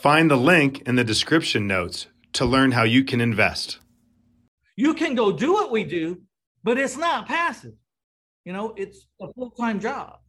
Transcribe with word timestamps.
Find 0.00 0.30
the 0.30 0.36
link 0.36 0.80
in 0.86 0.94
the 0.94 1.04
description 1.04 1.66
notes 1.66 2.06
to 2.32 2.46
learn 2.46 2.72
how 2.72 2.84
you 2.84 3.04
can 3.04 3.20
invest. 3.20 3.80
You 4.74 4.94
can 4.94 5.14
go 5.14 5.30
do 5.30 5.52
what 5.52 5.70
we 5.70 5.84
do, 5.84 6.22
but 6.64 6.78
it's 6.78 6.96
not 6.96 7.28
passive. 7.28 7.74
You 8.46 8.54
know, 8.54 8.72
it's 8.78 9.06
a 9.20 9.30
full-time 9.34 9.78
job. 9.78 10.20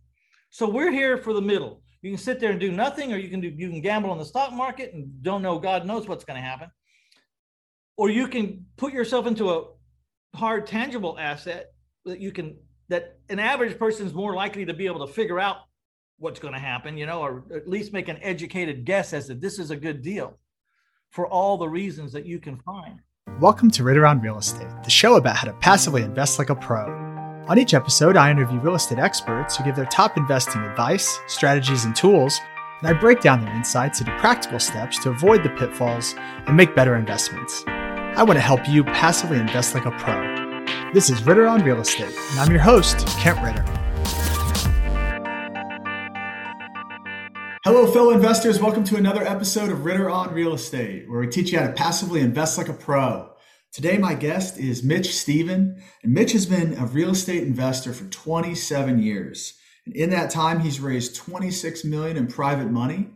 So 0.49 0.67
we're 0.69 0.92
here 0.92 1.17
for 1.17 1.31
the 1.31 1.42
middle. 1.42 1.83
You 2.02 2.11
can 2.11 2.17
sit 2.17 2.42
there 2.42 2.52
and 2.52 2.59
do 2.59 2.69
nothing, 2.69 3.14
or 3.14 3.17
you 3.17 3.30
can 3.30 3.39
do 3.39 3.47
you 3.47 3.69
can 3.69 3.80
gamble 3.80 4.11
on 4.11 4.17
the 4.17 4.25
stock 4.25 4.52
market 4.52 4.94
and 4.94 5.23
don't 5.23 5.42
know 5.42 5.58
God 5.58 5.86
knows 5.86 6.05
what's 6.05 6.25
going 6.25 6.36
to 6.36 6.45
happen. 6.45 6.69
Or 7.95 8.09
you 8.09 8.27
can 8.27 8.66
put 8.75 8.92
yourself 8.92 9.25
into 9.25 9.52
a 9.52 9.67
hard 10.36 10.67
tangible 10.67 11.17
asset 11.17 11.67
that 12.03 12.19
you 12.19 12.33
can 12.33 12.58
that 12.89 13.19
an 13.30 13.39
average 13.39 13.80
person 13.80 14.05
is 14.05 14.14
more 14.14 14.36
likely 14.36 14.66
to 14.66 14.73
be 14.73 14.88
able 14.88 15.08
to 15.08 15.14
figure 15.14 15.39
out 15.39 15.59
what's 16.22 16.39
going 16.39 16.53
to 16.53 16.59
happen, 16.59 16.97
you 16.97 17.08
know, 17.08 17.19
or 17.19 17.44
at 17.53 17.67
least 17.67 17.94
make 17.94 18.08
an 18.08 18.19
educated 18.22 18.86
guess 18.86 19.11
as 19.11 19.25
to 19.25 19.33
this 19.33 19.58
is 19.58 19.72
a 19.72 19.75
good 19.75 20.03
deal 20.03 20.38
for 21.09 21.27
all 21.27 21.58
the 21.58 21.67
reasons 21.67 22.14
that 22.14 22.27
you 22.27 22.38
can 22.38 22.58
find. 22.58 23.00
Welcome 23.39 23.72
to 23.72 23.83
Ritter 23.83 24.05
on 24.05 24.22
Real 24.22 24.38
Estate, 24.38 24.69
the 24.83 24.92
show 24.92 25.16
about 25.16 25.36
how 25.36 25.45
to 25.45 25.53
passively 25.53 26.03
invest 26.03 26.38
like 26.38 26.52
a 26.52 26.55
pro. 26.55 26.86
On 27.47 27.58
each 27.58 27.73
episode, 27.73 28.17
I 28.17 28.30
interview 28.30 28.59
real 28.59 28.75
estate 28.75 28.99
experts 28.99 29.58
who 29.58 29.64
give 29.64 29.75
their 29.75 29.86
top 29.86 30.16
investing 30.16 30.61
advice, 30.61 31.19
strategies, 31.25 31.86
and 31.86 31.95
tools, 31.95 32.39
and 32.81 32.88
I 32.88 32.99
break 32.99 33.22
down 33.22 33.44
their 33.44 33.55
insights 33.55 33.99
into 33.99 34.16
practical 34.19 34.59
steps 34.59 34.99
to 34.99 35.09
avoid 35.09 35.42
the 35.42 35.49
pitfalls 35.49 36.14
and 36.45 36.55
make 36.55 36.75
better 36.75 36.95
investments. 36.95 37.64
I 37.66 38.22
want 38.22 38.38
to 38.38 38.42
help 38.42 38.69
you 38.69 38.83
passively 38.83 39.39
invest 39.39 39.73
like 39.73 39.86
a 39.86 39.92
pro. 39.92 40.94
This 40.94 41.09
is 41.09 41.25
Ritter 41.25 41.47
on 41.47 41.64
Real 41.64 41.81
Estate, 41.81 42.16
and 42.31 42.39
I'm 42.39 42.52
your 42.52 42.61
host, 42.61 43.08
Kent 43.08 43.42
Ritter. 43.42 43.80
Hello, 47.64 47.86
fellow 47.86 48.09
investors. 48.09 48.59
Welcome 48.59 48.84
to 48.86 48.95
another 48.95 49.22
episode 49.22 49.70
of 49.70 49.86
Ritter 49.86 50.09
on 50.09 50.34
Real 50.34 50.56
Estate, 50.56 51.08
where 51.08 51.20
we 51.20 51.28
teach 51.28 51.52
you 51.52 51.59
how 51.59 51.67
to 51.67 51.73
passively 51.73 52.20
invest 52.20 52.58
like 52.58 52.70
a 52.70 52.73
pro. 52.73 53.34
Today, 53.72 54.00
my 54.00 54.16
guest 54.16 54.58
is 54.58 54.81
Mitch 54.81 55.16
Stephen, 55.16 55.80
and 56.02 56.12
Mitch 56.12 56.32
has 56.32 56.48
been 56.48 56.73
a 56.73 56.88
real 56.88 57.12
estate 57.12 57.44
investor 57.44 57.94
for 57.94 58.06
27 58.06 58.98
years. 58.98 59.60
And 59.86 59.95
in 59.95 60.10
that 60.10 60.32
time, 60.32 60.61
he's 60.61 60.80
raised 60.80 61.16
26 61.16 61.86
million 61.86 62.17
in 62.17 62.26
private 62.26 62.71
money, 62.71 63.11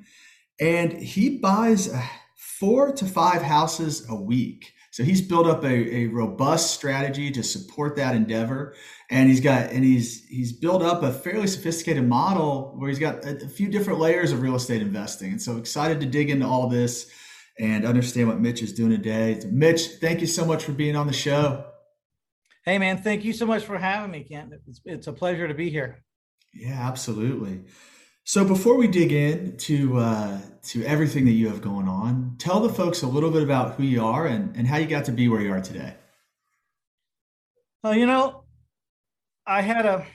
and 0.59 0.93
he 0.93 1.39
buys 1.39 1.91
uh, 1.91 2.03
four 2.35 2.91
to 2.91 3.05
five 3.05 3.41
houses 3.41 4.05
a 4.07 4.15
week. 4.15 4.73
So 4.95 5.03
he's 5.03 5.21
built 5.21 5.45
up 5.45 5.65
a, 5.65 5.67
a 5.67 6.07
robust 6.07 6.73
strategy 6.73 7.29
to 7.31 7.43
support 7.43 7.97
that 7.97 8.15
endeavor. 8.15 8.75
And 9.09 9.27
he's 9.27 9.41
got 9.41 9.71
and 9.71 9.83
he's 9.83 10.23
he's 10.23 10.53
built 10.53 10.81
up 10.81 11.03
a 11.03 11.11
fairly 11.11 11.47
sophisticated 11.47 12.07
model 12.07 12.73
where 12.77 12.87
he's 12.87 12.97
got 12.97 13.25
a, 13.25 13.43
a, 13.43 13.49
few 13.49 13.67
different 13.67 13.99
layers 13.99 14.31
of 14.31 14.41
real 14.41 14.55
estate 14.55 14.81
investing. 14.81 15.31
And 15.31 15.41
so 15.41 15.57
excited 15.57 15.99
to 15.99 16.05
dig 16.05 16.29
into 16.29 16.47
all 16.47 16.69
this 16.69 17.11
and 17.59 17.85
understand 17.85 18.29
what 18.29 18.39
mitch 18.39 18.61
is 18.61 18.71
doing 18.71 18.91
today. 18.91 19.37
Mitch 19.51 19.85
thank 19.99 20.21
you 20.21 20.27
so 20.27 20.45
much 20.45 20.63
for 20.63 20.71
being 20.71 20.95
on 20.95 21.07
the 21.07 21.13
show. 21.13 21.65
Hey 22.63 22.77
man 22.77 22.97
thank 22.97 23.25
you 23.25 23.33
so 23.33 23.45
much 23.45 23.65
for 23.65 23.77
having 23.77 24.11
me 24.11 24.23
kent. 24.23 24.53
It's, 24.65 24.79
it's 24.85 25.07
a 25.07 25.13
pleasure 25.13 25.45
to 25.45 25.53
be 25.53 25.69
here. 25.69 26.05
Yeah 26.53 26.87
absolutely. 26.87 27.65
So 28.23 28.45
before 28.45 28.77
we 28.77 28.87
dig 28.87 29.11
in 29.11 29.57
to 29.57 29.97
uh, 29.97 30.39
to 30.65 30.83
everything 30.85 31.25
that 31.25 31.31
you 31.31 31.47
have 31.47 31.61
going 31.61 31.87
on 31.87 32.35
tell 32.37 32.59
the 32.59 32.69
folks 32.69 33.01
a 33.01 33.07
little 33.07 33.31
bit 33.31 33.43
about 33.43 33.75
who 33.75 33.83
you 33.83 34.03
are 34.03 34.27
and, 34.27 34.55
and 34.55 34.67
how 34.67 34.77
you 34.77 34.85
got 34.87 35.05
to 35.05 35.11
be 35.11 35.27
where 35.27 35.41
you 35.41 35.51
are 35.51 35.61
today 35.61 35.93
well 37.83 37.95
you 37.95 38.05
know 38.05 38.43
I 39.47 39.61
had 39.61 39.85
a 39.85 40.05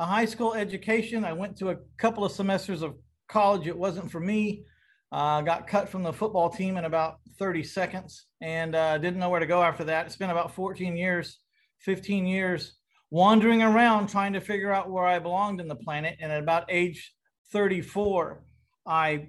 a 0.00 0.04
high 0.04 0.24
school 0.24 0.54
education. 0.54 1.24
I 1.24 1.32
went 1.32 1.56
to 1.58 1.70
a 1.70 1.76
couple 1.98 2.24
of 2.24 2.32
semesters 2.32 2.82
of 2.82 2.94
college. 3.28 3.66
It 3.66 3.76
wasn't 3.76 4.10
for 4.10 4.20
me. 4.20 4.64
Uh, 5.12 5.40
got 5.42 5.68
cut 5.68 5.88
from 5.88 6.02
the 6.02 6.12
football 6.12 6.50
team 6.50 6.76
in 6.76 6.84
about 6.84 7.20
30 7.38 7.62
seconds 7.62 8.26
and 8.40 8.74
uh, 8.74 8.98
didn't 8.98 9.20
know 9.20 9.28
where 9.28 9.40
to 9.40 9.46
go 9.46 9.62
after 9.62 9.84
that. 9.84 10.06
It's 10.06 10.16
been 10.16 10.30
about 10.30 10.54
14 10.54 10.96
years, 10.96 11.38
15 11.80 12.26
years 12.26 12.74
wandering 13.10 13.62
around 13.62 14.08
trying 14.08 14.32
to 14.32 14.40
figure 14.40 14.72
out 14.72 14.90
where 14.90 15.06
I 15.06 15.20
belonged 15.20 15.60
in 15.60 15.68
the 15.68 15.76
planet. 15.76 16.16
And 16.20 16.32
at 16.32 16.40
about 16.40 16.64
age 16.68 17.14
34, 17.52 18.42
I 18.86 19.28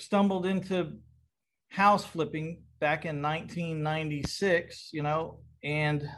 stumbled 0.00 0.46
into 0.46 0.92
house 1.68 2.04
flipping 2.04 2.62
back 2.80 3.04
in 3.04 3.22
1996, 3.22 4.90
you 4.92 5.02
know, 5.02 5.40
and 5.62 6.08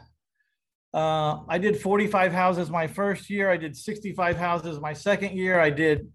uh, 0.93 1.39
I 1.47 1.57
did 1.57 1.81
45 1.81 2.31
houses 2.31 2.69
my 2.69 2.87
first 2.87 3.29
year. 3.29 3.49
I 3.49 3.57
did 3.57 3.75
65 3.75 4.37
houses 4.37 4.79
my 4.79 4.93
second 4.93 5.35
year. 5.35 5.59
I 5.59 5.71
did 5.71 6.07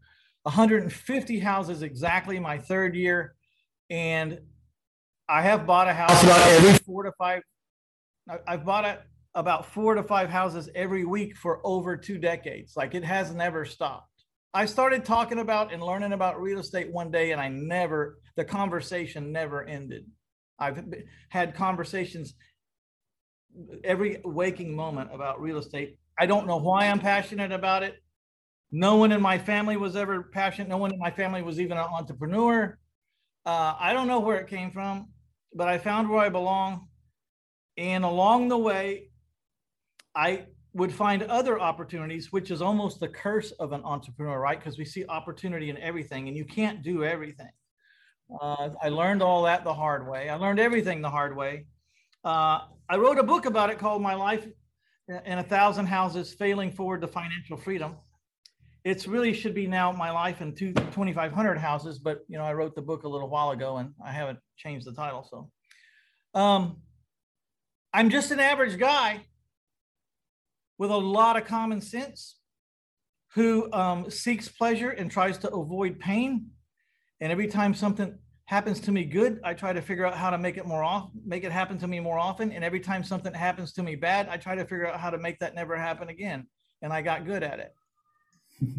150 0.44 1.38
houses 1.40 1.82
exactly 1.82 2.38
my 2.38 2.58
third 2.58 2.94
year. 2.94 3.34
And 3.90 4.38
I 5.28 5.42
have 5.42 5.66
bought 5.66 5.88
a 5.88 5.94
house 5.94 6.22
about 6.22 6.46
every 6.48 6.78
four 6.86 7.02
to 7.02 7.12
five. 7.18 7.42
I've 8.46 8.64
bought 8.64 8.84
it 8.84 9.00
about 9.34 9.66
four 9.66 9.94
to 9.94 10.02
five 10.02 10.30
houses 10.30 10.68
every 10.74 11.04
week 11.04 11.36
for 11.36 11.60
over 11.64 11.96
two 11.96 12.18
decades. 12.18 12.76
Like 12.76 12.94
it 12.94 13.04
has 13.04 13.34
never 13.34 13.64
stopped. 13.64 14.07
I 14.54 14.66
started 14.66 15.04
talking 15.04 15.38
about 15.38 15.72
and 15.72 15.82
learning 15.82 16.12
about 16.12 16.40
real 16.40 16.58
estate 16.58 16.90
one 16.90 17.10
day, 17.10 17.32
and 17.32 17.40
I 17.40 17.48
never, 17.48 18.18
the 18.36 18.44
conversation 18.44 19.30
never 19.30 19.64
ended. 19.64 20.06
I've 20.58 20.82
had 21.28 21.54
conversations 21.54 22.34
every 23.84 24.20
waking 24.24 24.74
moment 24.74 25.10
about 25.12 25.40
real 25.40 25.58
estate. 25.58 25.98
I 26.18 26.26
don't 26.26 26.46
know 26.46 26.56
why 26.56 26.86
I'm 26.86 26.98
passionate 26.98 27.52
about 27.52 27.82
it. 27.82 27.96
No 28.70 28.96
one 28.96 29.12
in 29.12 29.22
my 29.22 29.38
family 29.38 29.76
was 29.76 29.96
ever 29.96 30.24
passionate. 30.24 30.68
No 30.68 30.76
one 30.76 30.92
in 30.92 30.98
my 30.98 31.10
family 31.10 31.42
was 31.42 31.60
even 31.60 31.76
an 31.76 31.84
entrepreneur. 31.84 32.78
Uh, 33.46 33.74
I 33.78 33.92
don't 33.92 34.08
know 34.08 34.20
where 34.20 34.38
it 34.38 34.48
came 34.48 34.70
from, 34.70 35.08
but 35.54 35.68
I 35.68 35.78
found 35.78 36.08
where 36.08 36.20
I 36.20 36.28
belong. 36.28 36.88
And 37.76 38.04
along 38.04 38.48
the 38.48 38.58
way, 38.58 39.10
I 40.14 40.46
would 40.74 40.92
find 40.92 41.22
other 41.24 41.60
opportunities, 41.60 42.32
which 42.32 42.50
is 42.50 42.60
almost 42.60 43.00
the 43.00 43.08
curse 43.08 43.50
of 43.52 43.72
an 43.72 43.82
entrepreneur, 43.84 44.38
right? 44.38 44.58
Because 44.58 44.78
we 44.78 44.84
see 44.84 45.04
opportunity 45.06 45.70
in 45.70 45.78
everything 45.78 46.28
and 46.28 46.36
you 46.36 46.44
can't 46.44 46.82
do 46.82 47.04
everything. 47.04 47.50
Uh, 48.40 48.70
I 48.82 48.90
learned 48.90 49.22
all 49.22 49.42
that 49.44 49.64
the 49.64 49.72
hard 49.72 50.06
way. 50.06 50.28
I 50.28 50.34
learned 50.36 50.60
everything 50.60 51.00
the 51.00 51.10
hard 51.10 51.34
way. 51.34 51.66
Uh, 52.24 52.60
I 52.88 52.96
wrote 52.96 53.18
a 53.18 53.22
book 53.22 53.46
about 53.46 53.70
it 53.70 53.78
called 53.78 54.02
My 54.02 54.14
Life 54.14 54.46
in 55.08 55.38
a 55.38 55.42
Thousand 55.42 55.86
Houses 55.86 56.34
Failing 56.34 56.70
Forward 56.70 57.00
to 57.00 57.08
Financial 57.08 57.56
Freedom. 57.56 57.96
It's 58.84 59.08
really 59.08 59.32
should 59.32 59.54
be 59.54 59.66
now 59.66 59.90
My 59.92 60.10
Life 60.10 60.42
in 60.42 60.54
2,500 60.54 61.58
Houses, 61.58 61.98
but 61.98 62.24
you 62.28 62.36
know, 62.36 62.44
I 62.44 62.52
wrote 62.52 62.74
the 62.74 62.82
book 62.82 63.04
a 63.04 63.08
little 63.08 63.28
while 63.28 63.50
ago 63.50 63.78
and 63.78 63.92
I 64.04 64.12
haven't 64.12 64.38
changed 64.56 64.86
the 64.86 64.92
title. 64.92 65.26
So 65.28 65.50
um, 66.38 66.76
I'm 67.94 68.10
just 68.10 68.30
an 68.30 68.40
average 68.40 68.78
guy 68.78 69.22
with 70.78 70.90
a 70.90 70.96
lot 70.96 71.36
of 71.36 71.44
common 71.44 71.80
sense 71.80 72.36
who 73.34 73.70
um, 73.72 74.10
seeks 74.10 74.48
pleasure 74.48 74.90
and 74.90 75.10
tries 75.10 75.38
to 75.38 75.50
avoid 75.50 75.98
pain. 75.98 76.46
And 77.20 77.30
every 77.30 77.48
time 77.48 77.74
something 77.74 78.16
happens 78.46 78.80
to 78.80 78.92
me 78.92 79.04
good, 79.04 79.40
I 79.44 79.54
try 79.54 79.72
to 79.72 79.82
figure 79.82 80.06
out 80.06 80.14
how 80.14 80.30
to 80.30 80.38
make 80.38 80.56
it 80.56 80.66
more 80.66 80.82
off, 80.82 81.10
make 81.26 81.44
it 81.44 81.52
happen 81.52 81.78
to 81.78 81.86
me 81.86 82.00
more 82.00 82.18
often. 82.18 82.52
And 82.52 82.64
every 82.64 82.80
time 82.80 83.04
something 83.04 83.34
happens 83.34 83.72
to 83.74 83.82
me 83.82 83.96
bad, 83.96 84.28
I 84.28 84.38
try 84.38 84.54
to 84.54 84.64
figure 84.64 84.86
out 84.86 84.98
how 84.98 85.10
to 85.10 85.18
make 85.18 85.38
that 85.40 85.54
never 85.54 85.76
happen 85.76 86.08
again. 86.08 86.46
And 86.80 86.92
I 86.92 87.02
got 87.02 87.26
good 87.26 87.42
at 87.42 87.58
it. 87.58 87.74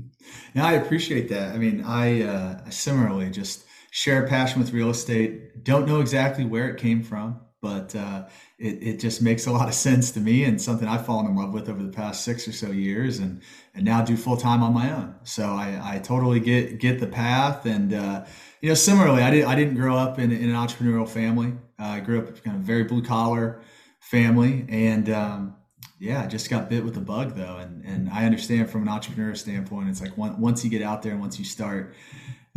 Yeah, 0.53 0.65
I 0.65 0.73
appreciate 0.73 1.29
that. 1.29 1.55
I 1.55 1.57
mean, 1.57 1.83
I 1.85 2.23
uh, 2.23 2.69
similarly 2.69 3.29
just 3.29 3.63
shared 3.91 4.27
passion 4.27 4.59
with 4.59 4.73
real 4.73 4.89
estate. 4.89 5.63
Don't 5.63 5.87
know 5.87 6.01
exactly 6.01 6.43
where 6.43 6.69
it 6.69 6.77
came 6.77 7.03
from, 7.03 7.39
but 7.61 7.93
uh, 7.95 8.25
it, 8.57 8.81
it 8.81 8.99
just 8.99 9.21
makes 9.21 9.45
a 9.45 9.51
lot 9.51 9.67
of 9.67 9.73
sense 9.73 10.11
to 10.11 10.19
me 10.19 10.45
and 10.45 10.61
something 10.61 10.87
I've 10.87 11.05
fallen 11.05 11.25
in 11.25 11.35
love 11.35 11.53
with 11.53 11.69
over 11.69 11.83
the 11.83 11.91
past 11.91 12.23
six 12.23 12.47
or 12.47 12.53
so 12.53 12.71
years 12.71 13.19
and, 13.19 13.41
and 13.75 13.83
now 13.83 14.01
do 14.03 14.15
full 14.15 14.37
time 14.37 14.63
on 14.63 14.73
my 14.73 14.91
own. 14.93 15.15
So 15.23 15.43
I, 15.43 15.95
I 15.95 15.99
totally 15.99 16.39
get, 16.39 16.79
get 16.79 16.99
the 16.99 17.07
path. 17.07 17.65
And, 17.65 17.93
uh, 17.93 18.25
you 18.61 18.69
know, 18.69 18.75
similarly, 18.75 19.21
I, 19.21 19.29
did, 19.29 19.45
I 19.45 19.55
didn't 19.55 19.75
grow 19.75 19.97
up 19.97 20.19
in, 20.19 20.31
in 20.31 20.49
an 20.49 20.55
entrepreneurial 20.55 21.07
family. 21.07 21.53
Uh, 21.77 21.85
I 21.85 21.99
grew 21.99 22.19
up 22.19 22.43
kind 22.43 22.55
of 22.55 22.63
very 22.63 22.85
blue 22.85 23.03
collar 23.03 23.61
family. 23.99 24.65
And, 24.69 25.09
um, 25.09 25.55
yeah, 25.99 26.25
just 26.27 26.49
got 26.49 26.69
bit 26.69 26.85
with 26.85 26.93
the 26.93 27.01
bug 27.01 27.35
though. 27.35 27.57
And, 27.57 27.83
and 27.83 28.09
I 28.09 28.25
understand 28.25 28.69
from 28.69 28.83
an 28.83 28.87
entrepreneur 28.87 29.35
standpoint, 29.35 29.89
it's 29.89 30.01
like 30.01 30.17
one, 30.17 30.39
once 30.39 30.63
you 30.63 30.69
get 30.69 30.81
out 30.81 31.01
there 31.01 31.11
and 31.11 31.19
once 31.19 31.37
you 31.37 31.43
start, 31.43 31.93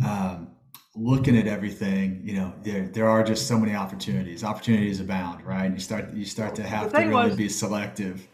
um, 0.05 0.52
looking 0.95 1.37
at 1.37 1.47
everything, 1.47 2.21
you 2.23 2.33
know, 2.33 2.53
there 2.61 2.87
there 2.87 3.09
are 3.09 3.23
just 3.23 3.47
so 3.47 3.57
many 3.57 3.75
opportunities. 3.75 4.43
Opportunities 4.43 4.99
abound, 4.99 5.45
right? 5.45 5.65
And 5.65 5.73
you 5.73 5.79
start 5.79 6.13
you 6.13 6.25
start 6.25 6.55
to 6.55 6.63
have 6.63 6.91
to 6.91 6.97
really 6.97 7.29
was, 7.29 7.35
be 7.35 7.49
selective. 7.49 8.27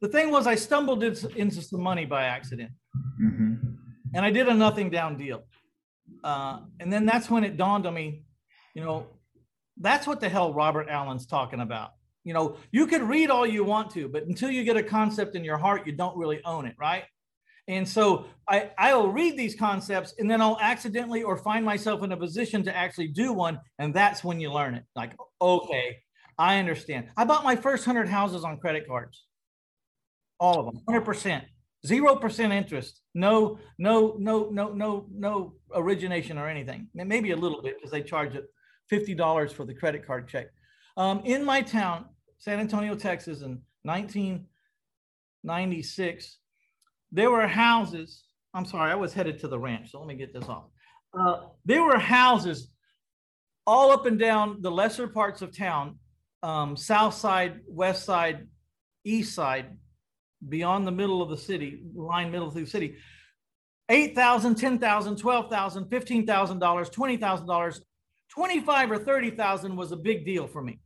The 0.00 0.08
thing 0.08 0.30
was, 0.30 0.46
I 0.46 0.56
stumbled 0.56 1.04
into 1.04 1.62
some 1.62 1.80
money 1.80 2.04
by 2.04 2.24
accident, 2.24 2.70
mm-hmm. 3.22 3.54
and 4.14 4.24
I 4.24 4.30
did 4.30 4.48
a 4.48 4.54
nothing 4.54 4.90
down 4.90 5.16
deal. 5.16 5.44
Uh, 6.24 6.60
and 6.80 6.92
then 6.92 7.06
that's 7.06 7.30
when 7.30 7.44
it 7.44 7.56
dawned 7.56 7.86
on 7.86 7.94
me, 7.94 8.24
you 8.74 8.82
know, 8.82 9.06
that's 9.80 10.06
what 10.06 10.20
the 10.20 10.28
hell 10.28 10.52
Robert 10.52 10.88
Allen's 10.88 11.26
talking 11.26 11.60
about. 11.60 11.90
You 12.24 12.34
know, 12.34 12.56
you 12.70 12.86
could 12.86 13.02
read 13.02 13.30
all 13.30 13.46
you 13.46 13.64
want 13.64 13.90
to, 13.92 14.08
but 14.08 14.24
until 14.26 14.50
you 14.50 14.64
get 14.64 14.76
a 14.76 14.82
concept 14.82 15.34
in 15.34 15.44
your 15.44 15.58
heart, 15.58 15.86
you 15.86 15.92
don't 15.92 16.16
really 16.16 16.40
own 16.44 16.66
it, 16.66 16.74
right? 16.78 17.04
And 17.68 17.88
so 17.88 18.26
I, 18.48 18.70
I'll 18.76 19.06
read 19.08 19.36
these 19.36 19.54
concepts 19.54 20.14
and 20.18 20.28
then 20.30 20.42
I'll 20.42 20.58
accidentally 20.60 21.22
or 21.22 21.36
find 21.36 21.64
myself 21.64 22.02
in 22.02 22.10
a 22.12 22.16
position 22.16 22.64
to 22.64 22.76
actually 22.76 23.06
do 23.08 23.32
one. 23.32 23.60
And 23.78 23.94
that's 23.94 24.24
when 24.24 24.40
you 24.40 24.52
learn 24.52 24.74
it. 24.74 24.84
Like, 24.96 25.14
okay, 25.40 25.98
I 26.38 26.58
understand. 26.58 27.06
I 27.16 27.24
bought 27.24 27.44
my 27.44 27.54
first 27.56 27.86
100 27.86 28.08
houses 28.08 28.44
on 28.44 28.58
credit 28.58 28.88
cards, 28.88 29.24
all 30.40 30.58
of 30.58 30.66
them, 30.66 30.80
100%, 30.88 31.42
0% 31.86 32.52
interest, 32.52 33.00
no, 33.14 33.60
no, 33.78 34.16
no, 34.18 34.48
no, 34.50 34.72
no, 34.72 35.06
no 35.12 35.54
origination 35.74 36.38
or 36.38 36.48
anything. 36.48 36.88
Maybe 36.94 37.30
a 37.30 37.36
little 37.36 37.62
bit 37.62 37.76
because 37.76 37.92
they 37.92 38.02
charge 38.02 38.34
it 38.34 38.46
$50 38.90 39.52
for 39.52 39.64
the 39.64 39.74
credit 39.74 40.04
card 40.06 40.28
check. 40.28 40.48
Um, 40.96 41.20
in 41.24 41.44
my 41.44 41.60
town, 41.62 42.06
San 42.38 42.58
Antonio, 42.60 42.96
Texas, 42.96 43.42
in 43.42 43.60
1996, 43.84 46.38
there 47.12 47.30
were 47.30 47.46
houses. 47.46 48.24
I'm 48.54 48.64
sorry, 48.64 48.90
I 48.90 48.96
was 48.96 49.12
headed 49.12 49.38
to 49.40 49.48
the 49.48 49.58
ranch, 49.58 49.90
so 49.90 49.98
let 49.98 50.08
me 50.08 50.14
get 50.14 50.32
this 50.32 50.48
off. 50.48 50.64
Uh, 51.18 51.48
there 51.64 51.82
were 51.82 51.98
houses 51.98 52.68
all 53.66 53.92
up 53.92 54.06
and 54.06 54.18
down 54.18 54.60
the 54.60 54.70
lesser 54.70 55.06
parts 55.06 55.42
of 55.42 55.56
town, 55.56 55.98
um, 56.42 56.76
south 56.76 57.14
side, 57.14 57.60
west 57.68 58.04
side, 58.04 58.48
east 59.04 59.34
side, 59.34 59.76
beyond 60.48 60.86
the 60.86 60.90
middle 60.90 61.22
of 61.22 61.28
the 61.28 61.36
city, 61.36 61.82
line 61.94 62.30
middle 62.30 62.48
of 62.48 62.54
the 62.54 62.66
city. 62.66 62.96
$8,000, 63.90 64.78
$10,000, 64.80 64.80
$12,000, 64.80 65.88
$15,000, 65.88 66.90
$20,000, 66.90 67.80
25 68.30 68.90
or 68.90 68.98
30,000 68.98 69.76
was 69.76 69.92
a 69.92 69.96
big 69.96 70.24
deal 70.24 70.46
for 70.46 70.62
me. 70.62 70.80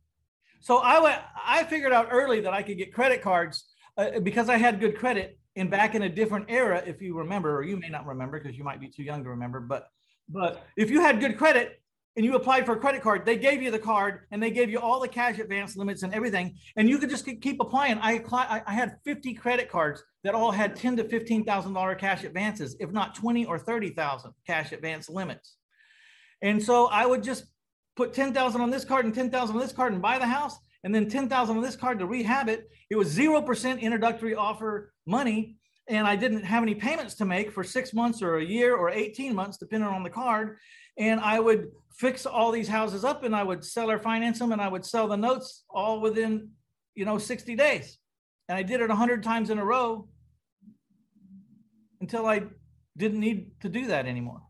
So 0.59 0.79
I, 0.79 0.99
went, 0.99 1.21
I 1.45 1.63
figured 1.63 1.93
out 1.93 2.09
early 2.11 2.41
that 2.41 2.53
I 2.53 2.61
could 2.61 2.77
get 2.77 2.93
credit 2.93 3.21
cards 3.21 3.65
uh, 3.95 4.19
because 4.19 4.49
I 4.49 4.57
had 4.57 4.79
good 4.79 4.97
credit 4.97 5.39
and 5.57 5.69
back 5.71 5.95
in 5.95 6.03
a 6.03 6.09
different 6.09 6.45
era, 6.47 6.81
if 6.85 7.01
you 7.01 7.17
remember, 7.17 7.57
or 7.57 7.63
you 7.63 7.77
may 7.77 7.89
not 7.89 8.05
remember 8.05 8.39
because 8.39 8.57
you 8.57 8.63
might 8.63 8.79
be 8.79 8.87
too 8.87 9.03
young 9.03 9.23
to 9.23 9.29
remember, 9.29 9.59
but 9.59 9.89
but 10.29 10.65
if 10.77 10.89
you 10.89 11.01
had 11.01 11.19
good 11.19 11.37
credit 11.37 11.81
and 12.15 12.25
you 12.25 12.35
applied 12.35 12.65
for 12.65 12.73
a 12.73 12.79
credit 12.79 13.01
card, 13.01 13.25
they 13.25 13.37
gave 13.37 13.61
you 13.61 13.71
the 13.71 13.79
card 13.79 14.21
and 14.31 14.41
they 14.41 14.51
gave 14.51 14.69
you 14.69 14.79
all 14.79 14.99
the 14.99 15.07
cash 15.07 15.39
advance 15.39 15.75
limits 15.75 16.03
and 16.03 16.13
everything, 16.13 16.55
and 16.75 16.87
you 16.87 16.99
could 16.99 17.09
just 17.09 17.25
keep 17.41 17.59
applying. 17.59 17.97
I 17.99 18.23
I 18.67 18.73
had 18.73 18.97
50 19.03 19.33
credit 19.33 19.69
cards 19.69 20.03
that 20.23 20.35
all 20.35 20.51
had 20.51 20.75
10 20.75 20.97
to 20.97 21.03
15 21.03 21.43
thousand 21.43 21.73
dollar 21.73 21.95
cash 21.95 22.23
advances, 22.23 22.75
if 22.79 22.91
not 22.91 23.15
20 23.15 23.45
or 23.45 23.57
30 23.57 23.89
thousand 23.91 24.33
cash 24.45 24.71
advance 24.71 25.09
limits. 25.09 25.55
And 26.41 26.61
so 26.61 26.85
I 26.87 27.05
would 27.05 27.23
just 27.23 27.45
put 27.95 28.13
10,000 28.13 28.61
on 28.61 28.69
this 28.69 28.85
card 28.85 29.05
and 29.05 29.13
10,000 29.13 29.55
on 29.55 29.59
this 29.59 29.71
card 29.73 29.91
and 29.91 30.01
buy 30.01 30.19
the 30.19 30.27
house 30.27 30.55
and 30.83 30.93
then 30.93 31.09
10,000 31.09 31.57
on 31.57 31.61
this 31.61 31.75
card 31.75 31.99
to 31.99 32.05
rehab 32.05 32.49
it. 32.49 32.69
It 32.89 32.95
was 32.95 33.15
0% 33.15 33.81
introductory 33.81 34.35
offer 34.35 34.93
money. 35.05 35.57
And 35.89 36.05
I 36.05 36.15
didn't 36.15 36.43
have 36.43 36.63
any 36.63 36.75
payments 36.75 37.15
to 37.15 37.25
make 37.25 37.51
for 37.51 37.63
six 37.63 37.93
months 37.93 38.21
or 38.21 38.37
a 38.37 38.43
year 38.43 38.75
or 38.75 38.89
18 38.89 39.33
months, 39.33 39.57
depending 39.57 39.89
on 39.89 40.03
the 40.03 40.09
card. 40.09 40.57
And 40.97 41.19
I 41.19 41.39
would 41.39 41.71
fix 41.95 42.25
all 42.25 42.51
these 42.51 42.67
houses 42.67 43.05
up 43.05 43.23
and 43.23 43.35
I 43.35 43.43
would 43.43 43.63
sell 43.63 43.89
or 43.89 43.99
finance 43.99 44.39
them 44.39 44.51
and 44.51 44.61
I 44.61 44.67
would 44.67 44.85
sell 44.85 45.07
the 45.07 45.15
notes 45.15 45.63
all 45.69 46.01
within, 46.01 46.49
you 46.95 47.05
know, 47.05 47.17
60 47.17 47.55
days. 47.55 47.97
And 48.49 48.57
I 48.57 48.63
did 48.63 48.81
it 48.81 48.89
100 48.89 49.23
times 49.23 49.49
in 49.49 49.59
a 49.59 49.65
row 49.65 50.07
until 52.01 52.25
I 52.25 52.43
didn't 52.95 53.19
need 53.19 53.51
to 53.61 53.69
do 53.69 53.87
that 53.87 54.05
anymore. 54.05 54.41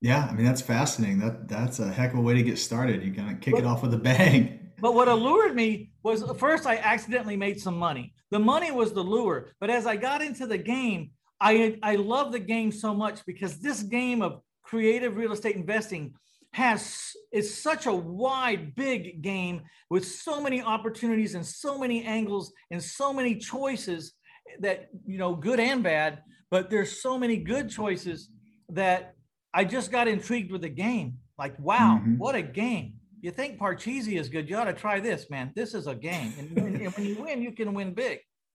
Yeah, 0.00 0.26
I 0.28 0.34
mean 0.34 0.44
that's 0.44 0.60
fascinating. 0.60 1.20
That 1.20 1.46
that's 1.48 1.78
a 1.78 1.88
heck 1.88 2.12
of 2.12 2.18
a 2.18 2.22
way 2.22 2.34
to 2.34 2.42
get 2.42 2.58
started. 2.58 3.04
You 3.04 3.14
kind 3.14 3.30
of 3.30 3.40
kick 3.40 3.54
but, 3.54 3.60
it 3.60 3.66
off 3.66 3.82
with 3.82 3.94
a 3.94 3.98
bang. 3.98 4.61
But 4.82 4.94
what 4.94 5.06
allured 5.06 5.54
me 5.54 5.92
was 6.02 6.24
first 6.38 6.66
I 6.66 6.76
accidentally 6.76 7.36
made 7.36 7.60
some 7.60 7.78
money. 7.78 8.14
The 8.32 8.40
money 8.40 8.72
was 8.72 8.92
the 8.92 9.04
lure. 9.04 9.52
But 9.60 9.70
as 9.70 9.86
I 9.86 9.94
got 9.94 10.22
into 10.22 10.44
the 10.44 10.58
game, 10.58 11.12
I 11.40 11.78
I 11.84 11.94
love 11.94 12.32
the 12.32 12.40
game 12.40 12.72
so 12.72 12.92
much 12.92 13.24
because 13.24 13.60
this 13.60 13.84
game 13.84 14.22
of 14.22 14.40
creative 14.64 15.16
real 15.16 15.32
estate 15.32 15.54
investing 15.54 16.14
has 16.52 17.12
is 17.32 17.62
such 17.62 17.86
a 17.86 17.92
wide, 17.94 18.74
big 18.74 19.22
game 19.22 19.62
with 19.88 20.04
so 20.04 20.42
many 20.42 20.60
opportunities 20.60 21.36
and 21.36 21.46
so 21.46 21.78
many 21.78 22.04
angles 22.04 22.52
and 22.72 22.82
so 22.82 23.12
many 23.12 23.36
choices 23.36 24.14
that 24.58 24.88
you 25.06 25.16
know, 25.16 25.36
good 25.36 25.60
and 25.60 25.84
bad. 25.84 26.22
But 26.50 26.70
there's 26.70 27.00
so 27.00 27.16
many 27.16 27.36
good 27.36 27.70
choices 27.70 28.28
that 28.70 29.14
I 29.54 29.64
just 29.64 29.92
got 29.92 30.08
intrigued 30.08 30.50
with 30.50 30.62
the 30.62 30.68
game. 30.68 31.18
Like, 31.38 31.56
wow, 31.60 32.00
mm-hmm. 32.00 32.18
what 32.18 32.34
a 32.34 32.42
game! 32.42 32.94
You 33.22 33.30
think 33.30 33.58
Parcheesi 33.58 34.20
is 34.20 34.28
good, 34.28 34.50
you 34.50 34.56
ought 34.56 34.64
to 34.64 34.74
try 34.74 35.00
this, 35.00 35.30
man. 35.30 35.52
This 35.54 35.72
is 35.72 35.86
a 35.86 35.94
game. 35.94 36.34
And, 36.38 36.54
when 36.94 37.04
you 37.06 37.22
win, 37.22 37.40
you 37.40 37.52
can 37.52 37.72
win 37.72 37.94
big. 37.94 38.18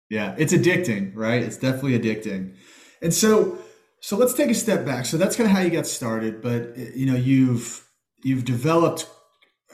Yeah, 0.09 0.33
it's 0.37 0.53
addicting, 0.53 1.11
right? 1.13 1.43
It's 1.43 1.57
definitely 1.57 1.99
addicting. 1.99 2.55
And 3.01 3.13
so 3.13 3.59
so 3.99 4.17
let's 4.17 4.33
take 4.33 4.49
a 4.49 4.53
step 4.53 4.85
back. 4.85 5.05
So 5.05 5.15
that's 5.15 5.35
kind 5.35 5.49
of 5.49 5.55
how 5.55 5.61
you 5.61 5.69
got 5.69 5.87
started, 5.87 6.41
but 6.41 6.77
you 6.77 7.05
know, 7.05 7.15
you've 7.15 7.87
you've 8.21 8.45
developed 8.45 9.09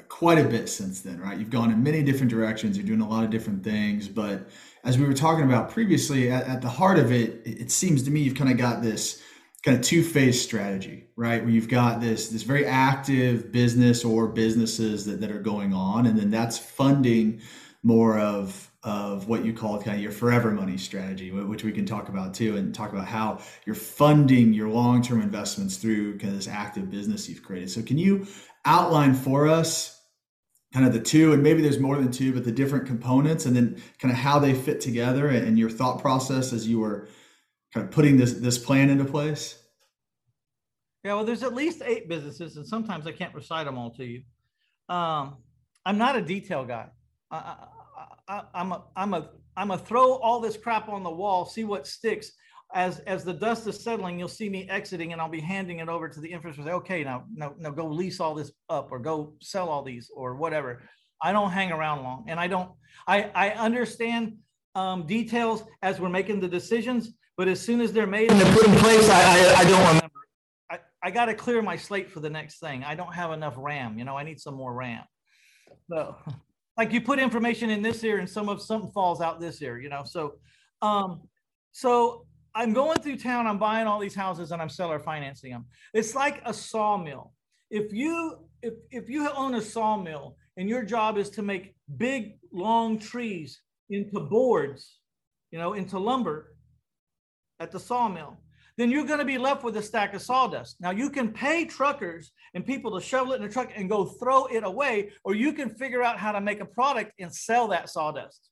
quite 0.08 0.38
a 0.38 0.44
bit 0.44 0.70
since 0.70 1.02
then, 1.02 1.20
right? 1.20 1.38
You've 1.38 1.50
gone 1.50 1.72
in 1.72 1.82
many 1.82 2.04
different 2.04 2.32
directions, 2.32 2.78
you're 2.78 2.86
doing 2.86 3.02
a 3.02 3.10
lot 3.10 3.24
of 3.24 3.30
different 3.30 3.64
things, 3.64 4.08
but 4.08 4.50
as 4.84 4.98
we 4.98 5.06
were 5.06 5.14
talking 5.14 5.46
about 5.46 5.72
previously, 5.72 6.32
at, 6.32 6.48
at 6.48 6.62
the 6.62 6.70
heart 6.70 6.98
of 6.98 7.12
it, 7.12 7.42
it 7.46 7.72
seems 7.72 8.04
to 8.04 8.12
me 8.12 8.22
you've 8.22 8.36
kind 8.36 8.52
of 8.52 8.58
got 8.58 8.82
this 8.82 9.22
kind 9.64 9.78
of 9.78 9.84
two-phase 9.84 10.42
strategy, 10.42 11.08
right? 11.16 11.42
Where 11.44 11.52
you've 11.52 11.68
got 11.68 12.00
this 12.00 12.30
this 12.30 12.44
very 12.44 12.66
active 12.66 13.52
business 13.52 14.06
or 14.06 14.28
businesses 14.28 15.06
that, 15.06 15.22
that 15.22 15.32
are 15.32 15.42
going 15.42 15.74
on, 15.74 16.06
and 16.06 16.18
then 16.18 16.32
that's 16.32 16.58
funding 16.58 17.42
more 17.84 18.18
of 18.18 18.66
of 18.82 19.28
what 19.28 19.44
you 19.44 19.52
call 19.52 19.82
kind 19.82 19.98
of 19.98 20.02
your 20.02 20.12
forever 20.12 20.52
money 20.52 20.78
strategy, 20.78 21.32
which 21.32 21.66
we 21.66 21.72
can 21.74 21.86
talk 21.86 22.08
about 22.08 22.34
too, 22.34 22.56
and 22.56 22.74
talk 22.74 22.94
about 22.94 23.06
how 23.06 23.40
you're 23.66 23.76
funding 23.76 24.54
your 24.54 24.70
long-term 24.70 25.22
investments 25.22 25.76
through 25.76 26.18
kind 26.18 26.30
of 26.30 26.38
this 26.38 26.48
active 26.48 26.90
business 26.90 27.28
you've 27.28 27.44
created. 27.44 27.70
So 27.70 27.82
can 27.82 27.98
you 27.98 28.26
outline 28.64 29.14
for 29.14 29.50
us 29.50 30.00
kind 30.74 30.86
of 30.86 30.94
the 30.94 31.00
two, 31.00 31.34
and 31.34 31.44
maybe 31.44 31.62
there's 31.62 31.80
more 31.80 31.98
than 31.98 32.12
two, 32.12 32.32
but 32.32 32.46
the 32.46 32.52
different 32.52 32.86
components, 32.86 33.46
and 33.46 33.56
then 33.56 33.82
kind 33.98 34.12
of 34.14 34.18
how 34.18 34.40
they 34.40 34.54
fit 34.54 34.80
together 34.80 35.28
and 35.28 35.60
your 35.60 35.70
thought 35.70 36.00
process 36.00 36.54
as 36.54 36.68
you 36.68 36.80
were 36.80 37.10
kind 37.74 37.86
of 37.86 37.92
putting 37.92 38.18
this 38.18 38.34
this 38.34 38.58
plan 38.58 38.90
into 38.90 39.06
place? 39.06 39.58
Yeah, 41.04 41.14
well, 41.16 41.24
there's 41.24 41.44
at 41.44 41.54
least 41.54 41.82
eight 41.86 42.10
businesses, 42.10 42.58
and 42.58 42.68
sometimes 42.68 43.08
I 43.08 43.14
can't 43.14 43.34
recite 43.34 43.66
them 43.66 43.78
all 43.78 43.92
to 43.92 44.06
you. 44.06 44.24
Um, 44.90 45.38
I'm 45.86 45.98
not 45.98 46.18
a 46.18 46.22
detail 46.22 46.66
guy. 46.66 46.88
I, 47.32 47.56
I, 48.28 48.42
I'm 48.54 48.72
a 48.72 48.84
I'm 48.96 49.14
a 49.14 49.30
I'm 49.56 49.72
a 49.72 49.78
throw 49.78 50.14
all 50.16 50.40
this 50.40 50.58
crap 50.58 50.90
on 50.90 51.04
the 51.04 51.12
wall, 51.12 51.46
see 51.46 51.64
what 51.64 51.88
sticks. 51.88 52.32
As 52.74 53.00
as 53.00 53.24
the 53.24 53.34
dust 53.34 53.66
is 53.66 53.84
settling, 53.84 54.20
you'll 54.20 54.28
see 54.28 54.50
me 54.50 54.70
exiting, 54.70 55.12
and 55.12 55.22
I'll 55.22 55.30
be 55.30 55.40
handing 55.40 55.80
it 55.80 55.90
over 55.90 56.08
to 56.08 56.20
the 56.20 56.32
infrastructure. 56.32 56.74
Okay, 56.74 57.04
now 57.04 57.26
now 57.34 57.56
now 57.58 57.72
go 57.72 57.88
lease 57.88 58.20
all 58.20 58.36
this 58.36 58.52
up, 58.70 58.92
or 58.92 59.00
go 59.00 59.34
sell 59.42 59.70
all 59.70 59.84
these, 59.84 60.12
or 60.14 60.36
whatever. 60.36 60.84
I 61.22 61.32
don't 61.32 61.50
hang 61.50 61.72
around 61.72 62.04
long, 62.04 62.26
and 62.28 62.40
I 62.40 62.48
don't. 62.48 62.72
I 63.08 63.32
I 63.34 63.50
understand 63.52 64.38
um, 64.76 65.08
details 65.08 65.64
as 65.82 66.00
we're 66.00 66.10
making 66.10 66.42
the 66.42 66.48
decisions, 66.48 67.14
but 67.40 67.48
as 67.48 67.62
soon 67.62 67.80
as 67.80 67.94
they're 67.94 68.06
made 68.06 68.30
and 68.30 68.42
they're 68.42 68.54
put 68.54 68.68
in 68.68 68.76
place, 68.80 69.10
I, 69.10 69.22
I, 69.22 69.60
I 69.60 69.64
don't 69.64 69.88
remember. 69.88 70.20
I, 70.70 70.80
I 71.02 71.10
got 71.10 71.28
to 71.28 71.34
clear 71.34 71.62
my 71.62 71.78
slate 71.78 72.12
for 72.12 72.20
the 72.20 72.30
next 72.30 72.60
thing. 72.60 72.84
I 72.84 72.96
don't 72.96 73.14
have 73.14 73.32
enough 73.32 73.54
RAM. 73.56 73.98
You 73.98 74.04
know, 74.04 74.18
I 74.18 74.24
need 74.24 74.42
some 74.42 74.56
more 74.56 74.74
RAM. 74.74 75.06
So, 75.90 76.18
like 76.78 76.92
you 76.92 77.00
put 77.00 77.18
information 77.18 77.70
in 77.70 77.82
this 77.82 78.04
ear 78.04 78.18
and 78.18 78.30
some 78.30 78.50
of 78.50 78.62
something 78.62 78.92
falls 78.92 79.22
out 79.22 79.40
this 79.40 79.62
ear. 79.62 79.80
You 79.80 79.88
know, 79.88 80.04
so, 80.04 80.34
um, 80.82 81.22
so 81.72 82.26
I'm 82.54 82.74
going 82.74 83.00
through 83.00 83.16
town. 83.16 83.48
I'm 83.48 83.58
buying 83.58 83.88
all 83.88 84.02
these 84.02 84.16
houses 84.16 84.52
and 84.52 84.62
I'm 84.62 84.68
seller 84.68 85.00
financing 85.00 85.52
them. 85.52 85.66
It's 85.94 86.16
like 86.16 86.42
a 86.46 86.54
sawmill. 86.54 87.32
if 87.72 87.94
you 87.94 88.50
if 88.62 88.74
if 88.92 89.10
you 89.10 89.30
own 89.30 89.56
a 89.56 89.62
sawmill 89.62 90.36
and 90.58 90.68
your 90.68 90.84
job 90.84 91.18
is 91.18 91.30
to 91.30 91.42
make 91.42 91.74
big 91.96 92.38
long 92.52 93.00
trees 93.00 93.62
into 93.90 94.20
boards, 94.20 94.98
you 95.52 95.58
know, 95.58 95.72
into 95.72 95.98
lumber 95.98 96.56
at 97.60 97.72
the 97.72 97.80
sawmill, 97.80 98.40
then 98.78 98.90
you're 98.90 99.06
going 99.06 99.20
to 99.20 99.26
be 99.26 99.38
left 99.38 99.64
with 99.64 99.76
a 99.76 99.82
stack 99.82 100.14
of 100.14 100.22
sawdust. 100.22 100.78
Now 100.80 100.92
you 100.92 101.10
can 101.10 101.34
pay 101.34 101.66
truckers 101.66 102.32
and 102.54 102.66
people 102.66 102.98
to 102.98 103.06
shovel 103.06 103.34
it 103.34 103.42
in 103.42 103.44
a 103.44 103.52
truck 103.52 103.72
and 103.76 103.90
go 103.90 104.06
throw 104.06 104.46
it 104.46 104.64
away, 104.64 105.12
or 105.26 105.36
you 105.36 105.52
can 105.52 105.70
figure 105.70 106.02
out 106.02 106.18
how 106.18 106.32
to 106.32 106.40
make 106.40 106.62
a 106.62 106.66
product 106.66 107.12
and 107.20 107.34
sell 107.34 107.68
that 107.68 107.90
sawdust. 107.90 108.50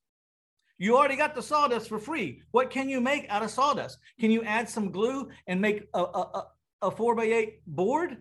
You 0.78 0.98
already 0.98 1.16
got 1.16 1.34
the 1.34 1.42
sawdust 1.42 1.88
for 1.90 1.98
free. 1.98 2.42
What 2.52 2.70
can 2.70 2.90
you 2.90 3.02
make 3.02 3.26
out 3.30 3.42
of 3.42 3.50
sawdust? 3.50 3.98
Can 4.20 4.30
you 4.30 4.44
add 4.44 4.70
some 4.70 4.92
glue 4.92 5.30
and 5.48 5.62
make 5.62 5.88
a, 5.94 6.00
a, 6.00 6.04
a, 6.04 6.48
a 6.84 6.92
four 6.92 7.16
by 7.16 7.24
eight 7.24 7.62
board, 7.66 8.18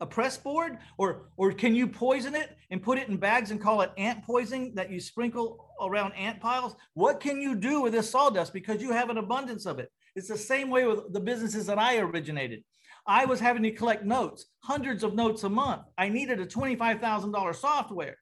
a 0.00 0.06
press 0.06 0.36
board? 0.36 0.78
Or, 0.98 1.28
or 1.36 1.52
can 1.52 1.74
you 1.74 1.86
poison 1.86 2.34
it 2.34 2.58
and 2.70 2.82
put 2.82 2.98
it 2.98 3.08
in 3.08 3.16
bags 3.16 3.52
and 3.52 3.60
call 3.60 3.80
it 3.80 3.92
ant 3.96 4.22
poison 4.24 4.74
that 4.74 4.90
you 4.90 5.00
sprinkle 5.00 5.70
around 5.80 6.12
ant 6.14 6.40
piles? 6.40 6.74
What 6.94 7.20
can 7.20 7.40
you 7.40 7.54
do 7.54 7.80
with 7.80 7.92
this 7.92 8.10
sawdust 8.10 8.52
because 8.52 8.82
you 8.82 8.90
have 8.90 9.08
an 9.08 9.18
abundance 9.18 9.64
of 9.64 9.78
it? 9.78 9.90
It's 10.16 10.28
the 10.28 10.38
same 10.38 10.70
way 10.70 10.86
with 10.86 11.12
the 11.12 11.20
businesses 11.20 11.66
that 11.66 11.78
I 11.78 11.98
originated. 11.98 12.62
I 13.06 13.26
was 13.26 13.40
having 13.40 13.62
to 13.64 13.70
collect 13.70 14.04
notes, 14.04 14.46
hundreds 14.60 15.02
of 15.02 15.14
notes 15.14 15.44
a 15.44 15.48
month. 15.48 15.82
I 15.98 16.08
needed 16.08 16.40
a 16.40 16.46
$25,000 16.46 17.54
software. 17.54 18.16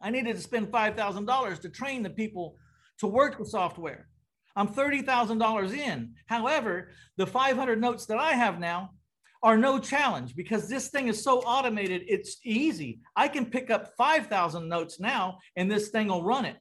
I 0.00 0.10
needed 0.10 0.36
to 0.36 0.42
spend 0.42 0.68
$5,000 0.68 1.60
to 1.60 1.68
train 1.68 2.02
the 2.02 2.10
people 2.10 2.56
to 2.98 3.06
work 3.06 3.38
with 3.38 3.48
software. 3.48 4.08
I'm 4.54 4.68
$30,000 4.68 5.72
in. 5.76 6.14
However, 6.26 6.90
the 7.16 7.26
500 7.26 7.80
notes 7.80 8.06
that 8.06 8.18
I 8.18 8.32
have 8.32 8.60
now 8.60 8.90
are 9.42 9.56
no 9.56 9.78
challenge 9.78 10.34
because 10.34 10.68
this 10.68 10.88
thing 10.88 11.08
is 11.08 11.22
so 11.22 11.40
automated, 11.40 12.02
it's 12.06 12.38
easy. 12.44 13.00
I 13.16 13.28
can 13.28 13.46
pick 13.46 13.70
up 13.70 13.92
5,000 13.96 14.68
notes 14.68 15.00
now 15.00 15.38
and 15.56 15.70
this 15.70 15.88
thing 15.88 16.08
will 16.08 16.24
run 16.24 16.44
it 16.44 16.56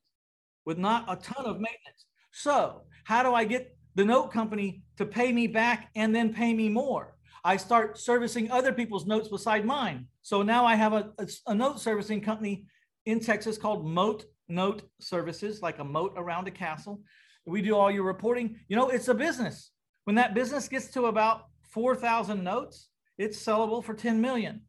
with 0.65 0.77
not 0.77 1.05
a 1.07 1.15
ton 1.15 1.45
of 1.45 1.55
maintenance. 1.55 2.05
So, 2.31 2.81
how 3.03 3.23
do 3.23 3.33
I 3.33 3.45
get 3.45 3.76
the 3.97 4.05
note 4.05 4.31
company 4.31 4.83
to 4.95 5.05
pay 5.05 5.33
me 5.33 5.47
back 5.47 5.89
and 5.95 6.15
then 6.15 6.33
pay 6.33 6.53
me 6.53 6.69
more? 6.69 7.17
I 7.43 7.57
start 7.57 7.97
servicing 7.97 8.49
other 8.51 8.71
people's 8.71 9.05
notes 9.05 9.27
beside 9.27 9.65
mine. 9.65 10.07
So 10.21 10.41
now 10.41 10.65
I 10.65 10.75
have 10.75 10.93
a, 10.93 11.11
a, 11.17 11.27
a 11.47 11.55
note 11.55 11.79
servicing 11.79 12.21
company 12.21 12.67
in 13.05 13.19
Texas 13.19 13.57
called 13.57 13.85
Moat 13.85 14.25
note 14.49 14.83
services, 14.99 15.61
like 15.61 15.79
a 15.79 15.83
moat 15.83 16.13
around 16.15 16.47
a 16.47 16.51
castle. 16.51 17.01
We 17.45 17.61
do 17.61 17.75
all 17.75 17.91
your 17.91 18.03
reporting. 18.03 18.57
You 18.67 18.75
know, 18.75 18.89
it's 18.89 19.07
a 19.07 19.13
business. 19.13 19.71
When 20.05 20.15
that 20.15 20.33
business 20.33 20.67
gets 20.67 20.87
to 20.91 21.05
about 21.05 21.47
4,000 21.71 22.43
notes, 22.43 22.89
it's 23.17 23.43
sellable 23.43 23.83
for 23.83 23.93
10 23.93 24.21
million. 24.21 24.61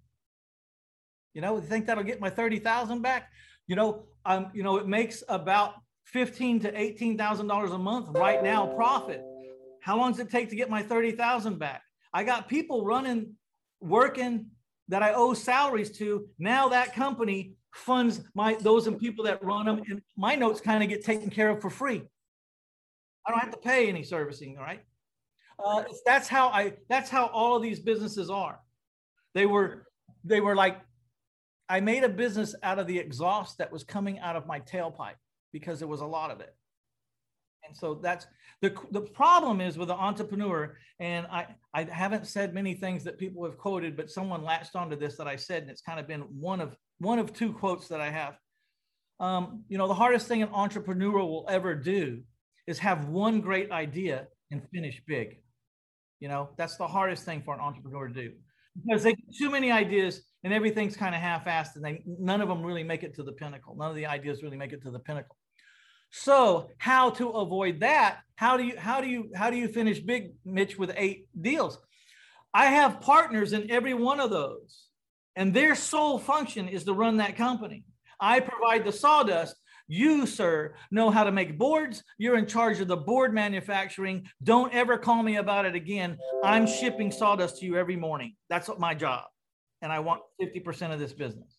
You 1.34 1.42
know, 1.42 1.56
you 1.56 1.62
think 1.62 1.86
that'll 1.86 2.04
get 2.04 2.20
my 2.20 2.30
30,000 2.30 3.02
back? 3.02 3.30
You 3.66 3.76
know, 3.76 4.06
um, 4.24 4.50
you 4.54 4.62
know, 4.62 4.78
it 4.78 4.88
makes 4.88 5.22
about 5.28 5.74
15 6.12 6.60
to 6.60 6.80
18,000 6.80 7.46
dollars 7.46 7.70
a 7.72 7.78
month 7.78 8.08
right 8.10 8.42
now 8.42 8.66
profit. 8.66 9.22
How 9.82 9.96
long 9.96 10.12
does 10.12 10.20
it 10.20 10.30
take 10.30 10.48
to 10.50 10.56
get 10.56 10.70
my 10.70 10.82
30,000 10.82 11.58
back? 11.58 11.82
I 12.12 12.24
got 12.24 12.48
people 12.48 12.84
running, 12.84 13.34
working 13.80 14.46
that 14.88 15.02
I 15.02 15.12
owe 15.12 15.34
salaries 15.34 15.90
to. 15.98 16.26
Now 16.38 16.68
that 16.70 16.94
company 16.94 17.54
funds 17.74 18.22
my 18.34 18.54
those 18.54 18.86
and 18.86 18.98
people 18.98 19.24
that 19.26 19.44
run 19.44 19.66
them, 19.66 19.82
and 19.88 20.00
my 20.16 20.34
notes 20.34 20.60
kind 20.60 20.82
of 20.82 20.88
get 20.88 21.04
taken 21.04 21.28
care 21.28 21.50
of 21.50 21.60
for 21.60 21.70
free. 21.70 22.02
I 23.26 23.30
don't 23.30 23.40
have 23.40 23.50
to 23.50 23.58
pay 23.58 23.88
any 23.88 24.02
servicing, 24.02 24.56
all 24.56 24.64
right? 24.64 24.80
Uh, 25.62 25.84
that's 26.06 26.28
how 26.28 26.48
I. 26.48 26.74
That's 26.88 27.10
how 27.10 27.26
all 27.26 27.56
of 27.56 27.62
these 27.62 27.80
businesses 27.80 28.30
are. 28.30 28.58
They 29.34 29.44
were, 29.44 29.86
they 30.24 30.40
were 30.40 30.56
like, 30.56 30.80
I 31.68 31.80
made 31.80 32.02
a 32.02 32.08
business 32.08 32.54
out 32.62 32.78
of 32.78 32.86
the 32.86 32.98
exhaust 32.98 33.58
that 33.58 33.70
was 33.70 33.84
coming 33.84 34.18
out 34.20 34.36
of 34.36 34.46
my 34.46 34.60
tailpipe 34.60 35.16
because 35.52 35.78
there 35.78 35.88
was 35.88 36.00
a 36.00 36.06
lot 36.06 36.30
of 36.30 36.40
it. 36.40 36.54
And 37.66 37.76
so 37.76 37.94
that's 37.94 38.26
the 38.60 38.74
the 38.90 39.00
problem 39.00 39.60
is 39.60 39.76
with 39.76 39.88
the 39.88 39.94
entrepreneur. 39.94 40.76
And 41.00 41.26
I 41.26 41.46
I 41.74 41.84
haven't 41.84 42.26
said 42.26 42.54
many 42.54 42.74
things 42.74 43.04
that 43.04 43.18
people 43.18 43.44
have 43.44 43.58
quoted, 43.58 43.96
but 43.96 44.10
someone 44.10 44.42
latched 44.42 44.74
onto 44.74 44.96
this 44.96 45.16
that 45.16 45.26
I 45.26 45.36
said, 45.36 45.62
and 45.62 45.70
it's 45.70 45.82
kind 45.82 46.00
of 46.00 46.06
been 46.06 46.22
one 46.22 46.60
of 46.60 46.76
one 46.98 47.18
of 47.18 47.32
two 47.32 47.52
quotes 47.52 47.88
that 47.88 48.00
I 48.00 48.10
have. 48.10 48.36
Um, 49.20 49.64
you 49.68 49.78
know, 49.78 49.88
the 49.88 49.94
hardest 49.94 50.28
thing 50.28 50.42
an 50.42 50.50
entrepreneur 50.52 51.18
will 51.18 51.46
ever 51.48 51.74
do 51.74 52.22
is 52.66 52.78
have 52.78 53.08
one 53.08 53.40
great 53.40 53.70
idea 53.70 54.28
and 54.50 54.62
finish 54.72 55.02
big. 55.06 55.38
You 56.20 56.28
know, 56.28 56.50
that's 56.56 56.76
the 56.76 56.86
hardest 56.86 57.24
thing 57.24 57.42
for 57.42 57.54
an 57.54 57.60
entrepreneur 57.60 58.08
to 58.08 58.14
do 58.14 58.32
because 58.76 59.02
they 59.02 59.12
get 59.12 59.36
too 59.36 59.50
many 59.50 59.70
ideas 59.72 60.22
and 60.44 60.52
everything's 60.52 60.96
kind 60.96 61.14
of 61.14 61.20
half-assed 61.20 61.76
and 61.76 61.84
they 61.84 62.02
none 62.06 62.40
of 62.40 62.48
them 62.48 62.62
really 62.62 62.84
make 62.84 63.02
it 63.02 63.14
to 63.16 63.22
the 63.22 63.32
pinnacle. 63.32 63.76
None 63.76 63.90
of 63.90 63.96
the 63.96 64.06
ideas 64.06 64.42
really 64.42 64.56
make 64.56 64.72
it 64.72 64.82
to 64.82 64.90
the 64.90 64.98
pinnacle. 64.98 65.36
So 66.10 66.70
how 66.78 67.10
to 67.10 67.28
avoid 67.30 67.80
that? 67.80 68.20
How 68.36 68.56
do 68.56 68.64
you 68.64 68.78
how 68.78 69.00
do 69.00 69.08
you 69.08 69.30
how 69.34 69.50
do 69.50 69.56
you 69.56 69.68
finish 69.68 70.00
big, 70.00 70.32
Mitch, 70.44 70.78
with 70.78 70.92
eight 70.96 71.26
deals? 71.40 71.78
I 72.54 72.66
have 72.66 73.00
partners 73.00 73.52
in 73.52 73.70
every 73.70 73.94
one 73.94 74.20
of 74.20 74.30
those 74.30 74.88
and 75.38 75.54
their 75.54 75.76
sole 75.76 76.18
function 76.18 76.66
is 76.66 76.82
to 76.84 76.92
run 76.92 77.18
that 77.18 77.36
company. 77.36 77.84
I 78.20 78.40
provide 78.40 78.84
the 78.84 78.90
sawdust. 78.90 79.54
You, 79.86 80.26
sir, 80.26 80.74
know 80.90 81.10
how 81.10 81.24
to 81.24 81.30
make 81.30 81.56
boards. 81.56 82.02
You're 82.18 82.36
in 82.36 82.46
charge 82.46 82.80
of 82.80 82.88
the 82.88 82.96
board 82.96 83.32
manufacturing. 83.32 84.26
Don't 84.42 84.74
ever 84.74 84.98
call 84.98 85.22
me 85.22 85.36
about 85.36 85.64
it 85.64 85.76
again. 85.76 86.18
I'm 86.42 86.66
shipping 86.66 87.12
sawdust 87.12 87.58
to 87.58 87.66
you 87.66 87.76
every 87.76 87.94
morning. 87.96 88.34
That's 88.50 88.68
what 88.68 88.80
my 88.80 88.94
job. 88.94 89.24
And 89.82 89.92
I 89.92 90.00
want 90.00 90.22
50% 90.40 90.92
of 90.92 90.98
this 90.98 91.12
business. 91.12 91.54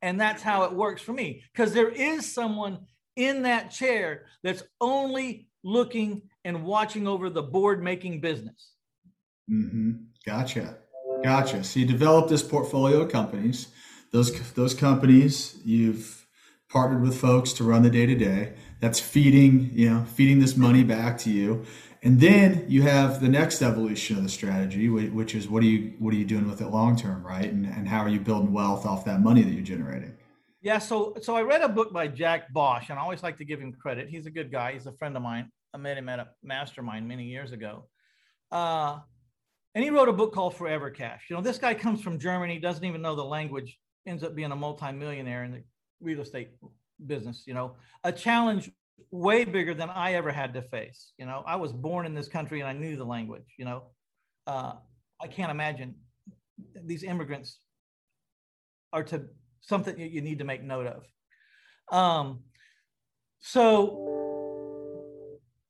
And 0.00 0.20
that's 0.20 0.42
how 0.42 0.64
it 0.64 0.72
works 0.72 1.02
for 1.02 1.12
me 1.12 1.42
because 1.52 1.72
there 1.72 1.88
is 1.88 2.32
someone 2.32 2.86
in 3.16 3.42
that 3.42 3.70
chair 3.70 4.26
that's 4.42 4.62
only 4.80 5.46
looking 5.62 6.22
and 6.44 6.64
watching 6.64 7.06
over 7.06 7.30
the 7.30 7.42
board 7.42 7.82
making 7.82 8.20
business. 8.20 8.72
Mm-hmm. 9.50 9.92
Gotcha. 10.26 10.76
Gotcha. 11.22 11.62
So 11.62 11.80
you 11.80 11.86
developed 11.86 12.28
this 12.28 12.42
portfolio 12.42 13.02
of 13.02 13.12
companies. 13.12 13.68
Those 14.10 14.52
those 14.52 14.74
companies 14.74 15.56
you've 15.64 16.26
partnered 16.68 17.02
with 17.02 17.18
folks 17.18 17.52
to 17.54 17.64
run 17.64 17.82
the 17.82 17.90
day 17.90 18.06
to 18.06 18.14
day. 18.14 18.54
That's 18.80 18.98
feeding 18.98 19.70
you 19.72 19.90
know 19.90 20.04
feeding 20.04 20.40
this 20.40 20.56
money 20.56 20.82
back 20.82 21.18
to 21.18 21.30
you, 21.30 21.64
and 22.04 22.18
then 22.18 22.64
you 22.68 22.82
have 22.82 23.20
the 23.20 23.28
next 23.28 23.62
evolution 23.62 24.16
of 24.16 24.24
the 24.24 24.28
strategy, 24.28 24.88
which 24.88 25.34
is 25.36 25.48
what 25.48 25.62
are 25.62 25.66
you 25.66 25.94
what 26.00 26.12
are 26.12 26.16
you 26.16 26.24
doing 26.24 26.48
with 26.48 26.60
it 26.60 26.66
long 26.66 26.96
term, 26.96 27.24
right? 27.24 27.50
And 27.50 27.64
and 27.64 27.86
how 27.86 28.00
are 28.00 28.08
you 28.08 28.18
building 28.18 28.52
wealth 28.52 28.84
off 28.86 29.04
that 29.04 29.20
money 29.20 29.42
that 29.42 29.52
you're 29.52 29.62
generating? 29.62 30.16
Yeah. 30.62 30.78
So 30.78 31.14
so 31.22 31.36
I 31.36 31.42
read 31.42 31.62
a 31.62 31.68
book 31.68 31.92
by 31.92 32.08
Jack 32.08 32.52
Bosch, 32.52 32.90
and 32.90 32.98
I 32.98 33.02
always 33.02 33.22
like 33.22 33.38
to 33.38 33.44
give 33.44 33.60
him 33.60 33.72
credit. 33.72 34.08
He's 34.08 34.26
a 34.26 34.30
good 34.30 34.50
guy. 34.50 34.72
He's 34.72 34.86
a 34.86 34.92
friend 34.92 35.16
of 35.16 35.22
mine. 35.22 35.52
I 35.72 35.78
met 35.78 35.96
him 35.96 36.08
at 36.08 36.18
a 36.18 36.28
mastermind 36.42 37.06
many 37.06 37.24
years 37.24 37.52
ago. 37.52 37.84
Uh, 38.50 38.98
and 39.74 39.82
he 39.82 39.90
wrote 39.90 40.08
a 40.08 40.12
book 40.12 40.34
called 40.34 40.56
Forever 40.56 40.90
Cash. 40.90 41.26
You 41.30 41.36
know, 41.36 41.42
this 41.42 41.56
guy 41.56 41.72
comes 41.72 42.02
from 42.02 42.18
Germany, 42.18 42.58
doesn't 42.58 42.84
even 42.84 43.00
know 43.00 43.14
the 43.14 43.24
language, 43.24 43.78
ends 44.06 44.22
up 44.22 44.34
being 44.34 44.52
a 44.52 44.56
multimillionaire 44.56 45.44
in 45.44 45.52
the 45.52 45.62
real 46.00 46.20
estate 46.20 46.50
business. 47.06 47.44
You 47.46 47.54
know, 47.54 47.76
a 48.04 48.12
challenge 48.12 48.70
way 49.10 49.44
bigger 49.44 49.74
than 49.74 49.90
I 49.90 50.14
ever 50.14 50.30
had 50.30 50.54
to 50.54 50.62
face. 50.62 51.12
You 51.18 51.26
know, 51.26 51.42
I 51.46 51.56
was 51.56 51.72
born 51.72 52.06
in 52.06 52.14
this 52.14 52.28
country 52.28 52.60
and 52.60 52.68
I 52.68 52.72
knew 52.72 52.96
the 52.96 53.04
language. 53.04 53.54
You 53.58 53.64
know, 53.64 53.82
uh, 54.46 54.74
I 55.20 55.26
can't 55.26 55.50
imagine 55.50 55.96
these 56.84 57.02
immigrants 57.02 57.58
are 58.92 59.04
to 59.04 59.24
something 59.60 59.98
you 59.98 60.20
need 60.20 60.38
to 60.40 60.44
make 60.44 60.62
note 60.62 60.86
of. 60.86 61.96
Um, 61.96 62.40
so 63.40 64.12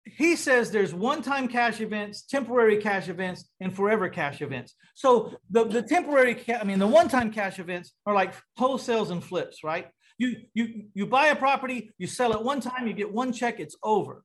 he 0.05 0.37
says 0.37 0.71
there's 0.71 0.93
one-time 0.93 1.49
cash 1.49 1.81
events, 1.81 2.23
temporary 2.23 2.77
cash 2.79 3.09
events, 3.09 3.49
and 3.61 3.75
forever 3.75 4.09
cash 4.09 4.43
events. 4.43 4.75
So 4.95 5.35
the, 5.51 5.65
the 5.65 5.83
temporary, 5.83 6.35
ca- 6.35 6.59
I 6.61 6.65
mean, 6.65 6.79
the 6.79 6.87
one-time 6.87 7.33
cash 7.33 7.59
events 7.59 7.93
are 8.07 8.15
like 8.15 8.35
wholesales 8.59 9.11
and 9.11 9.25
flips, 9.25 9.65
right? 9.65 9.89
You, 10.19 10.37
you, 10.55 10.85
you 10.95 11.07
buy 11.07 11.29
a 11.29 11.37
property, 11.37 11.91
you 11.99 12.07
sell 12.07 12.33
it 12.33 12.43
one 12.43 12.61
time, 12.61 12.87
you 12.87 12.93
get 12.93 13.13
one 13.13 13.33
check, 13.33 13.61
it's 13.61 13.77
over. 13.83 14.25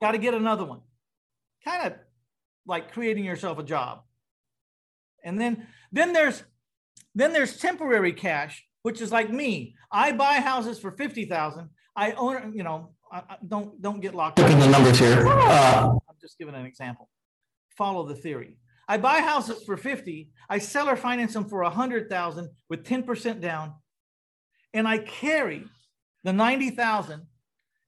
Got 0.00 0.12
to 0.12 0.18
get 0.18 0.34
another 0.34 0.64
one. 0.64 0.80
Kind 1.64 1.86
of 1.86 1.98
like 2.66 2.92
creating 2.92 3.24
yourself 3.24 3.58
a 3.58 3.62
job. 3.62 4.02
And 5.24 5.40
then, 5.40 5.66
then 5.92 6.12
there's, 6.12 6.42
then 7.14 7.32
there's 7.32 7.58
temporary 7.58 8.12
cash, 8.12 8.64
which 8.82 9.00
is 9.00 9.12
like 9.12 9.30
me. 9.30 9.76
I 9.90 10.12
buy 10.12 10.34
houses 10.34 10.78
for 10.78 10.90
50,000. 10.92 11.68
I 11.94 12.12
own, 12.12 12.52
you 12.54 12.62
know, 12.62 12.90
I, 13.12 13.18
I 13.18 13.36
don't 13.46 13.80
don't 13.82 14.00
get 14.00 14.14
locked 14.14 14.40
up 14.40 14.50
in 14.50 14.58
the 14.58 14.68
numbers 14.68 14.98
here. 14.98 15.26
Uh, 15.28 15.90
I'm 15.90 16.16
just 16.20 16.38
giving 16.38 16.54
an 16.54 16.64
example. 16.64 17.08
Follow 17.76 18.06
the 18.06 18.14
theory. 18.14 18.56
I 18.88 18.96
buy 18.96 19.20
houses 19.20 19.62
for 19.64 19.76
50, 19.76 20.30
I 20.50 20.58
sell 20.58 20.88
or 20.88 20.96
finance 20.96 21.34
them 21.34 21.48
for 21.48 21.62
100,000 21.62 22.50
with 22.68 22.84
10% 22.84 23.40
down, 23.40 23.74
and 24.74 24.86
I 24.88 24.98
carry 24.98 25.64
the 26.24 26.32
90,000 26.32 27.26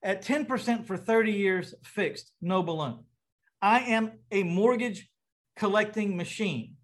at 0.02 0.24
10% 0.24 0.86
for 0.86 0.96
30 0.96 1.32
years 1.32 1.74
fixed, 1.82 2.30
no 2.42 2.62
balloon. 2.62 3.04
I 3.62 3.80
am 3.80 4.12
a 4.30 4.42
mortgage 4.42 5.08
collecting 5.56 6.16
machine. 6.16 6.74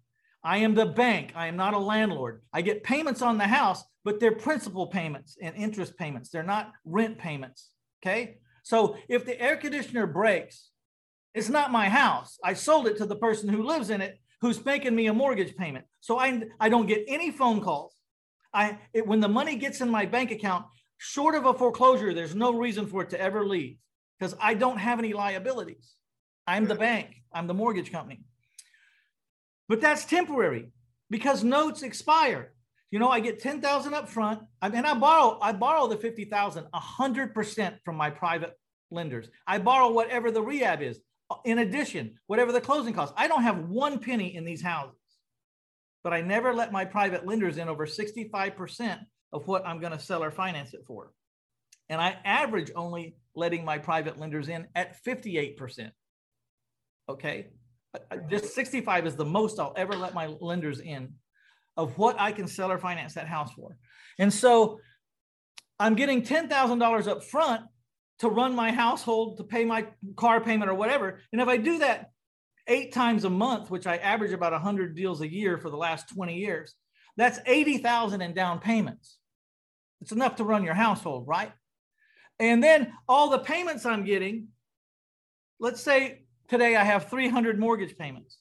I 0.43 0.57
am 0.57 0.73
the 0.73 0.87
bank. 0.87 1.33
I 1.35 1.47
am 1.47 1.55
not 1.55 1.75
a 1.75 1.79
landlord. 1.79 2.41
I 2.51 2.61
get 2.61 2.83
payments 2.83 3.21
on 3.21 3.37
the 3.37 3.47
house, 3.47 3.83
but 4.03 4.19
they're 4.19 4.31
principal 4.31 4.87
payments 4.87 5.37
and 5.41 5.55
interest 5.55 5.95
payments. 5.97 6.29
They're 6.29 6.41
not 6.41 6.71
rent 6.83 7.19
payments. 7.19 7.69
Okay. 8.03 8.37
So 8.63 8.97
if 9.07 9.25
the 9.25 9.39
air 9.39 9.57
conditioner 9.57 10.07
breaks, 10.07 10.69
it's 11.35 11.49
not 11.49 11.71
my 11.71 11.89
house. 11.89 12.39
I 12.43 12.53
sold 12.53 12.87
it 12.87 12.97
to 12.97 13.05
the 13.05 13.15
person 13.15 13.49
who 13.49 13.63
lives 13.63 13.89
in 13.91 14.01
it 14.01 14.19
who's 14.41 14.65
making 14.65 14.95
me 14.95 15.05
a 15.07 15.13
mortgage 15.13 15.55
payment. 15.55 15.85
So 15.99 16.17
I, 16.17 16.41
I 16.59 16.69
don't 16.69 16.87
get 16.87 17.05
any 17.07 17.29
phone 17.29 17.61
calls. 17.61 17.95
I 18.53 18.79
it, 18.93 19.07
when 19.07 19.19
the 19.19 19.27
money 19.27 19.55
gets 19.55 19.81
in 19.81 19.89
my 19.89 20.05
bank 20.05 20.31
account, 20.31 20.65
short 20.97 21.35
of 21.35 21.45
a 21.45 21.53
foreclosure, 21.53 22.13
there's 22.13 22.35
no 22.35 22.53
reason 22.53 22.87
for 22.87 23.01
it 23.03 23.09
to 23.11 23.19
ever 23.19 23.45
leave 23.45 23.77
because 24.19 24.35
I 24.39 24.53
don't 24.53 24.77
have 24.77 24.99
any 24.99 25.13
liabilities. 25.13 25.93
I'm 26.47 26.65
the 26.65 26.75
bank. 26.75 27.15
I'm 27.33 27.47
the 27.47 27.53
mortgage 27.53 27.91
company. 27.91 28.23
But 29.67 29.81
that's 29.81 30.05
temporary 30.05 30.71
because 31.09 31.43
notes 31.43 31.81
expire. 31.81 32.53
You 32.91 32.99
know, 32.99 33.09
I 33.09 33.21
get 33.21 33.41
10,000 33.41 33.93
up 33.93 34.09
front 34.09 34.41
and 34.61 34.85
I 34.85 34.93
borrow, 34.95 35.39
I 35.41 35.53
borrow 35.53 35.87
the 35.87 35.95
50,000 35.95 36.65
100% 36.73 37.77
from 37.85 37.95
my 37.95 38.09
private 38.09 38.53
lenders. 38.91 39.29
I 39.47 39.59
borrow 39.59 39.91
whatever 39.91 40.29
the 40.29 40.41
rehab 40.41 40.81
is. 40.81 40.99
Uh, 41.31 41.35
in 41.45 41.59
addition, 41.59 42.15
whatever 42.27 42.51
the 42.51 42.59
closing 42.59 42.93
costs. 42.93 43.13
I 43.17 43.27
don't 43.27 43.43
have 43.43 43.69
one 43.69 43.99
penny 43.99 44.35
in 44.35 44.43
these 44.43 44.61
houses, 44.61 44.99
but 46.03 46.13
I 46.13 46.21
never 46.21 46.53
let 46.53 46.71
my 46.71 46.85
private 46.85 47.25
lenders 47.25 47.57
in 47.57 47.69
over 47.69 47.85
65% 47.85 48.99
of 49.33 49.47
what 49.47 49.65
I'm 49.65 49.79
going 49.79 49.93
to 49.93 49.99
sell 49.99 50.23
or 50.23 50.31
finance 50.31 50.73
it 50.73 50.83
for. 50.85 51.13
And 51.89 52.01
I 52.01 52.17
average 52.23 52.71
only 52.75 53.15
letting 53.35 53.65
my 53.65 53.77
private 53.77 54.19
lenders 54.19 54.49
in 54.49 54.67
at 54.75 55.03
58%. 55.03 55.91
Okay. 57.09 57.47
This 58.29 58.55
65 58.55 59.07
is 59.07 59.15
the 59.15 59.25
most 59.25 59.59
I'll 59.59 59.73
ever 59.75 59.95
let 59.95 60.13
my 60.13 60.27
lenders 60.39 60.79
in 60.79 61.13
of 61.77 61.97
what 61.97 62.19
I 62.19 62.31
can 62.31 62.47
sell 62.47 62.71
or 62.71 62.77
finance 62.77 63.15
that 63.15 63.27
house 63.27 63.51
for. 63.53 63.77
And 64.17 64.33
so 64.33 64.79
I'm 65.79 65.95
getting 65.95 66.21
$10,000 66.21 67.07
up 67.07 67.23
front 67.23 67.63
to 68.19 68.29
run 68.29 68.55
my 68.55 68.71
household, 68.71 69.37
to 69.37 69.43
pay 69.43 69.65
my 69.65 69.87
car 70.15 70.39
payment 70.39 70.69
or 70.69 70.75
whatever. 70.75 71.19
And 71.31 71.41
if 71.41 71.47
I 71.47 71.57
do 71.57 71.79
that 71.79 72.10
eight 72.71 72.93
times 72.93 73.25
a 73.25 73.29
month, 73.29 73.69
which 73.69 73.85
I 73.85 73.97
average 73.97 74.31
about 74.31 74.53
100 74.53 74.95
deals 74.95 75.21
a 75.21 75.31
year 75.31 75.57
for 75.57 75.69
the 75.69 75.77
last 75.77 76.09
20 76.09 76.37
years, 76.37 76.73
that's 77.17 77.39
80,000 77.45 78.21
in 78.21 78.33
down 78.33 78.59
payments. 78.59 79.17
It's 79.99 80.13
enough 80.13 80.37
to 80.37 80.45
run 80.45 80.63
your 80.63 80.73
household, 80.73 81.27
right? 81.27 81.51
And 82.39 82.63
then 82.63 82.93
all 83.07 83.29
the 83.29 83.39
payments 83.39 83.85
I'm 83.85 84.05
getting, 84.05 84.47
let's 85.59 85.81
say 85.81 86.23
today 86.47 86.75
I 86.75 86.83
have 86.83 87.09
300 87.09 87.59
mortgage 87.59 87.97
payments. 87.97 88.37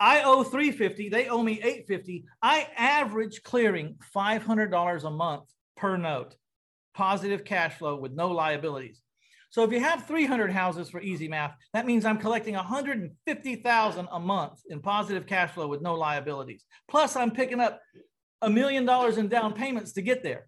I 0.00 0.22
owe 0.22 0.42
350, 0.42 1.08
they 1.08 1.28
owe 1.28 1.42
me 1.42 1.60
850. 1.62 2.24
I 2.42 2.68
average 2.76 3.42
clearing 3.42 3.96
$500 4.14 5.04
a 5.04 5.10
month 5.10 5.44
per 5.76 5.96
note, 5.96 6.34
positive 6.94 7.44
cash 7.44 7.74
flow 7.74 7.96
with 7.96 8.12
no 8.12 8.32
liabilities. 8.32 9.00
So 9.50 9.64
if 9.64 9.72
you 9.72 9.80
have 9.80 10.06
300 10.06 10.52
houses 10.52 10.88
for 10.88 11.00
easy 11.00 11.26
math, 11.26 11.54
that 11.74 11.84
means 11.84 12.04
I'm 12.04 12.18
collecting 12.18 12.54
150,000 12.54 14.08
a 14.10 14.20
month 14.20 14.60
in 14.68 14.80
positive 14.80 15.26
cash 15.26 15.50
flow 15.50 15.66
with 15.66 15.82
no 15.82 15.94
liabilities. 15.94 16.64
Plus 16.88 17.16
I'm 17.16 17.32
picking 17.32 17.60
up 17.60 17.80
a 18.42 18.48
million 18.48 18.84
dollars 18.84 19.18
in 19.18 19.28
down 19.28 19.52
payments 19.52 19.92
to 19.94 20.02
get 20.02 20.22
there. 20.22 20.46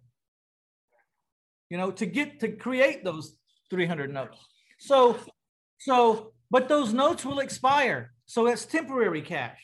You 1.69 1.77
know, 1.77 1.91
to 1.91 2.05
get 2.05 2.39
to 2.39 2.49
create 2.49 3.03
those 3.03 3.35
300 3.69 4.13
notes. 4.13 4.37
So 4.79 5.17
so 5.79 6.33
but 6.49 6.69
those 6.69 6.93
notes 6.93 7.25
will 7.25 7.39
expire. 7.39 8.13
So 8.25 8.47
it's 8.47 8.65
temporary 8.65 9.21
cash. 9.21 9.59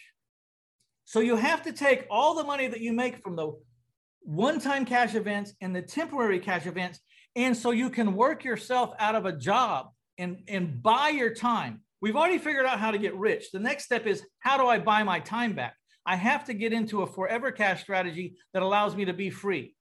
So 1.06 1.22
you 1.22 1.38
have 1.38 1.64
to 1.64 1.72
take 1.72 2.06
all 2.10 2.36
the 2.36 2.44
money 2.44 2.68
that 2.68 2.82
you 2.82 2.94
make 2.94 3.24
from 3.24 3.36
the 3.36 3.54
one-time 4.22 4.86
cash 4.86 5.16
events 5.16 5.54
and 5.62 5.76
the 5.76 5.82
temporary 5.82 6.40
cash 6.40 6.66
events. 6.66 7.00
And 7.36 7.56
so 7.56 7.72
you 7.72 7.90
can 7.90 8.16
work 8.16 8.44
yourself 8.44 8.94
out 9.00 9.16
of 9.16 9.26
a 9.26 9.32
job 9.32 9.90
and, 10.18 10.44
and 10.48 10.82
buy 10.82 11.10
your 11.10 11.34
time. 11.34 11.82
We've 12.02 12.16
already 12.16 12.38
figured 12.38 12.66
out 12.66 12.80
how 12.80 12.92
to 12.92 12.98
get 12.98 13.16
rich. 13.16 13.52
The 13.52 13.60
next 13.60 13.86
step 13.86 14.08
is 14.08 14.24
how 14.40 14.58
do 14.58 14.68
I 14.68 14.80
buy 14.80 15.04
my 15.04 15.20
time 15.20 15.54
back? 15.54 15.76
I 16.06 16.16
have 16.16 16.46
to 16.46 16.54
get 16.54 16.74
into 16.74 17.02
a 17.02 17.08
forever 17.08 17.52
cash 17.52 17.82
strategy 17.82 18.38
that 18.54 18.64
allows 18.64 18.96
me 18.96 19.06
to 19.06 19.14
be 19.14 19.30
free. 19.30 19.76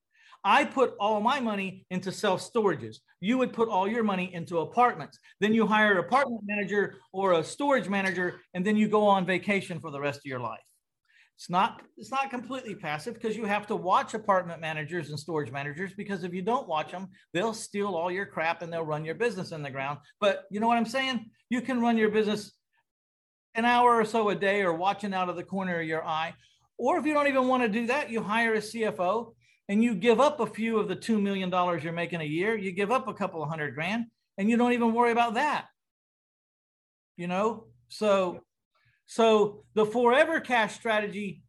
I 0.45 0.65
put 0.65 0.95
all 1.01 1.21
my 1.21 1.41
money 1.41 1.85
into 1.91 2.13
self 2.13 2.41
storages. 2.41 2.97
You 3.21 3.39
would 3.39 3.53
put 3.53 3.69
all 3.69 3.89
your 3.89 4.05
money 4.05 4.33
into 4.33 4.59
apartments. 4.59 5.19
Then 5.41 5.53
you 5.53 5.67
hire 5.67 5.93
an 5.93 5.99
apartment 5.99 6.43
manager 6.45 6.97
or 7.13 7.33
a 7.33 7.45
storage 7.45 7.89
manager, 7.89 8.41
and 8.55 8.65
then 8.65 8.77
you 8.77 8.89
go 8.89 9.07
on 9.07 9.27
vacation 9.27 9.81
for 9.81 9.91
the 9.91 10.01
rest 10.01 10.19
of 10.19 10.27
your 10.27 10.41
life. 10.41 10.61
It's 11.39 11.49
not 11.49 11.83
it's 11.97 12.11
not 12.11 12.31
completely 12.31 12.75
passive 12.75 13.15
because 13.15 13.37
you 13.37 13.45
have 13.45 13.65
to 13.69 13.77
watch 13.77 14.15
apartment 14.15 14.61
managers 14.61 15.11
and 15.11 15.19
storage 15.19 15.53
managers 15.53 15.93
because 15.97 16.25
if 16.25 16.35
you 16.35 16.43
don't 16.43 16.67
watch 16.67 16.91
them, 16.91 17.07
they'll 17.33 17.55
steal 17.55 17.95
all 17.95 18.11
your 18.11 18.27
crap 18.27 18.61
and 18.61 18.73
they'll 18.73 18.85
run 18.85 19.05
your 19.05 19.15
business 19.15 19.53
in 19.53 19.63
the 19.63 19.71
ground. 19.71 20.01
But 20.19 20.47
you 20.51 20.59
know 20.59 20.67
what 20.67 20.79
I'm 20.79 20.85
saying? 20.85 21.31
You 21.49 21.61
can 21.61 21.81
run 21.81 21.97
your 21.97 22.11
business 22.11 22.55
an 23.55 23.65
hour 23.65 23.95
or 23.95 24.05
so 24.05 24.31
a 24.31 24.35
day 24.35 24.63
or 24.63 24.73
watching 24.73 25.15
out 25.15 25.29
of 25.29 25.37
the 25.37 25.45
corner 25.45 25.81
of 25.81 25.87
your 25.87 26.05
eye. 26.05 26.35
Or 26.77 26.99
if 26.99 27.07
you 27.07 27.15
don't 27.15 27.29
even 27.29 27.47
want 27.47 27.63
to 27.63 27.69
do 27.69 27.87
that, 27.87 28.11
you 28.11 28.21
hire 28.21 28.55
a 28.55 28.59
CFO 28.59 29.33
and 29.69 29.81
you 29.81 29.95
give 29.95 30.21
up 30.21 30.41
a 30.41 30.47
few 30.47 30.81
of 30.81 30.89
the 30.89 30.97
$2 30.97 31.23
million 31.23 31.51
you're 31.81 31.93
making 31.93 32.21
a 32.21 32.25
year, 32.25 32.57
you 32.57 32.73
give 32.73 32.91
up 32.91 33.07
a 33.07 33.15
couple 33.15 33.45
of 33.45 33.49
hundred 33.49 33.77
grand 33.77 34.07
and 34.39 34.51
you 34.51 34.57
don't 34.57 34.73
even 34.73 34.93
worry 34.93 35.13
about 35.13 35.35
that. 35.35 35.67
You 37.17 37.29
know, 37.29 37.67
so, 37.89 38.41
so 39.09 39.65
the 39.75 39.85
forever 39.85 40.39
cash 40.39 40.75
strategy 40.75 41.43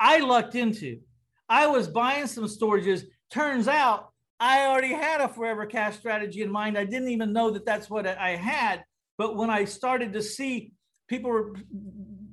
I 0.00 0.18
lucked 0.18 0.56
into. 0.56 1.00
I 1.48 1.68
was 1.68 1.86
buying 1.86 2.26
some 2.26 2.44
storages. 2.44 3.04
Turns 3.30 3.68
out 3.68 4.08
I 4.40 4.66
already 4.66 4.92
had 4.92 5.20
a 5.20 5.28
forever 5.28 5.66
cash 5.66 5.96
strategy 5.96 6.42
in 6.42 6.50
mind. 6.50 6.76
I 6.76 6.84
didn't 6.84 7.10
even 7.10 7.32
know 7.32 7.50
that 7.50 7.64
that's 7.64 7.88
what 7.88 8.06
I 8.06 8.34
had. 8.34 8.82
But 9.18 9.36
when 9.36 9.50
I 9.50 9.64
started 9.64 10.12
to 10.14 10.22
see 10.22 10.72
people 11.06 11.30
were 11.30 11.54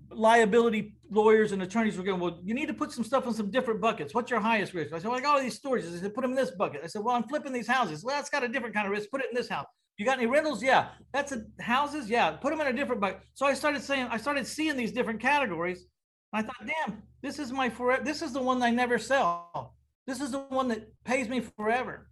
liability 0.09 0.95
lawyers 1.09 1.51
and 1.51 1.61
attorneys 1.61 1.97
were 1.97 2.03
going, 2.03 2.19
well, 2.19 2.39
you 2.43 2.53
need 2.53 2.67
to 2.67 2.73
put 2.73 2.91
some 2.91 3.03
stuff 3.03 3.27
in 3.27 3.33
some 3.33 3.51
different 3.51 3.81
buckets. 3.81 4.13
What's 4.13 4.31
your 4.31 4.39
highest 4.39 4.73
risk? 4.73 4.93
I 4.93 4.97
said, 4.97 5.09
well, 5.09 5.17
I 5.17 5.21
got 5.21 5.35
all 5.35 5.41
these 5.41 5.59
storages. 5.59 5.95
I 5.95 5.99
said, 5.99 6.13
put 6.13 6.21
them 6.21 6.31
in 6.31 6.37
this 6.37 6.51
bucket. 6.51 6.81
I 6.83 6.87
said, 6.87 7.03
well, 7.03 7.15
I'm 7.15 7.27
flipping 7.27 7.51
these 7.51 7.67
houses. 7.67 8.03
Well, 8.03 8.15
that's 8.15 8.29
got 8.29 8.43
a 8.43 8.47
different 8.47 8.73
kind 8.73 8.87
of 8.87 8.91
risk. 8.91 9.09
Put 9.09 9.21
it 9.21 9.27
in 9.29 9.35
this 9.35 9.49
house. 9.49 9.67
You 10.01 10.05
got 10.05 10.17
any 10.17 10.25
rentals? 10.25 10.63
Yeah. 10.63 10.87
That's 11.13 11.31
a 11.31 11.43
houses. 11.61 12.09
Yeah. 12.09 12.31
Put 12.31 12.49
them 12.49 12.59
in 12.61 12.65
a 12.65 12.73
different 12.73 12.99
bucket. 12.99 13.21
So 13.35 13.45
I 13.45 13.53
started 13.53 13.83
saying, 13.83 14.07
I 14.09 14.17
started 14.17 14.47
seeing 14.47 14.75
these 14.75 14.91
different 14.91 15.19
categories. 15.19 15.85
I 16.33 16.41
thought, 16.41 16.65
damn, 16.65 17.03
this 17.21 17.37
is 17.37 17.51
my 17.51 17.69
forever. 17.69 18.03
This 18.03 18.23
is 18.23 18.33
the 18.33 18.41
one 18.41 18.63
I 18.63 18.71
never 18.71 18.97
sell. 18.97 19.75
This 20.07 20.19
is 20.19 20.31
the 20.31 20.39
one 20.39 20.69
that 20.69 20.87
pays 21.05 21.29
me 21.29 21.41
forever. 21.41 22.09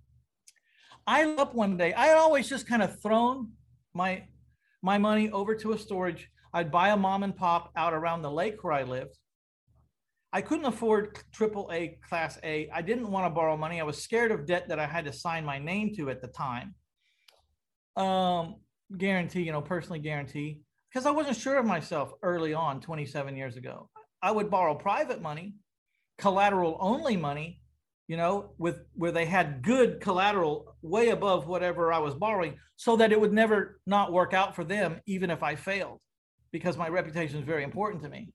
I 1.08 1.24
up 1.24 1.56
one 1.56 1.78
day. 1.78 1.92
I 1.96 2.06
had 2.06 2.18
always 2.18 2.48
just 2.48 2.68
kind 2.68 2.84
of 2.84 3.02
thrown 3.02 3.54
my 3.96 4.26
my 4.84 5.00
money 5.00 5.32
over 5.32 5.56
to 5.56 5.74
a 5.74 5.78
storage 5.80 6.30
I'd 6.54 6.72
buy 6.72 6.90
a 6.90 6.98
mom 6.98 7.24
and 7.24 7.36
pop 7.36 7.72
out 7.76 7.94
around 7.94 8.22
the 8.22 8.32
lake 8.32 8.64
where 8.64 8.74
I 8.74 8.84
lived. 8.84 9.18
I 10.32 10.42
couldn't 10.42 10.66
afford 10.66 11.18
triple 11.32 11.70
A 11.74 11.98
class 12.08 12.38
A. 12.44 12.70
I 12.72 12.82
didn't 12.82 13.10
want 13.10 13.26
to 13.26 13.30
borrow 13.32 13.58
money. 13.58 13.80
I 13.80 13.84
was 13.84 14.02
scared 14.02 14.32
of 14.32 14.46
debt 14.46 14.70
that 14.70 14.80
I 14.80 14.86
had 14.86 15.06
to 15.06 15.14
sign 15.14 15.44
my 15.44 15.58
name 15.58 15.96
to 15.96 16.10
at 16.10 16.22
the 16.22 16.28
time. 16.28 16.76
Um, 18.00 18.56
guarantee, 18.98 19.44
you 19.44 19.52
know, 19.52 19.62
personally 19.62 20.00
guarantee, 20.00 20.62
because 20.92 21.06
I 21.06 21.12
wasn't 21.12 21.38
sure 21.38 21.58
of 21.58 21.66
myself 21.66 22.14
early 22.24 22.54
on 22.54 22.82
27 22.82 23.36
years 23.36 23.58
ago. 23.58 23.90
I 24.22 24.32
would 24.32 24.50
borrow 24.50 24.76
private 24.76 25.22
money, 25.22 25.56
collateral 26.18 26.78
only 26.80 27.18
money, 27.18 27.62
you 28.08 28.18
know, 28.18 28.54
with 28.58 28.80
where 28.94 29.12
they 29.12 29.26
had 29.26 29.62
good 29.62 30.02
collateral 30.02 30.76
way 30.82 31.10
above 31.10 31.48
whatever 31.48 31.94
I 31.94 32.00
was 32.00 32.16
borrowing, 32.16 32.58
so 32.76 32.96
that 32.96 33.12
it 33.12 33.20
would 33.20 33.34
never 33.34 33.80
not 33.86 34.12
work 34.12 34.34
out 34.34 34.56
for 34.56 34.64
them, 34.64 35.00
even 35.06 35.30
if 35.30 35.44
I 35.44 35.56
failed 35.56 36.00
because 36.52 36.78
my 36.78 36.88
reputation 36.88 37.38
is 37.38 37.46
very 37.46 37.64
important 37.64 38.02
to 38.04 38.10
me. 38.10 38.30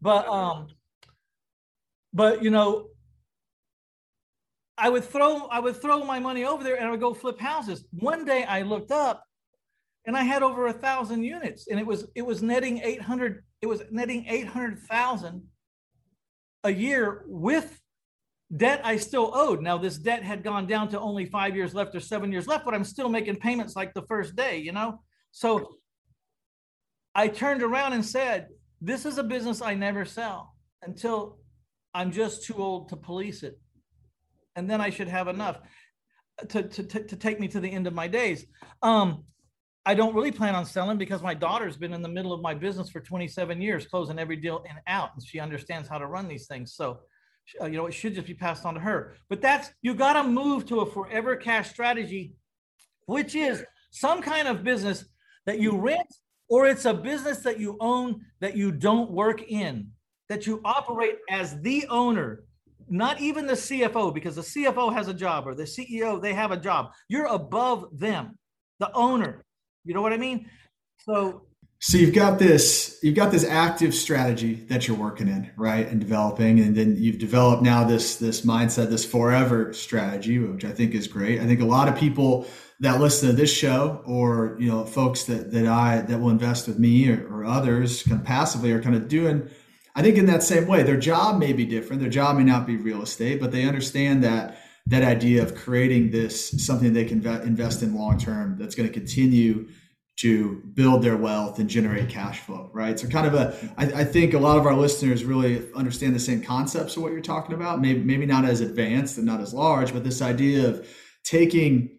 But 0.00 0.28
um, 0.28 0.68
but 2.12 2.42
you 2.42 2.50
know, 2.50 2.88
I 4.78 4.88
would 4.88 5.04
throw 5.04 5.46
I 5.46 5.58
would 5.58 5.80
throw 5.80 6.04
my 6.04 6.18
money 6.18 6.44
over 6.44 6.62
there 6.62 6.76
and 6.76 6.86
I 6.86 6.90
would 6.90 7.00
go 7.00 7.14
flip 7.14 7.40
houses. 7.40 7.84
One 7.92 8.24
day 8.24 8.44
I 8.44 8.62
looked 8.62 8.90
up 8.90 9.24
and 10.06 10.16
I 10.16 10.22
had 10.22 10.42
over 10.42 10.66
a 10.66 10.72
thousand 10.72 11.22
units 11.24 11.68
and 11.68 11.80
it 11.80 11.86
was 11.86 12.06
it 12.14 12.22
was 12.22 12.42
netting 12.42 12.78
800 12.82 13.42
it 13.62 13.66
was 13.66 13.82
netting 13.90 14.26
800,000 14.28 15.42
a 16.64 16.70
year 16.70 17.24
with 17.26 17.80
debt 18.54 18.80
I 18.84 18.96
still 18.98 19.32
owed. 19.34 19.62
Now 19.62 19.78
this 19.78 19.96
debt 19.98 20.22
had 20.22 20.44
gone 20.44 20.66
down 20.66 20.88
to 20.90 21.00
only 21.00 21.24
5 21.24 21.56
years 21.56 21.74
left 21.74 21.94
or 21.94 22.00
7 22.00 22.30
years 22.30 22.46
left, 22.46 22.64
but 22.64 22.74
I'm 22.74 22.84
still 22.84 23.08
making 23.08 23.36
payments 23.36 23.76
like 23.76 23.94
the 23.94 24.02
first 24.02 24.36
day, 24.36 24.58
you 24.58 24.72
know? 24.72 25.00
So 25.32 25.76
I 27.14 27.28
turned 27.28 27.62
around 27.62 27.94
and 27.94 28.04
said, 28.04 28.48
This 28.80 29.06
is 29.06 29.16
a 29.16 29.24
business 29.24 29.62
I 29.62 29.74
never 29.74 30.04
sell 30.04 30.54
until 30.82 31.38
I'm 31.94 32.12
just 32.12 32.44
too 32.44 32.56
old 32.56 32.90
to 32.90 32.96
police 32.96 33.42
it. 33.42 33.58
And 34.56 34.68
then 34.68 34.80
I 34.80 34.90
should 34.90 35.08
have 35.08 35.28
enough 35.28 35.60
to, 36.48 36.62
to, 36.62 36.82
to, 36.82 37.16
take 37.16 37.40
me 37.40 37.48
to 37.48 37.60
the 37.60 37.70
end 37.70 37.86
of 37.86 37.94
my 37.94 38.08
days. 38.08 38.46
Um, 38.82 39.24
I 39.86 39.94
don't 39.94 40.14
really 40.14 40.32
plan 40.32 40.54
on 40.54 40.66
selling 40.66 40.98
because 40.98 41.22
my 41.22 41.34
daughter's 41.34 41.76
been 41.76 41.92
in 41.92 42.02
the 42.02 42.08
middle 42.08 42.32
of 42.32 42.40
my 42.40 42.54
business 42.54 42.90
for 42.90 43.00
27 43.00 43.60
years, 43.60 43.86
closing 43.86 44.18
every 44.18 44.36
deal 44.36 44.64
in 44.68 44.76
out, 44.86 45.10
and 45.14 45.24
she 45.24 45.38
understands 45.38 45.88
how 45.88 45.98
to 45.98 46.06
run 46.06 46.26
these 46.26 46.46
things. 46.46 46.74
So, 46.74 46.98
uh, 47.60 47.66
you 47.66 47.76
know, 47.76 47.86
it 47.86 47.92
should 47.92 48.14
just 48.14 48.26
be 48.26 48.34
passed 48.34 48.66
on 48.66 48.74
to 48.74 48.80
her. 48.80 49.14
But 49.28 49.40
that's 49.40 49.70
you 49.82 49.94
got 49.94 50.14
to 50.14 50.24
move 50.24 50.66
to 50.66 50.80
a 50.80 50.86
forever 50.86 51.36
cash 51.36 51.70
strategy, 51.70 52.34
which 53.06 53.34
is 53.34 53.64
some 53.90 54.20
kind 54.20 54.48
of 54.48 54.64
business 54.64 55.04
that 55.46 55.60
you 55.60 55.78
rent 55.78 56.12
or 56.48 56.66
it's 56.66 56.84
a 56.84 56.94
business 56.94 57.38
that 57.38 57.58
you 57.58 57.76
own 57.80 58.24
that 58.40 58.56
you 58.56 58.72
don't 58.72 59.10
work 59.10 59.42
in, 59.48 59.90
that 60.28 60.46
you 60.46 60.60
operate 60.64 61.16
as 61.30 61.60
the 61.60 61.86
owner, 61.88 62.44
not 62.88 63.20
even 63.20 63.46
the 63.46 63.54
CFO, 63.54 64.14
because 64.14 64.36
the 64.36 64.42
CFO 64.42 64.92
has 64.92 65.08
a 65.08 65.14
job 65.14 65.46
or 65.46 65.54
the 65.54 65.64
CEO, 65.64 66.20
they 66.20 66.34
have 66.34 66.52
a 66.52 66.56
job. 66.56 66.92
You're 67.08 67.26
above 67.26 67.98
them, 67.98 68.38
the 68.78 68.92
owner. 68.92 69.44
You 69.84 69.94
know 69.94 70.02
what 70.02 70.12
I 70.12 70.16
mean? 70.16 70.48
So 70.98 71.46
so 71.78 71.98
you've 71.98 72.14
got 72.14 72.38
this 72.38 72.98
you've 73.02 73.14
got 73.14 73.30
this 73.30 73.44
active 73.44 73.94
strategy 73.94 74.54
that 74.68 74.88
you're 74.88 74.96
working 74.96 75.28
in, 75.28 75.50
right? 75.56 75.86
And 75.86 76.00
developing 76.00 76.60
and 76.60 76.74
then 76.74 76.96
you've 76.96 77.18
developed 77.18 77.62
now 77.62 77.84
this 77.84 78.16
this 78.16 78.42
mindset, 78.42 78.88
this 78.88 79.04
forever 79.04 79.72
strategy, 79.72 80.38
which 80.38 80.64
I 80.64 80.72
think 80.72 80.94
is 80.94 81.06
great. 81.06 81.40
I 81.40 81.46
think 81.46 81.60
a 81.60 81.66
lot 81.66 81.88
of 81.88 81.96
people 81.96 82.46
that 82.80 83.00
listen 83.00 83.28
to 83.28 83.34
this 83.34 83.52
show 83.52 84.02
or 84.06 84.56
you 84.58 84.70
know 84.70 84.84
folks 84.84 85.24
that 85.24 85.52
that 85.52 85.66
I 85.66 86.00
that 86.00 86.18
will 86.18 86.30
invest 86.30 86.66
with 86.66 86.78
me 86.78 87.10
or, 87.10 87.26
or 87.28 87.44
others 87.44 88.02
kind 88.02 88.20
of 88.20 88.26
passively 88.26 88.72
are 88.72 88.82
kind 88.82 88.96
of 88.96 89.08
doing 89.08 89.48
I 89.96 90.02
think 90.02 90.18
in 90.18 90.26
that 90.26 90.42
same 90.42 90.66
way 90.66 90.82
their 90.82 90.98
job 90.98 91.38
may 91.38 91.52
be 91.52 91.64
different. 91.64 92.00
Their 92.00 92.10
job 92.10 92.36
may 92.36 92.44
not 92.44 92.66
be 92.66 92.76
real 92.76 93.02
estate 93.02 93.40
but 93.40 93.50
they 93.50 93.64
understand 93.64 94.22
that 94.22 94.58
that 94.86 95.02
idea 95.02 95.42
of 95.42 95.56
creating 95.56 96.12
this 96.12 96.64
something 96.64 96.92
they 96.92 97.04
can 97.04 97.26
invest 97.42 97.82
in 97.82 97.94
long 97.94 98.18
term 98.18 98.56
that's 98.58 98.74
going 98.76 98.88
to 98.88 98.92
continue 98.92 99.68
to 100.18 100.62
build 100.72 101.02
their 101.02 101.16
wealth 101.16 101.58
and 101.58 101.68
generate 101.68 102.08
cash 102.08 102.40
flow 102.40 102.70
right? 102.72 103.00
So 103.00 103.08
kind 103.08 103.26
of 103.26 103.34
a 103.34 103.56
I, 103.76 104.02
I 104.02 104.04
think 104.04 104.34
a 104.34 104.38
lot 104.38 104.58
of 104.58 104.66
our 104.66 104.74
listeners 104.74 105.24
really 105.24 105.66
understand 105.74 106.14
the 106.14 106.20
same 106.20 106.42
concepts 106.42 106.96
of 106.96 107.02
what 107.02 107.12
you're 107.12 107.20
talking 107.20 107.54
about. 107.54 107.80
Maybe 107.80 108.00
maybe 108.00 108.26
not 108.26 108.44
as 108.44 108.60
advanced 108.60 109.16
and 109.16 109.26
not 109.26 109.40
as 109.40 109.52
large 109.52 109.92
but 109.92 110.04
this 110.04 110.22
idea 110.22 110.68
of 110.68 110.86
taking 111.24 111.96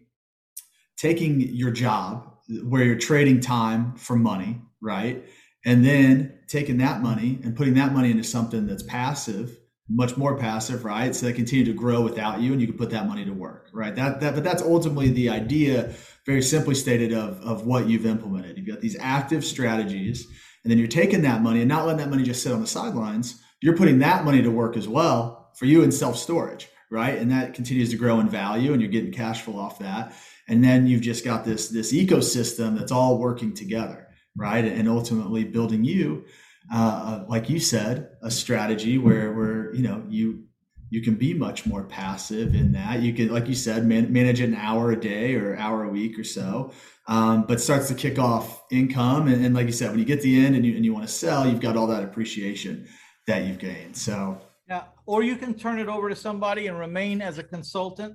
taking 0.96 1.40
your 1.40 1.70
job 1.70 2.34
where 2.64 2.84
you're 2.84 2.98
trading 2.98 3.40
time 3.40 3.94
for 3.96 4.16
money, 4.16 4.60
right? 4.80 5.24
And 5.68 5.84
then 5.84 6.32
taking 6.46 6.78
that 6.78 7.02
money 7.02 7.40
and 7.44 7.54
putting 7.54 7.74
that 7.74 7.92
money 7.92 8.10
into 8.10 8.24
something 8.24 8.66
that's 8.66 8.82
passive, 8.82 9.54
much 9.86 10.16
more 10.16 10.34
passive, 10.38 10.82
right? 10.82 11.14
So 11.14 11.26
they 11.26 11.34
continue 11.34 11.66
to 11.66 11.74
grow 11.74 12.00
without 12.00 12.40
you 12.40 12.52
and 12.52 12.60
you 12.62 12.66
can 12.66 12.78
put 12.78 12.88
that 12.88 13.06
money 13.06 13.26
to 13.26 13.32
work, 13.32 13.68
right? 13.74 13.94
That, 13.94 14.18
that 14.22 14.34
but 14.34 14.44
that's 14.44 14.62
ultimately 14.62 15.10
the 15.10 15.28
idea, 15.28 15.92
very 16.24 16.40
simply 16.40 16.74
stated, 16.74 17.12
of, 17.12 17.38
of 17.42 17.66
what 17.66 17.86
you've 17.86 18.06
implemented. 18.06 18.56
You've 18.56 18.66
got 18.66 18.80
these 18.80 18.96
active 18.98 19.44
strategies, 19.44 20.26
and 20.64 20.70
then 20.70 20.78
you're 20.78 20.88
taking 20.88 21.20
that 21.22 21.42
money 21.42 21.60
and 21.60 21.68
not 21.68 21.84
letting 21.84 21.98
that 21.98 22.08
money 22.08 22.22
just 22.22 22.42
sit 22.42 22.52
on 22.52 22.62
the 22.62 22.66
sidelines. 22.66 23.38
You're 23.60 23.76
putting 23.76 23.98
that 23.98 24.24
money 24.24 24.40
to 24.40 24.50
work 24.50 24.74
as 24.74 24.88
well 24.88 25.50
for 25.54 25.66
you 25.66 25.82
in 25.82 25.92
self-storage, 25.92 26.66
right? 26.90 27.18
And 27.18 27.30
that 27.30 27.52
continues 27.52 27.90
to 27.90 27.98
grow 27.98 28.20
in 28.20 28.30
value 28.30 28.72
and 28.72 28.80
you're 28.80 28.90
getting 28.90 29.12
cash 29.12 29.42
flow 29.42 29.58
off 29.58 29.80
that 29.80 30.14
and 30.48 30.64
then 30.64 30.86
you've 30.86 31.02
just 31.02 31.24
got 31.24 31.44
this 31.44 31.68
this 31.68 31.92
ecosystem 31.92 32.76
that's 32.76 32.90
all 32.90 33.18
working 33.18 33.54
together 33.54 34.07
right? 34.38 34.64
And 34.64 34.88
ultimately 34.88 35.44
building 35.44 35.84
you 35.84 36.24
uh, 36.72 37.24
like 37.28 37.48
you 37.48 37.58
said 37.58 38.10
a 38.22 38.30
strategy 38.30 38.98
where 38.98 39.32
where 39.32 39.74
you 39.74 39.82
know 39.82 40.02
you 40.08 40.44
you 40.90 41.02
can 41.02 41.14
be 41.14 41.34
much 41.34 41.66
more 41.66 41.84
passive 41.84 42.54
in 42.54 42.72
that. 42.72 43.00
You 43.00 43.12
can 43.12 43.28
like 43.28 43.48
you 43.48 43.54
said 43.54 43.86
man, 43.86 44.12
manage 44.12 44.40
an 44.40 44.54
hour 44.54 44.92
a 44.92 45.00
day 45.00 45.34
or 45.34 45.56
hour 45.56 45.84
a 45.84 45.88
week 45.88 46.18
or 46.18 46.24
so 46.24 46.72
um, 47.06 47.44
but 47.46 47.60
starts 47.60 47.88
to 47.88 47.94
kick 47.94 48.18
off 48.18 48.64
income. 48.70 49.28
And, 49.28 49.44
and, 49.44 49.54
like 49.54 49.66
you 49.66 49.72
said 49.72 49.90
when 49.90 49.98
you 49.98 50.04
get 50.04 50.20
the 50.20 50.44
end 50.44 50.56
and 50.56 50.66
you, 50.66 50.76
and 50.76 50.84
you 50.84 50.92
want 50.92 51.06
to 51.06 51.12
sell 51.12 51.46
you've 51.46 51.60
got 51.60 51.76
all 51.76 51.86
that 51.86 52.04
appreciation 52.04 52.86
that 53.26 53.44
you've 53.44 53.58
gained. 53.58 53.96
So 53.96 54.38
yeah 54.68 54.84
or 55.06 55.22
you 55.22 55.36
can 55.36 55.54
turn 55.54 55.78
it 55.78 55.88
over 55.88 56.10
to 56.10 56.16
somebody 56.16 56.66
and 56.66 56.78
remain 56.78 57.22
as 57.22 57.38
a 57.38 57.42
consultant 57.42 58.14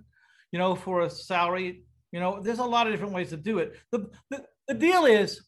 you 0.52 0.60
know 0.60 0.76
for 0.76 1.02
a 1.02 1.10
salary. 1.10 1.84
You 2.12 2.20
know, 2.20 2.40
there's 2.40 2.60
a 2.60 2.64
lot 2.64 2.86
of 2.86 2.94
different 2.94 3.14
ways 3.14 3.30
to 3.30 3.38
do 3.38 3.58
it. 3.58 3.74
The, 3.92 4.08
the, 4.30 4.46
the 4.68 4.76
deal 4.76 5.06
is, 5.06 5.42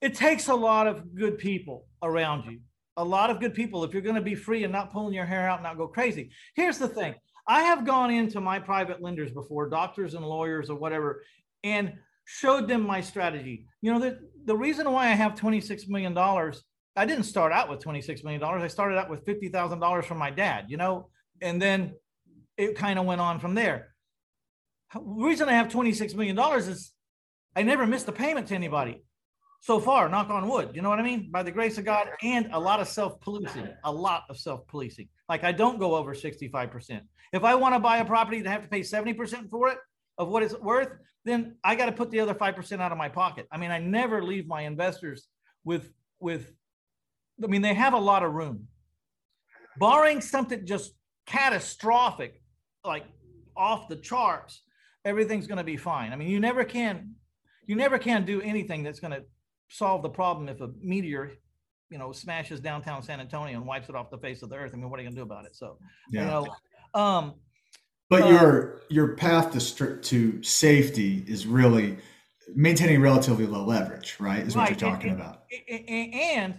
it 0.00 0.14
takes 0.14 0.48
a 0.48 0.54
lot 0.54 0.86
of 0.86 1.14
good 1.14 1.38
people 1.38 1.86
around 2.02 2.50
you. 2.50 2.60
A 2.96 3.04
lot 3.04 3.30
of 3.30 3.40
good 3.40 3.54
people 3.54 3.84
if 3.84 3.92
you're 3.92 4.02
going 4.02 4.16
to 4.16 4.20
be 4.20 4.34
free 4.34 4.64
and 4.64 4.72
not 4.72 4.92
pulling 4.92 5.14
your 5.14 5.24
hair 5.24 5.48
out 5.48 5.58
and 5.58 5.62
not 5.62 5.78
go 5.78 5.86
crazy. 5.86 6.30
Here's 6.54 6.78
the 6.78 6.88
thing 6.88 7.14
I 7.46 7.62
have 7.62 7.86
gone 7.86 8.10
into 8.10 8.40
my 8.40 8.58
private 8.58 9.00
lenders 9.00 9.32
before, 9.32 9.68
doctors 9.68 10.14
and 10.14 10.24
lawyers 10.24 10.70
or 10.70 10.76
whatever, 10.76 11.22
and 11.64 11.94
showed 12.24 12.68
them 12.68 12.86
my 12.86 13.00
strategy. 13.00 13.66
You 13.80 13.92
know, 13.92 13.98
the, 14.00 14.18
the 14.44 14.56
reason 14.56 14.90
why 14.90 15.06
I 15.06 15.12
have 15.12 15.34
$26 15.34 15.88
million, 15.88 16.16
I 16.16 17.06
didn't 17.06 17.24
start 17.24 17.52
out 17.52 17.68
with 17.68 17.80
$26 17.80 18.22
million. 18.24 18.42
I 18.42 18.68
started 18.68 18.98
out 18.98 19.10
with 19.10 19.24
$50,000 19.24 20.04
from 20.04 20.18
my 20.18 20.30
dad, 20.30 20.66
you 20.68 20.76
know, 20.76 21.08
and 21.40 21.60
then 21.60 21.94
it 22.56 22.76
kind 22.76 22.98
of 22.98 23.06
went 23.06 23.20
on 23.20 23.40
from 23.40 23.54
there 23.54 23.94
The 24.94 25.00
reason 25.00 25.48
I 25.48 25.52
have 25.52 25.68
$26 25.68 26.14
million 26.14 26.38
is 26.58 26.92
I 27.56 27.62
never 27.62 27.86
missed 27.86 28.08
a 28.08 28.12
payment 28.12 28.48
to 28.48 28.54
anybody 28.54 29.02
so 29.62 29.78
far, 29.78 30.08
knock 30.08 30.28
on 30.28 30.48
wood. 30.48 30.70
You 30.74 30.82
know 30.82 30.88
what 30.88 30.98
I 30.98 31.02
mean? 31.02 31.30
By 31.30 31.44
the 31.44 31.52
grace 31.52 31.78
of 31.78 31.84
God 31.84 32.08
and 32.20 32.48
a 32.52 32.58
lot 32.58 32.80
of 32.80 32.88
self 32.88 33.20
policing, 33.20 33.68
a 33.84 33.92
lot 33.92 34.24
of 34.28 34.36
self 34.36 34.66
policing. 34.66 35.08
Like 35.28 35.44
I 35.44 35.52
don't 35.52 35.78
go 35.78 35.94
over 35.94 36.14
65%. 36.14 37.00
If 37.32 37.44
I 37.44 37.54
want 37.54 37.76
to 37.76 37.78
buy 37.78 37.98
a 37.98 38.04
property 38.04 38.38
and 38.38 38.46
have 38.48 38.64
to 38.64 38.68
pay 38.68 38.80
70% 38.80 39.48
for 39.50 39.68
it 39.68 39.78
of 40.18 40.28
what 40.28 40.42
it's 40.42 40.58
worth, 40.58 40.88
then 41.24 41.54
I 41.62 41.76
got 41.76 41.86
to 41.86 41.92
put 41.92 42.10
the 42.10 42.18
other 42.18 42.34
5% 42.34 42.80
out 42.80 42.90
of 42.90 42.98
my 42.98 43.08
pocket. 43.08 43.46
I 43.52 43.56
mean, 43.56 43.70
I 43.70 43.78
never 43.78 44.20
leave 44.20 44.48
my 44.48 44.62
investors 44.62 45.28
with, 45.64 45.92
with, 46.18 46.52
I 47.42 47.46
mean, 47.46 47.62
they 47.62 47.74
have 47.74 47.94
a 47.94 47.98
lot 47.98 48.24
of 48.24 48.32
room. 48.32 48.66
Barring 49.78 50.20
something 50.20 50.66
just 50.66 50.92
catastrophic, 51.26 52.42
like 52.84 53.04
off 53.56 53.88
the 53.88 53.96
charts, 53.96 54.60
everything's 55.04 55.46
going 55.46 55.58
to 55.58 55.64
be 55.64 55.76
fine. 55.76 56.12
I 56.12 56.16
mean, 56.16 56.28
you 56.28 56.40
never 56.40 56.64
can, 56.64 57.14
you 57.64 57.76
never 57.76 57.96
can 57.96 58.24
do 58.24 58.42
anything 58.42 58.82
that's 58.82 58.98
going 58.98 59.12
to 59.12 59.22
solve 59.72 60.02
the 60.02 60.08
problem 60.08 60.48
if 60.48 60.60
a 60.60 60.70
meteor, 60.80 61.32
you 61.90 61.98
know, 61.98 62.12
smashes 62.12 62.60
downtown 62.60 63.02
San 63.02 63.20
Antonio 63.20 63.56
and 63.56 63.66
wipes 63.66 63.88
it 63.88 63.94
off 63.94 64.10
the 64.10 64.18
face 64.18 64.42
of 64.42 64.50
the 64.50 64.56
earth. 64.56 64.72
I 64.74 64.76
mean, 64.76 64.90
what 64.90 65.00
are 65.00 65.02
you 65.02 65.08
going 65.08 65.16
to 65.16 65.20
do 65.20 65.24
about 65.24 65.46
it? 65.46 65.56
So, 65.56 65.78
yeah. 66.10 66.20
you 66.20 66.26
know, 66.26 67.00
um, 67.00 67.34
but 68.10 68.22
uh, 68.22 68.28
your 68.28 68.82
your 68.90 69.16
path 69.16 69.52
to 69.52 69.96
to 69.96 70.42
safety 70.42 71.24
is 71.26 71.46
really 71.46 71.96
maintaining 72.54 73.00
relatively 73.00 73.46
low 73.46 73.64
leverage, 73.64 74.16
right? 74.20 74.40
Is 74.40 74.54
what 74.54 74.62
right. 74.62 74.80
you're 74.80 74.90
talking 74.90 75.10
and, 75.10 75.20
about. 75.20 75.44
And 75.70 76.54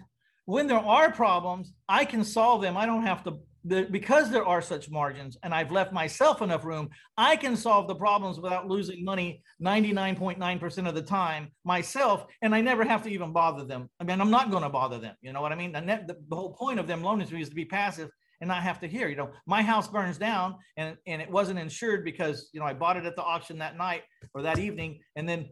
when 0.46 0.68
there 0.68 0.80
are 0.80 1.12
problems, 1.12 1.72
I 1.88 2.06
can 2.06 2.24
solve 2.24 2.62
them. 2.62 2.76
I 2.76 2.86
don't 2.88 3.04
have 3.04 3.24
to 3.26 3.38
the, 3.66 3.88
because 3.90 4.30
there 4.30 4.46
are 4.46 4.62
such 4.62 4.90
margins 4.90 5.38
and 5.44 5.54
I've 5.54 5.72
left 5.72 5.94
myself 5.94 6.42
enough 6.42 6.66
room, 6.66 6.90
I 7.18 7.36
can 7.36 7.56
solve 7.56 7.88
the 7.88 7.96
problems 7.96 8.40
without 8.40 8.68
losing 8.68 9.06
money 9.06 9.42
99.9% 9.62 10.88
of 10.88 10.96
the 10.96 11.02
time 11.02 11.50
myself. 11.64 12.26
And 12.42 12.54
I 12.54 12.62
never 12.62 12.84
have 12.84 13.04
to 13.04 13.10
even 13.10 13.32
bother 13.32 13.64
them. 13.64 13.90
I 14.00 14.04
mean, 14.04 14.20
I'm 14.20 14.32
not 14.32 14.52
going 14.52 14.64
to 14.64 14.70
bother 14.70 15.00
them. 15.00 15.16
You 15.22 15.32
know 15.34 15.42
what 15.42 15.52
I 15.52 15.56
mean? 15.56 15.72
The, 15.72 15.82
the, 15.82 16.18
the 16.30 16.36
whole 16.36 16.54
point 16.54 16.80
of 16.80 16.88
them 16.88 17.02
loaning 17.02 17.28
to 17.28 17.34
me 17.34 17.42
is 17.42 17.50
to 17.50 17.56
be 17.56 17.66
passive 17.66 18.10
and 18.42 18.50
not 18.50 18.64
have 18.64 18.82
to 18.82 18.88
hear, 18.88 19.08
you 19.08 19.16
know, 19.16 19.32
my 19.46 19.62
house 19.62 19.88
burns 19.88 20.18
down 20.18 20.56
and, 20.76 20.98
and 21.08 21.22
it 21.22 21.32
wasn't 21.32 21.60
insured 21.60 22.04
because, 22.04 22.50
you 22.52 22.60
know, 22.60 22.66
I 22.66 22.74
bought 22.74 22.98
it 22.98 23.06
at 23.06 23.16
the 23.16 23.24
auction 23.24 23.60
that 23.60 23.78
night 23.78 24.02
or 24.34 24.42
that 24.42 24.60
evening. 24.60 25.00
And 25.16 25.30
then 25.30 25.48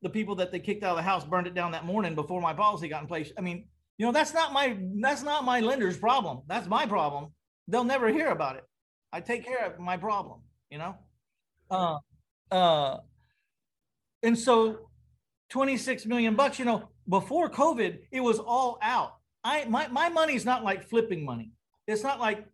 the 0.00 0.08
people 0.08 0.36
that 0.36 0.50
they 0.50 0.60
kicked 0.60 0.82
out 0.82 0.92
of 0.92 0.96
the 0.96 1.02
house 1.02 1.24
burned 1.24 1.46
it 1.46 1.54
down 1.54 1.72
that 1.72 1.84
morning 1.84 2.14
before 2.14 2.40
my 2.40 2.54
policy 2.54 2.88
got 2.88 3.02
in 3.02 3.08
place. 3.08 3.32
I 3.36 3.42
mean, 3.42 3.68
you 3.98 4.06
know, 4.06 4.12
that's 4.12 4.32
not 4.32 4.52
my 4.52 4.78
that's 5.00 5.22
not 5.22 5.44
my 5.44 5.60
lender's 5.60 5.98
problem. 5.98 6.42
That's 6.46 6.68
my 6.68 6.86
problem. 6.86 7.32
They'll 7.66 7.84
never 7.84 8.08
hear 8.08 8.28
about 8.28 8.56
it. 8.56 8.64
I 9.12 9.20
take 9.20 9.44
care 9.44 9.66
of 9.66 9.78
my 9.78 9.96
problem, 9.96 10.40
you 10.70 10.78
know? 10.78 10.94
Uh 11.70 11.98
uh 12.50 12.98
and 14.22 14.38
so 14.38 14.88
26 15.50 16.06
million 16.06 16.36
bucks, 16.36 16.58
you 16.58 16.64
know, 16.64 16.88
before 17.08 17.50
COVID, 17.50 17.98
it 18.12 18.20
was 18.20 18.38
all 18.38 18.78
out. 18.82 19.16
I 19.42 19.64
my 19.64 19.88
my 19.88 20.08
money's 20.08 20.44
not 20.44 20.62
like 20.62 20.88
flipping 20.88 21.24
money. 21.24 21.52
It's 21.88 22.02
not 22.02 22.20
like 22.20 22.46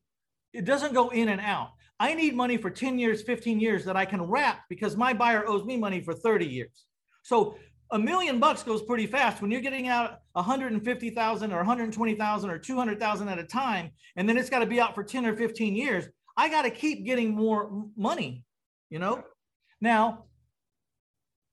it 0.54 0.64
doesn't 0.64 0.94
go 0.94 1.10
in 1.10 1.28
and 1.28 1.40
out. 1.40 1.72
I 2.00 2.14
need 2.14 2.34
money 2.34 2.56
for 2.56 2.70
10 2.70 2.98
years, 2.98 3.22
15 3.22 3.60
years 3.60 3.84
that 3.84 3.96
I 3.96 4.04
can 4.04 4.22
wrap 4.22 4.62
because 4.68 4.96
my 4.96 5.12
buyer 5.12 5.46
owes 5.46 5.64
me 5.64 5.76
money 5.76 6.00
for 6.00 6.14
30 6.14 6.46
years. 6.46 6.86
So 7.22 7.56
a 7.94 7.98
million 7.98 8.40
bucks 8.40 8.64
goes 8.64 8.82
pretty 8.82 9.06
fast 9.06 9.40
when 9.40 9.52
you're 9.52 9.60
getting 9.60 9.86
out 9.86 10.18
150,000 10.32 11.52
or 11.52 11.56
120,000 11.58 12.50
or 12.50 12.58
200,000 12.58 13.28
at 13.28 13.38
a 13.38 13.44
time, 13.44 13.90
and 14.16 14.28
then 14.28 14.36
it's 14.36 14.50
got 14.50 14.58
to 14.58 14.66
be 14.66 14.80
out 14.80 14.96
for 14.96 15.04
10 15.04 15.24
or 15.24 15.36
15 15.36 15.76
years. 15.76 16.08
I 16.36 16.48
got 16.48 16.62
to 16.62 16.70
keep 16.70 17.06
getting 17.06 17.32
more 17.32 17.86
money, 17.96 18.44
you 18.90 18.98
know? 18.98 19.22
Now, 19.80 20.24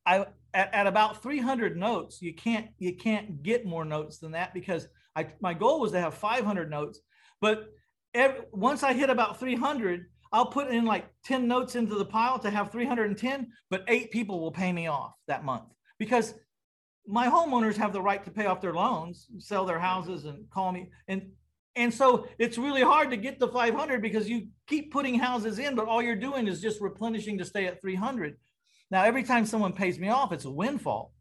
I 0.04 0.26
at, 0.56 0.74
at 0.74 0.88
about 0.88 1.22
300 1.22 1.78
notes, 1.78 2.24
you 2.24 2.34
can't 2.34 2.70
you 2.80 2.96
can't 2.96 3.44
get 3.44 3.64
more 3.64 3.86
notes 3.86 4.18
than 4.18 4.32
that 4.32 4.52
because 4.52 4.88
I 5.16 5.28
my 5.42 5.54
goal 5.54 5.80
was 5.80 5.92
to 5.92 6.00
have 6.00 6.16
500 6.16 6.72
notes, 6.72 7.02
but 7.40 7.68
every, 8.16 8.42
once 8.52 8.82
I 8.82 8.94
hit 8.94 9.12
about 9.12 9.40
300, 9.40 10.08
I'll 10.32 10.48
put 10.48 10.70
in 10.70 10.86
like 10.86 11.06
10 11.24 11.48
notes 11.48 11.76
into 11.76 11.96
the 11.96 12.06
pile 12.06 12.40
to 12.40 12.50
have 12.50 12.72
310, 12.72 13.48
but 13.70 13.84
eight 13.88 14.10
people 14.10 14.40
will 14.40 14.52
pay 14.52 14.74
me 14.74 14.88
off 14.88 15.14
that 15.28 15.46
month 15.46 15.66
because 16.02 16.34
my 17.06 17.28
homeowners 17.28 17.78
have 17.78 17.94
the 17.94 18.02
right 18.02 18.26
to 18.26 18.32
pay 18.32 18.48
off 18.48 18.60
their 18.60 18.74
loans, 18.74 19.28
sell 19.38 19.68
their 19.68 19.78
houses 19.78 20.26
and 20.26 20.50
call 20.50 20.72
me. 20.72 20.90
And 21.08 21.30
and 21.76 21.94
so 21.94 22.28
it's 22.40 22.58
really 22.58 22.82
hard 22.82 23.12
to 23.12 23.18
get 23.18 23.40
the 23.40 23.48
500 23.48 24.02
because 24.02 24.28
you 24.28 24.48
keep 24.66 24.92
putting 24.92 25.20
houses 25.20 25.60
in, 25.60 25.76
but 25.76 25.88
all 25.88 26.02
you're 26.02 26.16
doing 26.16 26.48
is 26.48 26.60
just 26.60 26.82
replenishing 26.82 27.38
to 27.38 27.46
stay 27.46 27.68
at 27.68 27.80
300. 27.80 28.36
Now, 28.90 29.04
every 29.04 29.24
time 29.24 29.46
someone 29.46 29.74
pays 29.74 30.00
me 30.00 30.10
off, 30.10 30.32
it's 30.32 30.46
a 30.46 30.50
windfall, 30.50 31.14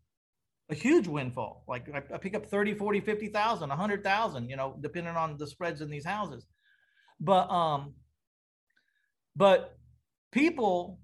a 0.70 0.74
huge 0.74 1.06
windfall. 1.06 1.62
Like 1.68 1.86
I, 1.94 2.02
I 2.14 2.16
pick 2.16 2.34
up 2.34 2.46
30, 2.46 2.74
40, 2.74 3.00
50,000, 3.00 3.68
100,000, 3.68 4.48
you 4.48 4.56
know, 4.56 4.78
depending 4.80 5.14
on 5.14 5.36
the 5.36 5.46
spreads 5.46 5.82
in 5.82 5.90
these 5.90 6.06
houses. 6.06 6.46
But, 7.20 7.50
um, 7.50 7.94
but 9.36 9.76
people, 10.32 10.98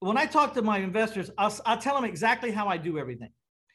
when 0.00 0.16
I 0.16 0.26
talk 0.26 0.54
to 0.54 0.62
my 0.62 0.78
investors, 0.78 1.30
I'll, 1.38 1.54
I'll 1.66 1.78
tell 1.78 1.94
them 1.94 2.04
exactly 2.04 2.50
how 2.50 2.68
I 2.68 2.76
do 2.76 2.98
everything. 2.98 3.30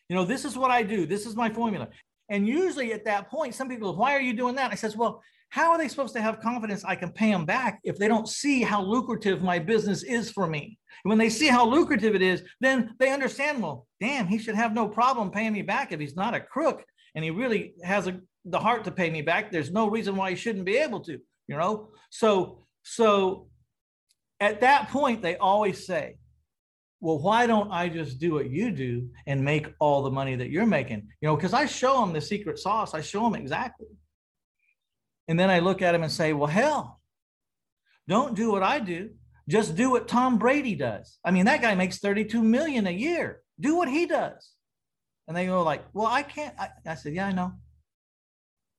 You 0.10 0.16
know, 0.16 0.26
this 0.26 0.46
is 0.46 0.58
what 0.58 0.72
I 0.72 0.84
do. 0.84 1.06
This 1.06 1.26
is 1.26 1.36
my 1.36 1.50
formula. 1.50 1.90
And 2.30 2.48
usually 2.48 2.94
at 2.94 3.06
that 3.06 3.30
point, 3.30 3.56
some 3.56 3.70
people 3.70 3.96
why 3.96 4.16
are 4.16 4.22
you 4.22 4.34
doing 4.34 4.56
that? 4.56 4.72
I 4.72 4.76
says, 4.76 4.96
well, 4.96 5.22
how 5.50 5.72
are 5.72 5.78
they 5.78 5.88
supposed 5.88 6.16
to 6.16 6.22
have 6.22 6.40
confidence 6.40 6.84
I 6.84 6.96
can 6.96 7.12
pay 7.12 7.30
them 7.30 7.46
back 7.46 7.80
if 7.84 7.98
they 7.98 8.08
don't 8.08 8.28
see 8.28 8.64
how 8.64 8.82
lucrative 8.82 9.44
my 9.44 9.60
business 9.60 10.04
is 10.04 10.32
for 10.32 10.48
me? 10.48 10.80
When 11.04 11.18
they 11.18 11.30
see 11.30 11.48
how 11.48 11.68
lucrative 11.68 12.16
it 12.16 12.22
is, 12.22 12.44
then 12.60 12.96
they 12.98 13.12
understand, 13.12 13.62
well, 13.62 13.86
damn, 14.00 14.26
he 14.26 14.40
should 14.40 14.56
have 14.56 14.74
no 14.74 14.88
problem 14.88 15.30
paying 15.30 15.54
me 15.54 15.62
back 15.62 15.92
if 15.92 16.00
he's 16.00 16.16
not 16.16 16.34
a 16.34 16.40
crook 16.40 16.84
and 17.16 17.24
he 17.24 17.30
really 17.30 17.74
has 17.84 18.08
a, 18.08 18.20
the 18.46 18.60
heart 18.60 18.84
to 18.86 18.92
pay 18.92 19.10
me 19.10 19.22
back. 19.22 19.52
There's 19.52 19.72
no 19.72 19.90
reason 19.90 20.16
why 20.16 20.32
he 20.32 20.36
shouldn't 20.36 20.66
be 20.66 20.78
able 20.78 21.02
to, 21.02 21.20
you 21.48 21.58
know? 21.58 21.90
So, 22.10 22.66
so 22.82 23.48
at 24.44 24.62
that 24.62 24.90
point, 24.90 25.22
they 25.22 25.38
always 25.38 25.86
say, 25.86 26.18
well, 27.00 27.20
why 27.20 27.48
don't 27.48 27.72
I 27.72 27.90
just 27.90 28.20
do 28.20 28.34
what 28.34 28.50
you 28.50 28.72
do 28.72 29.10
and 29.28 29.44
make 29.44 29.68
all 29.80 30.04
the 30.04 30.12
money 30.12 30.36
that 30.36 30.50
you're 30.50 30.66
making? 30.66 31.08
You 31.22 31.28
know, 31.28 31.36
because 31.36 31.54
I 31.54 31.66
show 31.66 32.00
them 32.00 32.14
the 32.14 32.22
secret 32.22 32.60
sauce, 32.60 32.94
I 32.94 33.02
show 33.02 33.24
them 33.24 33.36
exactly. 33.36 33.88
And 35.28 35.40
then 35.40 35.50
I 35.50 35.60
look 35.60 35.82
at 35.82 35.94
them 35.94 36.04
and 36.04 36.12
say, 36.12 36.34
well, 36.34 36.48
hell, 36.48 37.02
don't 38.08 38.36
do 38.36 38.52
what 38.52 38.64
I 38.64 38.80
do. 38.80 39.10
Just 39.50 39.76
do 39.76 39.92
what 39.92 40.08
Tom 40.08 40.38
Brady 40.38 40.76
does. 40.76 41.20
I 41.26 41.32
mean, 41.32 41.46
that 41.46 41.62
guy 41.62 41.76
makes 41.76 42.00
32 42.00 42.42
million 42.42 42.88
a 42.88 42.92
year. 42.92 43.42
Do 43.60 43.76
what 43.76 43.90
he 43.90 44.06
does. 44.06 44.52
And 45.28 45.36
they 45.36 45.46
go 45.46 45.64
like, 45.64 45.84
well, 45.94 46.08
I 46.08 46.24
can't. 46.24 46.54
I, 46.60 46.70
I 46.86 46.96
said, 46.96 47.14
yeah, 47.14 47.28
I 47.28 47.32
know. 47.32 47.54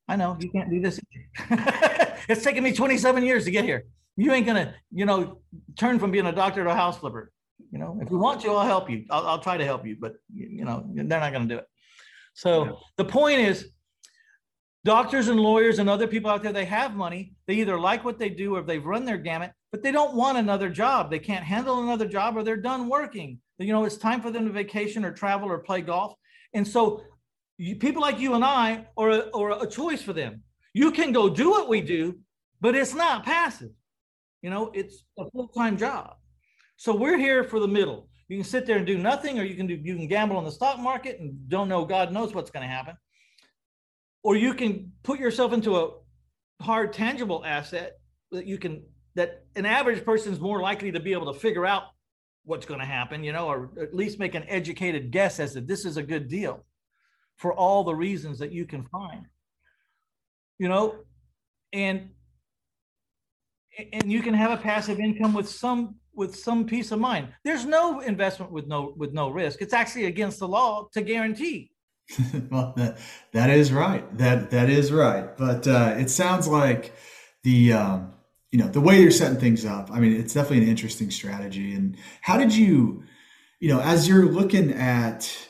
I 0.09 0.16
know 0.16 0.37
you 0.38 0.50
can't 0.50 0.70
do 0.70 0.81
this. 0.81 1.00
it's 2.29 2.42
taken 2.42 2.62
me 2.62 2.72
27 2.72 3.22
years 3.22 3.44
to 3.44 3.50
get 3.50 3.64
here. 3.64 3.85
You 4.16 4.33
ain't 4.33 4.46
gonna, 4.46 4.74
you 4.92 5.07
know, 5.07 5.40
turn 5.77 5.98
from 5.98 6.11
being 6.11 6.27
a 6.27 6.33
doctor 6.33 6.64
to 6.64 6.70
a 6.70 6.74
house 6.74 6.98
flipper. 6.98 7.33
You 7.70 7.79
know, 7.79 7.98
if 8.00 8.11
you 8.11 8.18
want 8.18 8.40
to, 8.42 8.50
I'll 8.50 8.66
help 8.66 8.88
you. 8.88 9.05
I'll, 9.11 9.27
I'll 9.27 9.38
try 9.38 9.57
to 9.57 9.64
help 9.64 9.87
you, 9.87 9.96
but 10.00 10.14
you 10.33 10.64
know, 10.64 10.85
they're 10.92 11.05
not 11.05 11.33
going 11.33 11.48
to 11.48 11.55
do 11.55 11.59
it. 11.59 11.66
So 12.35 12.64
yeah. 12.64 12.72
the 12.96 13.05
point 13.05 13.40
is, 13.40 13.68
doctors 14.85 15.29
and 15.29 15.40
lawyers 15.40 15.79
and 15.79 15.88
other 15.88 16.07
people 16.07 16.31
out 16.31 16.42
there, 16.42 16.53
they 16.53 16.64
have 16.66 16.94
money. 16.94 17.35
They 17.46 17.55
either 17.55 17.79
like 17.79 18.05
what 18.05 18.18
they 18.18 18.29
do 18.29 18.55
or 18.55 18.62
they've 18.62 18.85
run 18.85 19.05
their 19.05 19.18
gamut, 19.18 19.53
but 19.72 19.83
they 19.83 19.90
don't 19.90 20.14
want 20.14 20.38
another 20.38 20.68
job. 20.68 21.11
They 21.11 21.18
can't 21.18 21.44
handle 21.44 21.83
another 21.83 22.07
job 22.07 22.37
or 22.37 22.42
they're 22.42 22.57
done 22.57 22.88
working. 22.88 23.40
You 23.59 23.72
know, 23.72 23.85
it's 23.85 23.96
time 23.96 24.20
for 24.20 24.31
them 24.31 24.46
to 24.46 24.53
vacation 24.53 25.05
or 25.05 25.12
travel 25.12 25.50
or 25.50 25.59
play 25.59 25.81
golf. 25.81 26.14
And 26.53 26.66
so 26.66 27.03
you, 27.57 27.77
people 27.77 28.03
like 28.03 28.18
you 28.18 28.35
and 28.35 28.44
I 28.44 28.87
are 28.96 29.11
a, 29.11 29.31
are 29.31 29.62
a 29.62 29.66
choice 29.66 30.03
for 30.03 30.12
them. 30.12 30.42
You 30.72 30.90
can 30.90 31.12
go 31.12 31.29
do 31.29 31.50
what 31.50 31.68
we 31.68 31.81
do, 31.81 32.18
but 32.61 32.74
it's 32.74 32.94
not 32.94 33.24
passive. 33.24 33.70
You 34.44 34.50
know, 34.50 34.70
it's 34.74 35.04
a 35.18 35.24
full-time 35.30 35.78
job. 35.78 36.16
So 36.76 36.94
we're 36.94 37.16
here 37.16 37.44
for 37.44 37.61
the 37.61 37.66
middle. 37.66 38.11
You 38.28 38.37
can 38.37 38.44
sit 38.44 38.66
there 38.66 38.76
and 38.76 38.87
do 38.87 38.98
nothing, 38.98 39.38
or 39.38 39.42
you 39.42 39.54
can 39.54 39.66
do 39.66 39.74
you 39.74 39.96
can 39.96 40.07
gamble 40.07 40.37
on 40.37 40.44
the 40.44 40.52
stock 40.52 40.78
market 40.78 41.18
and 41.18 41.48
don't 41.48 41.66
know 41.66 41.87
God 41.87 42.12
knows 42.12 42.35
what's 42.35 42.50
going 42.50 42.62
to 42.62 42.68
happen. 42.68 42.94
Or 44.22 44.37
you 44.37 44.52
can 44.52 44.92
put 45.02 45.18
yourself 45.18 45.54
into 45.54 45.78
a 45.78 45.92
hard 46.61 46.92
tangible 46.92 47.42
asset 47.42 47.94
that 48.33 48.44
you 48.44 48.59
can 48.59 48.83
that 49.14 49.46
an 49.57 49.64
average 49.64 50.04
person 50.04 50.30
is 50.30 50.40
more 50.40 50.61
likely 50.61 50.92
to 50.92 51.00
be 51.00 51.14
able 51.14 51.33
to 51.33 51.40
figure 51.40 51.64
out 51.64 51.85
what's 52.44 52.66
going 52.66 52.80
to 52.80 52.87
happen, 52.87 53.24
you 53.24 53.33
know, 53.33 53.46
or 53.46 53.70
at 53.80 53.94
least 53.94 54.18
make 54.18 54.35
an 54.35 54.44
educated 54.46 55.11
guess 55.11 55.40
as 55.40 55.54
to 55.54 55.62
this 55.62 55.87
is 55.87 55.96
a 55.96 56.02
good 56.02 56.28
deal 56.28 56.66
for 57.37 57.54
all 57.54 57.83
the 57.83 57.94
reasons 57.94 58.38
that 58.40 58.52
you 58.52 58.66
can 58.66 58.85
find. 58.88 59.24
You 60.59 60.68
know, 60.68 60.96
and 61.72 62.11
and 63.92 64.10
you 64.10 64.22
can 64.22 64.34
have 64.34 64.50
a 64.50 64.56
passive 64.56 65.00
income 65.00 65.34
with 65.34 65.48
some 65.48 65.96
with 66.14 66.37
some 66.37 66.64
peace 66.64 66.92
of 66.92 67.00
mind. 67.00 67.28
There's 67.44 67.64
no 67.64 68.00
investment 68.00 68.52
with 68.52 68.66
no 68.66 68.94
with 68.96 69.12
no 69.12 69.30
risk. 69.30 69.62
It's 69.62 69.74
actually 69.74 70.06
against 70.06 70.38
the 70.38 70.48
law 70.48 70.88
to 70.92 71.02
guarantee. 71.02 71.70
well, 72.50 72.74
that 72.76 72.98
that 73.32 73.50
is 73.50 73.72
right. 73.72 74.16
That 74.18 74.50
that 74.50 74.70
is 74.70 74.92
right. 74.92 75.37
But 75.37 75.66
uh, 75.66 75.94
it 75.98 76.10
sounds 76.10 76.46
like 76.46 76.92
the 77.42 77.72
um, 77.72 78.12
you 78.52 78.58
know 78.58 78.68
the 78.68 78.80
way 78.80 79.00
you're 79.00 79.10
setting 79.10 79.38
things 79.38 79.64
up. 79.64 79.90
I 79.90 80.00
mean, 80.00 80.12
it's 80.12 80.34
definitely 80.34 80.64
an 80.64 80.68
interesting 80.68 81.10
strategy. 81.10 81.74
And 81.74 81.96
how 82.20 82.37
did 82.37 82.54
you, 82.54 83.04
you 83.60 83.68
know, 83.68 83.80
as 83.80 84.06
you're 84.06 84.26
looking 84.26 84.72
at 84.72 85.48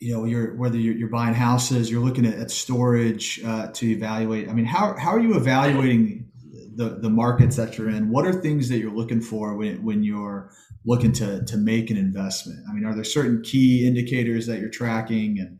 you 0.00 0.14
know 0.14 0.24
you're 0.24 0.54
whether 0.54 0.76
you're, 0.76 0.94
you're 0.94 1.08
buying 1.08 1.34
houses 1.34 1.90
you're 1.90 2.00
looking 2.00 2.24
at, 2.24 2.34
at 2.34 2.52
storage 2.52 3.40
uh, 3.44 3.66
to 3.72 3.90
evaluate 3.90 4.48
i 4.48 4.52
mean 4.52 4.64
how, 4.64 4.96
how 4.96 5.10
are 5.10 5.18
you 5.18 5.36
evaluating 5.36 6.27
the 6.78 7.00
the 7.00 7.10
markets 7.10 7.56
that 7.56 7.76
you're 7.76 7.90
in 7.90 8.08
what 8.08 8.24
are 8.24 8.32
things 8.32 8.68
that 8.68 8.78
you're 8.78 8.94
looking 8.94 9.20
for 9.20 9.56
when, 9.56 9.84
when 9.84 10.02
you're 10.02 10.50
looking 10.86 11.12
to 11.12 11.44
to 11.44 11.56
make 11.56 11.90
an 11.90 11.96
investment? 11.96 12.64
I 12.68 12.72
mean 12.72 12.84
are 12.84 12.94
there 12.94 13.04
certain 13.04 13.42
key 13.42 13.86
indicators 13.86 14.46
that 14.46 14.60
you're 14.60 14.70
tracking? 14.70 15.38
And 15.40 15.58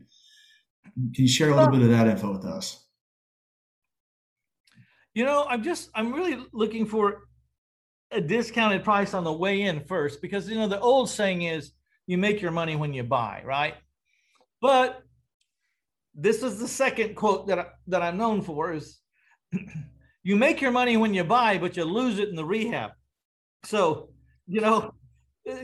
can 1.13 1.25
you 1.25 1.27
share 1.27 1.49
a 1.49 1.55
little 1.55 1.71
bit 1.71 1.81
of 1.81 1.89
that 1.89 2.07
info 2.07 2.31
with 2.31 2.45
us? 2.45 2.85
You 5.13 5.25
know 5.25 5.45
i'm 5.49 5.61
just 5.61 5.89
i'm 5.93 6.13
really 6.13 6.37
looking 6.53 6.85
for 6.85 7.27
a 8.11 8.21
discounted 8.21 8.83
price 8.83 9.13
on 9.13 9.23
the 9.23 9.33
way 9.33 9.63
in 9.63 9.81
first 9.81 10.21
because 10.21 10.49
you 10.49 10.55
know 10.55 10.67
the 10.67 10.79
old 10.79 11.09
saying 11.09 11.41
is 11.41 11.73
you 12.07 12.17
make 12.17 12.41
your 12.41 12.51
money 12.51 12.75
when 12.75 12.93
you 12.93 13.03
buy 13.03 13.43
right? 13.45 13.75
But 14.61 15.03
this 16.15 16.43
is 16.43 16.59
the 16.59 16.67
second 16.67 17.15
quote 17.15 17.47
that 17.47 17.59
I, 17.59 17.65
that 17.87 18.01
i'm 18.01 18.17
known 18.17 18.41
for 18.41 18.73
is 18.73 18.99
you 20.29 20.35
make 20.35 20.61
your 20.61 20.69
money 20.69 20.95
when 20.95 21.11
you 21.11 21.23
buy, 21.23 21.57
but 21.57 21.75
you 21.75 21.83
lose 21.83 22.19
it 22.19 22.29
in 22.29 22.35
the 22.35 22.45
rehab. 22.45 22.91
So, 23.63 24.09
you 24.45 24.61
know, 24.61 24.93
you're 25.43 25.63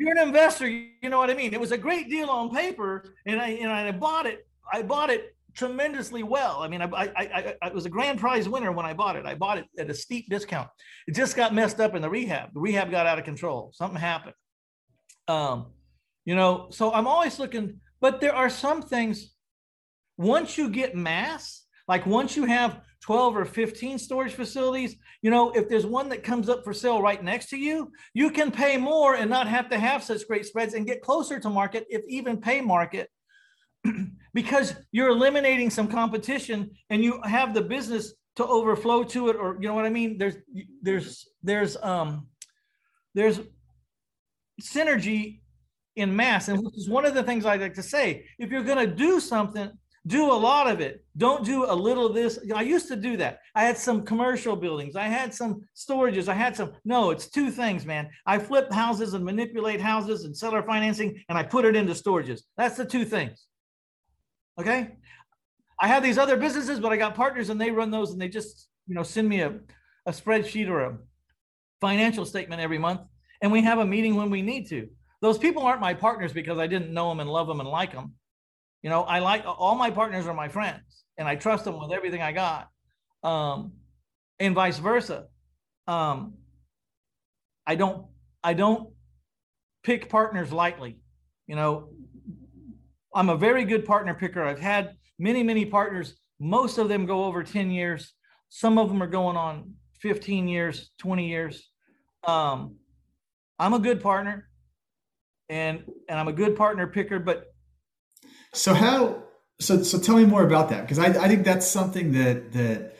an 0.00 0.18
investor, 0.18 0.66
you 0.66 1.08
know 1.08 1.18
what 1.18 1.30
I 1.30 1.34
mean? 1.34 1.54
It 1.54 1.60
was 1.60 1.70
a 1.70 1.78
great 1.78 2.10
deal 2.10 2.28
on 2.28 2.50
paper, 2.50 3.14
and 3.26 3.40
I 3.40 3.50
and 3.50 3.70
I 3.70 3.92
bought 3.92 4.26
it. 4.26 4.44
I 4.72 4.82
bought 4.82 5.08
it 5.08 5.36
tremendously 5.54 6.24
well. 6.24 6.58
I 6.58 6.66
mean, 6.66 6.82
I, 6.82 6.86
I, 6.86 7.12
I, 7.16 7.54
I 7.62 7.68
was 7.70 7.86
a 7.86 7.88
grand 7.88 8.18
prize 8.18 8.48
winner 8.48 8.72
when 8.72 8.86
I 8.86 8.92
bought 8.92 9.14
it. 9.14 9.24
I 9.24 9.36
bought 9.36 9.58
it 9.58 9.66
at 9.78 9.88
a 9.88 9.94
steep 9.94 10.28
discount. 10.28 10.68
It 11.06 11.14
just 11.14 11.36
got 11.36 11.54
messed 11.54 11.78
up 11.78 11.94
in 11.94 12.02
the 12.02 12.10
rehab. 12.10 12.54
The 12.54 12.60
rehab 12.60 12.90
got 12.90 13.06
out 13.06 13.20
of 13.20 13.24
control. 13.24 13.70
Something 13.72 14.00
happened. 14.00 14.34
Um, 15.28 15.66
you 16.24 16.34
know, 16.34 16.70
so 16.72 16.92
I'm 16.92 17.06
always 17.06 17.38
looking, 17.38 17.78
but 18.00 18.20
there 18.20 18.34
are 18.34 18.50
some 18.50 18.82
things. 18.82 19.32
Once 20.16 20.58
you 20.58 20.68
get 20.68 20.96
mass, 20.96 21.67
like 21.88 22.06
once 22.06 22.36
you 22.36 22.44
have 22.44 22.82
12 23.00 23.36
or 23.36 23.44
15 23.44 23.98
storage 23.98 24.34
facilities, 24.34 24.96
you 25.22 25.30
know, 25.30 25.50
if 25.52 25.68
there's 25.68 25.86
one 25.86 26.08
that 26.10 26.22
comes 26.22 26.48
up 26.48 26.62
for 26.62 26.74
sale 26.74 27.00
right 27.00 27.22
next 27.24 27.48
to 27.48 27.56
you, 27.56 27.90
you 28.12 28.30
can 28.30 28.50
pay 28.50 28.76
more 28.76 29.14
and 29.14 29.30
not 29.30 29.48
have 29.48 29.70
to 29.70 29.78
have 29.78 30.04
such 30.04 30.26
great 30.28 30.44
spreads 30.44 30.74
and 30.74 30.86
get 30.86 31.00
closer 31.00 31.40
to 31.40 31.48
market, 31.48 31.86
if 31.88 32.02
even 32.08 32.36
pay 32.36 32.60
market, 32.60 33.08
because 34.34 34.74
you're 34.92 35.08
eliminating 35.08 35.70
some 35.70 35.88
competition 35.88 36.70
and 36.90 37.02
you 37.02 37.20
have 37.24 37.54
the 37.54 37.62
business 37.62 38.12
to 38.36 38.46
overflow 38.46 39.02
to 39.02 39.28
it, 39.30 39.36
or 39.36 39.56
you 39.60 39.66
know 39.66 39.74
what 39.74 39.84
I 39.84 39.90
mean? 39.90 40.18
There's 40.18 40.36
there's 40.82 41.28
there's 41.42 41.76
um 41.82 42.28
there's 43.14 43.40
synergy 44.62 45.40
in 45.96 46.14
mass, 46.14 46.46
and 46.48 46.62
which 46.62 46.76
is 46.76 46.88
one 46.88 47.04
of 47.04 47.14
the 47.14 47.22
things 47.24 47.44
I 47.44 47.56
like 47.56 47.74
to 47.74 47.82
say. 47.82 48.26
If 48.38 48.50
you're 48.50 48.62
going 48.62 48.78
to 48.78 48.94
do 48.94 49.18
something, 49.18 49.70
do 50.08 50.32
a 50.32 50.34
lot 50.34 50.68
of 50.68 50.80
it. 50.80 51.04
Don't 51.16 51.44
do 51.44 51.66
a 51.70 51.74
little 51.74 52.06
of 52.06 52.14
this. 52.14 52.38
I 52.54 52.62
used 52.62 52.88
to 52.88 52.96
do 52.96 53.16
that. 53.18 53.40
I 53.54 53.64
had 53.64 53.76
some 53.76 54.02
commercial 54.02 54.56
buildings. 54.56 54.96
I 54.96 55.04
had 55.04 55.34
some 55.34 55.62
storages. 55.76 56.28
I 56.28 56.34
had 56.34 56.56
some. 56.56 56.72
No, 56.84 57.10
it's 57.10 57.28
two 57.28 57.50
things, 57.50 57.84
man. 57.84 58.08
I 58.26 58.38
flip 58.38 58.72
houses 58.72 59.14
and 59.14 59.24
manipulate 59.24 59.80
houses 59.80 60.24
and 60.24 60.36
seller 60.36 60.62
financing, 60.62 61.22
and 61.28 61.38
I 61.38 61.42
put 61.42 61.64
it 61.64 61.76
into 61.76 61.92
storages. 61.92 62.40
That's 62.56 62.76
the 62.76 62.84
two 62.84 63.04
things. 63.04 63.46
Okay. 64.58 64.96
I 65.80 65.86
have 65.86 66.02
these 66.02 66.18
other 66.18 66.36
businesses, 66.36 66.80
but 66.80 66.90
I 66.90 66.96
got 66.96 67.14
partners 67.14 67.50
and 67.50 67.60
they 67.60 67.70
run 67.70 67.90
those 67.90 68.10
and 68.10 68.20
they 68.20 68.28
just, 68.28 68.68
you 68.88 68.94
know, 68.94 69.04
send 69.04 69.28
me 69.28 69.42
a, 69.42 69.60
a 70.06 70.10
spreadsheet 70.10 70.68
or 70.68 70.80
a 70.80 70.98
financial 71.80 72.24
statement 72.24 72.60
every 72.60 72.78
month. 72.78 73.02
And 73.42 73.52
we 73.52 73.62
have 73.62 73.78
a 73.78 73.86
meeting 73.86 74.16
when 74.16 74.30
we 74.30 74.42
need 74.42 74.68
to. 74.70 74.88
Those 75.20 75.38
people 75.38 75.62
aren't 75.62 75.80
my 75.80 75.94
partners 75.94 76.32
because 76.32 76.58
I 76.58 76.66
didn't 76.66 76.92
know 76.92 77.08
them 77.08 77.20
and 77.20 77.30
love 77.30 77.46
them 77.46 77.60
and 77.60 77.68
like 77.68 77.92
them. 77.92 78.14
You 78.82 78.90
know, 78.90 79.02
I 79.02 79.18
like 79.18 79.44
all 79.46 79.74
my 79.74 79.90
partners 79.90 80.26
are 80.26 80.34
my 80.34 80.48
friends 80.48 81.04
and 81.16 81.26
I 81.26 81.34
trust 81.36 81.64
them 81.64 81.78
with 81.78 81.92
everything 81.92 82.22
I 82.22 82.32
got. 82.32 82.68
Um, 83.22 83.72
and 84.38 84.54
vice 84.54 84.78
versa. 84.78 85.26
Um, 85.86 86.34
I 87.66 87.74
don't, 87.74 88.06
I 88.42 88.54
don't 88.54 88.90
pick 89.82 90.08
partners 90.08 90.52
lightly. 90.52 91.00
You 91.46 91.56
know, 91.56 91.88
I'm 93.14 93.30
a 93.30 93.36
very 93.36 93.64
good 93.64 93.84
partner 93.84 94.14
picker. 94.14 94.42
I've 94.42 94.60
had 94.60 94.94
many, 95.18 95.42
many 95.42 95.64
partners. 95.64 96.14
Most 96.38 96.78
of 96.78 96.88
them 96.88 97.04
go 97.04 97.24
over 97.24 97.42
10 97.42 97.70
years. 97.70 98.12
Some 98.48 98.78
of 98.78 98.88
them 98.88 99.02
are 99.02 99.08
going 99.08 99.36
on 99.36 99.74
15 100.00 100.46
years, 100.46 100.90
20 100.98 101.28
years. 101.28 101.68
Um, 102.24 102.76
I'm 103.58 103.74
a 103.74 103.78
good 103.78 104.00
partner 104.00 104.48
and 105.48 105.82
and 106.08 106.18
I'm 106.18 106.28
a 106.28 106.32
good 106.32 106.56
partner 106.56 106.86
picker, 106.86 107.18
but 107.18 107.46
so 108.52 108.74
how 108.74 109.22
so 109.60 109.82
so 109.82 109.98
tell 109.98 110.16
me 110.16 110.24
more 110.24 110.44
about 110.44 110.70
that 110.70 110.82
because 110.82 110.98
I, 110.98 111.06
I 111.06 111.28
think 111.28 111.44
that's 111.44 111.66
something 111.66 112.12
that 112.12 112.52
that 112.52 112.94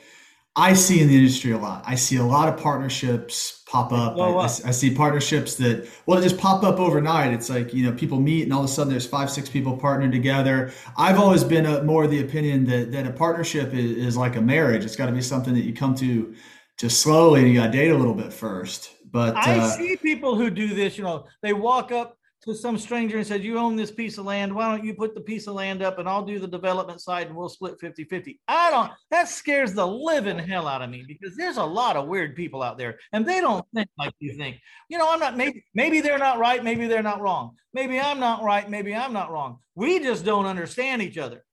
I 0.55 0.73
see 0.73 0.99
in 0.99 1.07
the 1.07 1.15
industry 1.15 1.51
a 1.51 1.57
lot. 1.57 1.83
I 1.85 1.95
see 1.95 2.17
a 2.17 2.23
lot 2.23 2.49
of 2.49 2.61
partnerships 2.61 3.63
pop 3.65 3.93
up. 3.93 4.17
I, 4.17 4.29
I, 4.29 4.43
I, 4.43 4.71
see 4.71 4.93
partnerships 4.93 5.55
that 5.55 5.87
well, 6.05 6.21
just 6.21 6.37
pop 6.37 6.63
up 6.63 6.79
overnight. 6.79 7.33
It's 7.33 7.49
like 7.49 7.73
you 7.73 7.85
know 7.85 7.95
people 7.95 8.19
meet 8.19 8.43
and 8.43 8.51
all 8.51 8.59
of 8.59 8.65
a 8.65 8.67
sudden 8.67 8.91
there's 8.91 9.05
five, 9.05 9.31
six 9.31 9.47
people 9.47 9.77
partnered 9.77 10.11
together. 10.11 10.73
I've 10.97 11.17
always 11.17 11.45
been 11.45 11.65
a, 11.65 11.83
more 11.83 12.03
of 12.03 12.11
the 12.11 12.21
opinion 12.21 12.65
that 12.65 12.91
that 12.91 13.07
a 13.07 13.11
partnership 13.11 13.73
is, 13.73 13.91
is 13.91 14.17
like 14.17 14.35
a 14.35 14.41
marriage. 14.41 14.83
It's 14.83 14.97
got 14.97 15.05
to 15.05 15.13
be 15.13 15.21
something 15.21 15.53
that 15.53 15.63
you 15.63 15.73
come 15.73 15.95
to 15.95 16.35
just 16.77 17.01
slowly. 17.01 17.41
And 17.41 17.49
you 17.49 17.55
got 17.55 17.67
to 17.67 17.71
date 17.71 17.91
a 17.91 17.97
little 17.97 18.15
bit 18.15 18.33
first. 18.33 18.91
But 19.09 19.37
I 19.37 19.59
uh, 19.59 19.69
see 19.69 19.95
people 19.95 20.35
who 20.35 20.49
do 20.49 20.73
this. 20.73 20.97
You 20.97 21.05
know, 21.05 21.25
they 21.41 21.53
walk 21.53 21.93
up 21.93 22.17
to 22.41 22.55
some 22.55 22.77
stranger 22.77 23.17
and 23.17 23.27
said, 23.27 23.43
You 23.43 23.57
own 23.57 23.75
this 23.75 23.91
piece 23.91 24.17
of 24.17 24.25
land. 24.25 24.53
Why 24.53 24.69
don't 24.69 24.85
you 24.85 24.93
put 24.93 25.13
the 25.13 25.21
piece 25.21 25.47
of 25.47 25.55
land 25.55 25.81
up 25.81 25.99
and 25.99 26.07
I'll 26.07 26.25
do 26.25 26.39
the 26.39 26.47
development 26.47 27.01
side 27.01 27.27
and 27.27 27.35
we'll 27.35 27.49
split 27.49 27.79
50 27.79 28.05
50? 28.05 28.39
I 28.47 28.71
don't, 28.71 28.91
that 29.11 29.27
scares 29.27 29.73
the 29.73 29.85
living 29.85 30.39
hell 30.39 30.67
out 30.67 30.81
of 30.81 30.89
me 30.89 31.03
because 31.07 31.35
there's 31.35 31.57
a 31.57 31.63
lot 31.63 31.97
of 31.97 32.07
weird 32.07 32.35
people 32.35 32.63
out 32.63 32.77
there 32.77 32.97
and 33.11 33.25
they 33.25 33.41
don't 33.41 33.65
think 33.75 33.89
like 33.97 34.13
you 34.19 34.33
think. 34.33 34.57
You 34.89 34.97
know, 34.97 35.11
I'm 35.11 35.19
not, 35.19 35.35
maybe, 35.35 35.63
maybe 35.73 36.01
they're 36.01 36.17
not 36.17 36.39
right. 36.39 36.63
Maybe 36.63 36.87
they're 36.87 37.03
not 37.03 37.21
wrong. 37.21 37.55
Maybe 37.73 37.99
I'm 37.99 38.19
not 38.19 38.43
right. 38.43 38.69
Maybe 38.69 38.95
I'm 38.95 39.13
not 39.13 39.31
wrong. 39.31 39.59
We 39.75 39.99
just 39.99 40.23
don't 40.23 40.45
understand 40.45 41.01
each 41.01 41.17
other. 41.17 41.43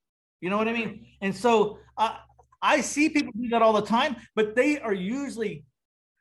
You 0.40 0.50
know 0.50 0.58
what 0.58 0.68
I 0.68 0.72
mean? 0.72 1.06
And 1.20 1.34
so 1.34 1.78
I, 1.98 2.18
I 2.62 2.80
see 2.80 3.08
people 3.08 3.32
do 3.40 3.48
that 3.48 3.62
all 3.62 3.72
the 3.72 3.82
time, 3.82 4.16
but 4.34 4.54
they 4.54 4.78
are 4.78 4.94
usually, 4.94 5.64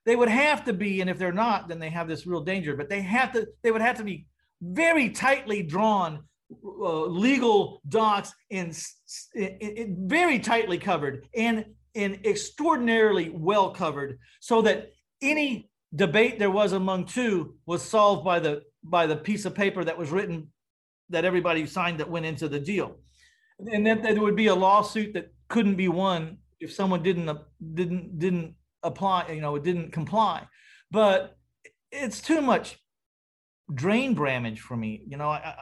they 0.05 0.15
would 0.15 0.29
have 0.29 0.65
to 0.65 0.73
be, 0.73 1.01
and 1.01 1.09
if 1.09 1.17
they're 1.17 1.31
not, 1.31 1.67
then 1.67 1.79
they 1.79 1.89
have 1.89 2.07
this 2.07 2.25
real 2.25 2.41
danger, 2.41 2.75
but 2.75 2.89
they 2.89 3.01
have 3.01 3.31
to, 3.33 3.47
they 3.63 3.71
would 3.71 3.81
have 3.81 3.97
to 3.97 4.03
be 4.03 4.25
very 4.73 5.09
tightly 5.09 5.61
drawn 5.61 6.23
uh, 6.63 7.05
legal 7.05 7.81
docs 7.89 8.33
in, 8.49 8.73
very 10.07 10.39
tightly 10.39 10.77
covered 10.77 11.27
and 11.35 11.65
in 11.93 12.19
extraordinarily 12.25 13.29
well 13.29 13.71
covered 13.71 14.19
so 14.39 14.61
that 14.61 14.91
any 15.21 15.69
debate 15.95 16.39
there 16.39 16.51
was 16.51 16.73
among 16.73 17.05
two 17.05 17.55
was 17.65 17.81
solved 17.81 18.23
by 18.23 18.39
the 18.39 18.61
by 18.83 19.07
the 19.07 19.15
piece 19.15 19.45
of 19.45 19.55
paper 19.55 19.83
that 19.83 19.97
was 19.97 20.11
written 20.11 20.51
that 21.09 21.25
everybody 21.25 21.65
signed 21.65 21.99
that 21.99 22.09
went 22.09 22.25
into 22.25 22.47
the 22.47 22.59
deal. 22.59 22.97
And 23.59 23.85
then 23.85 24.01
there 24.01 24.19
would 24.21 24.35
be 24.35 24.47
a 24.47 24.55
lawsuit 24.55 25.13
that 25.13 25.33
couldn't 25.47 25.75
be 25.75 25.87
won 25.87 26.37
if 26.59 26.73
someone 26.73 27.01
didn't 27.01 27.37
didn't 27.73 28.19
didn't 28.19 28.55
apply 28.83 29.31
you 29.31 29.41
know 29.41 29.55
it 29.55 29.63
didn't 29.63 29.91
comply. 29.91 30.47
But 30.91 31.37
it's 31.91 32.21
too 32.21 32.41
much 32.41 32.77
drain 33.73 34.13
bramage 34.13 34.61
for 34.61 34.77
me. 34.77 35.01
You 35.07 35.17
know, 35.17 35.29
I, 35.29 35.37
I, 35.37 35.55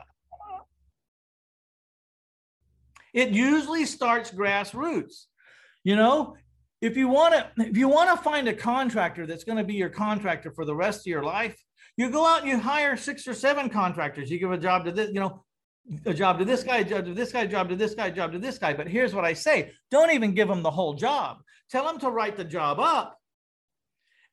it 3.14 3.30
usually 3.30 3.86
starts 3.86 4.32
grassroots. 4.32 5.26
You 5.84 5.96
know, 5.96 6.36
if 6.82 6.98
you 6.98 7.08
want 7.08 7.34
to 7.34 7.64
if 7.64 7.78
you 7.78 7.88
want 7.88 8.10
to 8.10 8.22
find 8.22 8.48
a 8.48 8.54
contractor 8.54 9.26
that's 9.26 9.44
going 9.44 9.58
to 9.58 9.64
be 9.64 9.76
your 9.76 9.90
contractor 9.90 10.52
for 10.52 10.66
the 10.66 10.76
rest 10.76 11.02
of 11.02 11.06
your 11.06 11.24
life, 11.24 11.56
you 11.98 12.10
go 12.10 12.26
out 12.26 12.42
and 12.42 12.50
you 12.50 12.58
hire 12.58 12.98
six 12.98 13.28
or 13.28 13.34
seven 13.34 13.70
contractors. 13.70 14.30
You 14.32 14.40
give 14.40 14.52
a 14.52 14.58
job 14.58 14.86
to 14.86 14.92
this, 14.92 15.10
you 15.10 15.20
know, 15.20 15.44
a 16.06 16.14
job 16.14 16.40
to 16.40 16.46
this 16.46 16.64
guy, 16.64 16.78
a 16.78 16.84
job 16.84 17.06
to 17.06 17.14
this 17.14 17.32
guy, 17.32 17.42
a 17.42 17.48
job 17.48 17.70
to 17.70 17.76
this 17.76 17.94
guy, 17.94 18.08
a 18.08 18.12
job 18.12 18.32
to 18.32 18.40
this 18.40 18.58
guy. 18.58 18.74
But 18.74 18.88
here's 18.88 19.14
what 19.14 19.26
I 19.26 19.34
say: 19.34 19.72
don't 19.92 20.12
even 20.12 20.34
give 20.34 20.48
them 20.48 20.64
the 20.64 20.72
whole 20.72 20.94
job. 20.94 21.38
Tell 21.70 21.86
them 21.86 22.00
to 22.00 22.10
write 22.10 22.38
the 22.38 22.44
job 22.44 22.80
up 22.80 23.20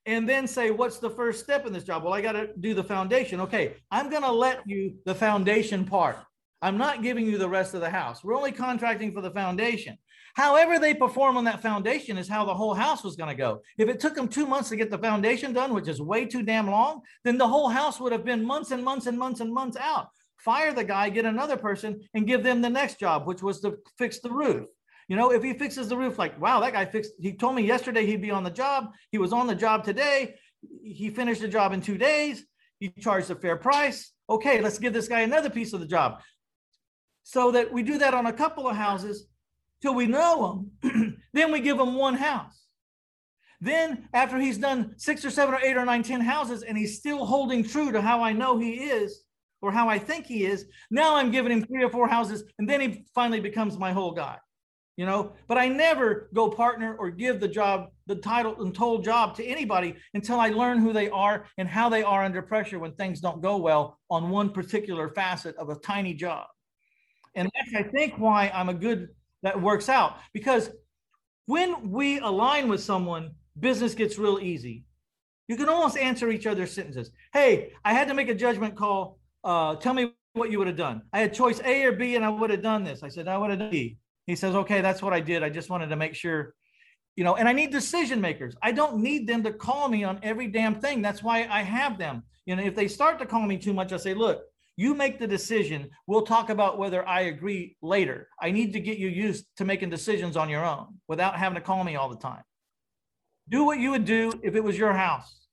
and 0.06 0.28
then 0.28 0.46
say, 0.46 0.70
what's 0.70 0.98
the 0.98 1.10
first 1.10 1.40
step 1.40 1.66
in 1.66 1.72
this 1.72 1.84
job? 1.84 2.04
Well, 2.04 2.14
I 2.14 2.20
got 2.20 2.32
to 2.32 2.48
do 2.58 2.74
the 2.74 2.84
foundation. 2.84 3.40
Okay, 3.40 3.76
I'm 3.90 4.10
going 4.10 4.22
to 4.22 4.32
let 4.32 4.66
you 4.66 4.94
the 5.04 5.14
foundation 5.14 5.84
part. 5.84 6.16
I'm 6.62 6.78
not 6.78 7.02
giving 7.02 7.26
you 7.26 7.38
the 7.38 7.48
rest 7.48 7.74
of 7.74 7.80
the 7.80 7.90
house. 7.90 8.22
We're 8.22 8.36
only 8.36 8.52
contracting 8.52 9.12
for 9.12 9.20
the 9.20 9.30
foundation. 9.30 9.96
However, 10.34 10.78
they 10.78 10.94
perform 10.94 11.36
on 11.36 11.44
that 11.44 11.62
foundation 11.62 12.16
is 12.16 12.28
how 12.28 12.44
the 12.44 12.54
whole 12.54 12.74
house 12.74 13.02
was 13.02 13.16
going 13.16 13.30
to 13.30 13.34
go. 13.34 13.62
If 13.78 13.88
it 13.88 13.98
took 13.98 14.14
them 14.14 14.28
two 14.28 14.46
months 14.46 14.68
to 14.68 14.76
get 14.76 14.90
the 14.90 14.98
foundation 14.98 15.52
done, 15.52 15.74
which 15.74 15.88
is 15.88 16.00
way 16.00 16.24
too 16.24 16.42
damn 16.42 16.70
long, 16.70 17.00
then 17.24 17.36
the 17.36 17.48
whole 17.48 17.68
house 17.68 17.98
would 17.98 18.12
have 18.12 18.24
been 18.24 18.44
months 18.44 18.70
and 18.70 18.84
months 18.84 19.06
and 19.06 19.18
months 19.18 19.40
and 19.40 19.52
months 19.52 19.76
out. 19.76 20.08
Fire 20.36 20.72
the 20.72 20.84
guy, 20.84 21.10
get 21.10 21.24
another 21.24 21.56
person, 21.56 22.00
and 22.14 22.26
give 22.26 22.42
them 22.42 22.62
the 22.62 22.70
next 22.70 22.98
job, 22.98 23.26
which 23.26 23.42
was 23.42 23.60
to 23.60 23.78
fix 23.98 24.20
the 24.20 24.30
roof. 24.30 24.66
You 25.10 25.16
know, 25.16 25.32
if 25.32 25.42
he 25.42 25.54
fixes 25.54 25.88
the 25.88 25.96
roof, 25.96 26.20
like, 26.20 26.40
wow, 26.40 26.60
that 26.60 26.72
guy 26.72 26.84
fixed, 26.84 27.14
he 27.18 27.32
told 27.32 27.56
me 27.56 27.66
yesterday 27.66 28.06
he'd 28.06 28.22
be 28.22 28.30
on 28.30 28.44
the 28.44 28.50
job. 28.50 28.92
He 29.10 29.18
was 29.18 29.32
on 29.32 29.48
the 29.48 29.56
job 29.56 29.82
today. 29.82 30.36
He 30.84 31.10
finished 31.10 31.40
the 31.40 31.48
job 31.48 31.72
in 31.72 31.80
two 31.80 31.98
days. 31.98 32.44
He 32.78 32.90
charged 32.90 33.28
a 33.28 33.34
fair 33.34 33.56
price. 33.56 34.12
Okay, 34.28 34.60
let's 34.60 34.78
give 34.78 34.92
this 34.92 35.08
guy 35.08 35.22
another 35.22 35.50
piece 35.50 35.72
of 35.72 35.80
the 35.80 35.86
job. 35.86 36.20
So 37.24 37.50
that 37.50 37.72
we 37.72 37.82
do 37.82 37.98
that 37.98 38.14
on 38.14 38.26
a 38.26 38.32
couple 38.32 38.68
of 38.68 38.76
houses 38.76 39.26
till 39.82 39.96
we 39.96 40.06
know 40.06 40.70
him. 40.84 41.16
then 41.32 41.50
we 41.50 41.58
give 41.58 41.80
him 41.80 41.96
one 41.96 42.14
house. 42.14 42.66
Then, 43.60 44.08
after 44.14 44.38
he's 44.38 44.58
done 44.58 44.94
six 44.96 45.24
or 45.24 45.30
seven 45.30 45.56
or 45.56 45.60
eight 45.60 45.76
or 45.76 45.84
nine, 45.84 46.04
ten 46.04 46.20
houses, 46.20 46.62
and 46.62 46.78
he's 46.78 46.98
still 46.98 47.26
holding 47.26 47.64
true 47.64 47.90
to 47.90 48.00
how 48.00 48.22
I 48.22 48.32
know 48.32 48.58
he 48.58 48.74
is 48.74 49.24
or 49.60 49.72
how 49.72 49.88
I 49.88 49.98
think 49.98 50.26
he 50.26 50.46
is, 50.46 50.66
now 50.88 51.16
I'm 51.16 51.32
giving 51.32 51.50
him 51.50 51.64
three 51.64 51.82
or 51.82 51.90
four 51.90 52.06
houses, 52.06 52.44
and 52.60 52.70
then 52.70 52.80
he 52.80 53.06
finally 53.12 53.40
becomes 53.40 53.76
my 53.76 53.90
whole 53.90 54.12
guy 54.12 54.38
you 55.00 55.06
know? 55.06 55.32
But 55.48 55.56
i 55.56 55.66
never 55.66 56.28
go 56.34 56.50
partner 56.50 56.94
or 56.98 57.08
give 57.08 57.40
the 57.40 57.48
job 57.48 57.88
the 58.06 58.16
title 58.16 58.60
and 58.60 58.74
told 58.74 59.02
job 59.02 59.34
to 59.36 59.44
anybody 59.46 59.94
until 60.12 60.38
i 60.38 60.50
learn 60.50 60.76
who 60.78 60.92
they 60.92 61.08
are 61.08 61.46
and 61.56 61.66
how 61.66 61.88
they 61.88 62.02
are 62.02 62.22
under 62.22 62.42
pressure 62.42 62.78
when 62.78 62.92
things 62.92 63.18
don't 63.18 63.40
go 63.40 63.56
well 63.56 63.98
on 64.10 64.28
one 64.28 64.50
particular 64.50 65.08
facet 65.08 65.56
of 65.56 65.70
a 65.70 65.76
tiny 65.76 66.12
job. 66.12 66.44
And 67.34 67.48
that's 67.54 67.74
i 67.82 67.88
think 67.90 68.18
why 68.18 68.50
i'm 68.52 68.68
a 68.68 68.74
good 68.74 69.08
that 69.42 69.58
works 69.62 69.88
out. 69.88 70.18
Because 70.34 70.68
when 71.46 71.90
we 71.90 72.18
align 72.18 72.68
with 72.68 72.82
someone 72.82 73.30
business 73.58 73.94
gets 73.94 74.18
real 74.18 74.38
easy. 74.38 74.84
You 75.48 75.56
can 75.56 75.70
almost 75.70 75.96
answer 75.96 76.30
each 76.30 76.46
other's 76.46 76.72
sentences. 76.72 77.10
Hey 77.32 77.72
i 77.86 77.94
had 77.94 78.06
to 78.08 78.12
make 78.12 78.28
a 78.28 78.34
judgment 78.34 78.76
call. 78.76 79.18
Uh, 79.42 79.76
tell 79.76 79.94
me 79.94 80.12
what 80.34 80.50
you 80.50 80.58
would 80.58 80.68
have 80.68 80.76
done. 80.76 81.00
I 81.14 81.20
had 81.20 81.32
choice 81.32 81.58
a 81.64 81.84
or 81.84 81.92
b 81.92 82.16
and 82.16 82.24
i 82.24 82.28
would 82.28 82.50
have 82.50 82.62
done 82.62 82.84
this. 82.84 83.02
I 83.02 83.08
said 83.08 83.28
i 83.28 83.38
would 83.38 83.48
have 83.48 83.60
done 83.60 83.70
b 83.70 83.96
he 84.26 84.36
says, 84.36 84.54
okay, 84.54 84.80
that's 84.80 85.02
what 85.02 85.12
I 85.12 85.20
did. 85.20 85.42
I 85.42 85.50
just 85.50 85.70
wanted 85.70 85.88
to 85.88 85.96
make 85.96 86.14
sure, 86.14 86.54
you 87.16 87.24
know, 87.24 87.36
and 87.36 87.48
I 87.48 87.52
need 87.52 87.70
decision 87.70 88.20
makers. 88.20 88.54
I 88.62 88.72
don't 88.72 88.98
need 88.98 89.26
them 89.26 89.42
to 89.44 89.52
call 89.52 89.88
me 89.88 90.04
on 90.04 90.20
every 90.22 90.46
damn 90.48 90.80
thing. 90.80 91.02
That's 91.02 91.22
why 91.22 91.46
I 91.50 91.62
have 91.62 91.98
them. 91.98 92.22
You 92.46 92.56
know, 92.56 92.62
if 92.62 92.74
they 92.74 92.88
start 92.88 93.18
to 93.18 93.26
call 93.26 93.42
me 93.42 93.58
too 93.58 93.72
much, 93.72 93.92
I 93.92 93.96
say, 93.96 94.14
look, 94.14 94.42
you 94.76 94.94
make 94.94 95.18
the 95.18 95.26
decision. 95.26 95.90
We'll 96.06 96.22
talk 96.22 96.48
about 96.48 96.78
whether 96.78 97.06
I 97.06 97.22
agree 97.22 97.76
later. 97.82 98.28
I 98.40 98.50
need 98.50 98.72
to 98.72 98.80
get 98.80 98.98
you 98.98 99.08
used 99.08 99.46
to 99.56 99.64
making 99.64 99.90
decisions 99.90 100.36
on 100.36 100.48
your 100.48 100.64
own 100.64 100.86
without 101.06 101.36
having 101.36 101.56
to 101.56 101.60
call 101.60 101.84
me 101.84 101.96
all 101.96 102.08
the 102.08 102.16
time. 102.16 102.42
Do 103.48 103.64
what 103.64 103.78
you 103.78 103.90
would 103.90 104.04
do 104.04 104.32
if 104.42 104.54
it 104.54 104.64
was 104.64 104.78
your 104.78 104.92
house. 104.92 105.46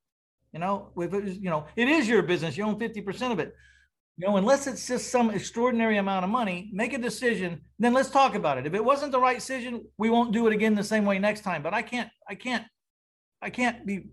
You 0.53 0.59
know, 0.59 0.91
if 0.95 1.13
it 1.13 1.23
was, 1.23 1.37
you 1.37 1.49
know, 1.49 1.65
it 1.75 1.89
is 1.89 2.07
your 2.07 2.21
business. 2.21 2.55
You 2.57 2.63
own 2.63 2.79
50% 2.79 3.31
of 3.31 3.39
it. 3.39 3.53
You 4.17 4.27
know, 4.27 4.37
unless 4.37 4.65
it's 4.65 4.87
just 4.87 5.11
some 5.11 5.29
extraordinary 5.29 5.97
amount 5.97 6.25
of 6.25 6.31
money, 6.31 6.71
make 6.73 6.93
a 6.93 6.97
decision, 6.97 7.61
then 7.77 7.93
let's 7.93 8.09
talk 8.09 8.33
about 8.33 8.57
it. 8.57 8.65
If 8.65 8.73
it 8.73 8.83
wasn't 8.83 9.11
the 9.11 9.19
right 9.19 9.37
decision, 9.37 9.85
we 9.99 10.09
won't 10.09 10.31
do 10.31 10.47
it 10.47 10.53
again 10.53 10.73
the 10.73 10.83
same 10.83 11.05
way 11.05 11.19
next 11.19 11.41
time. 11.41 11.61
But 11.61 11.75
I 11.75 11.83
can't, 11.83 12.09
I 12.27 12.33
can't, 12.33 12.65
I 13.43 13.51
can't 13.51 13.85
be 13.85 14.09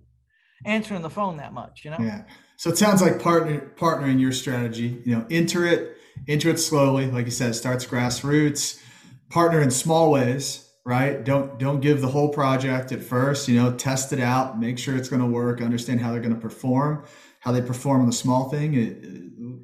answering 0.67 1.01
the 1.01 1.09
phone 1.09 1.39
that 1.39 1.55
much, 1.55 1.87
you 1.87 1.91
know? 1.91 1.97
Yeah. 1.99 2.25
So 2.59 2.69
it 2.69 2.77
sounds 2.77 3.01
like 3.01 3.19
partner 3.19 3.73
partnering 3.77 4.21
your 4.21 4.33
strategy, 4.33 5.03
you 5.07 5.17
know, 5.17 5.27
enter 5.31 5.65
it, 5.65 5.97
enter 6.29 6.51
it 6.51 6.59
slowly. 6.59 7.11
Like 7.11 7.25
you 7.25 7.31
said, 7.31 7.55
starts 7.55 7.87
grassroots, 7.87 8.83
partner 9.31 9.63
in 9.63 9.71
small 9.71 10.13
ways, 10.13 10.71
right? 10.85 11.25
Don't 11.25 11.59
don't 11.59 11.81
give 11.81 12.03
the 12.03 12.09
whole 12.09 12.29
project 12.29 12.93
at 12.93 13.03
first, 13.03 13.49
you 13.49 13.61
know, 13.61 13.73
test 13.73 14.13
it 14.13 14.21
out, 14.21 14.61
make 14.61 14.79
sure 14.79 14.97
it's 14.97 15.09
going 15.09 15.23
to 15.23 15.29
work, 15.29 15.63
understand 15.63 16.03
how 16.03 16.13
they're 16.13 16.21
going 16.21 16.35
to 16.35 16.41
perform 16.41 17.07
how 17.45 17.53
they 17.53 17.61
perform 17.61 18.01
on 18.01 18.07
the 18.07 18.13
small 18.13 18.49
thing, 18.49 18.73
it, 18.73 19.05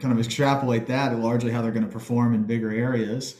kind 0.01 0.13
of 0.13 0.19
extrapolate 0.19 0.87
that 0.87 1.11
to 1.11 1.17
largely 1.17 1.53
how 1.53 1.63
they're 1.63 1.73
going 1.73 1.87
to 1.87 1.93
perform 1.93 2.35
in 2.35 2.45
bigger 2.45 2.71
areas. 2.71 3.37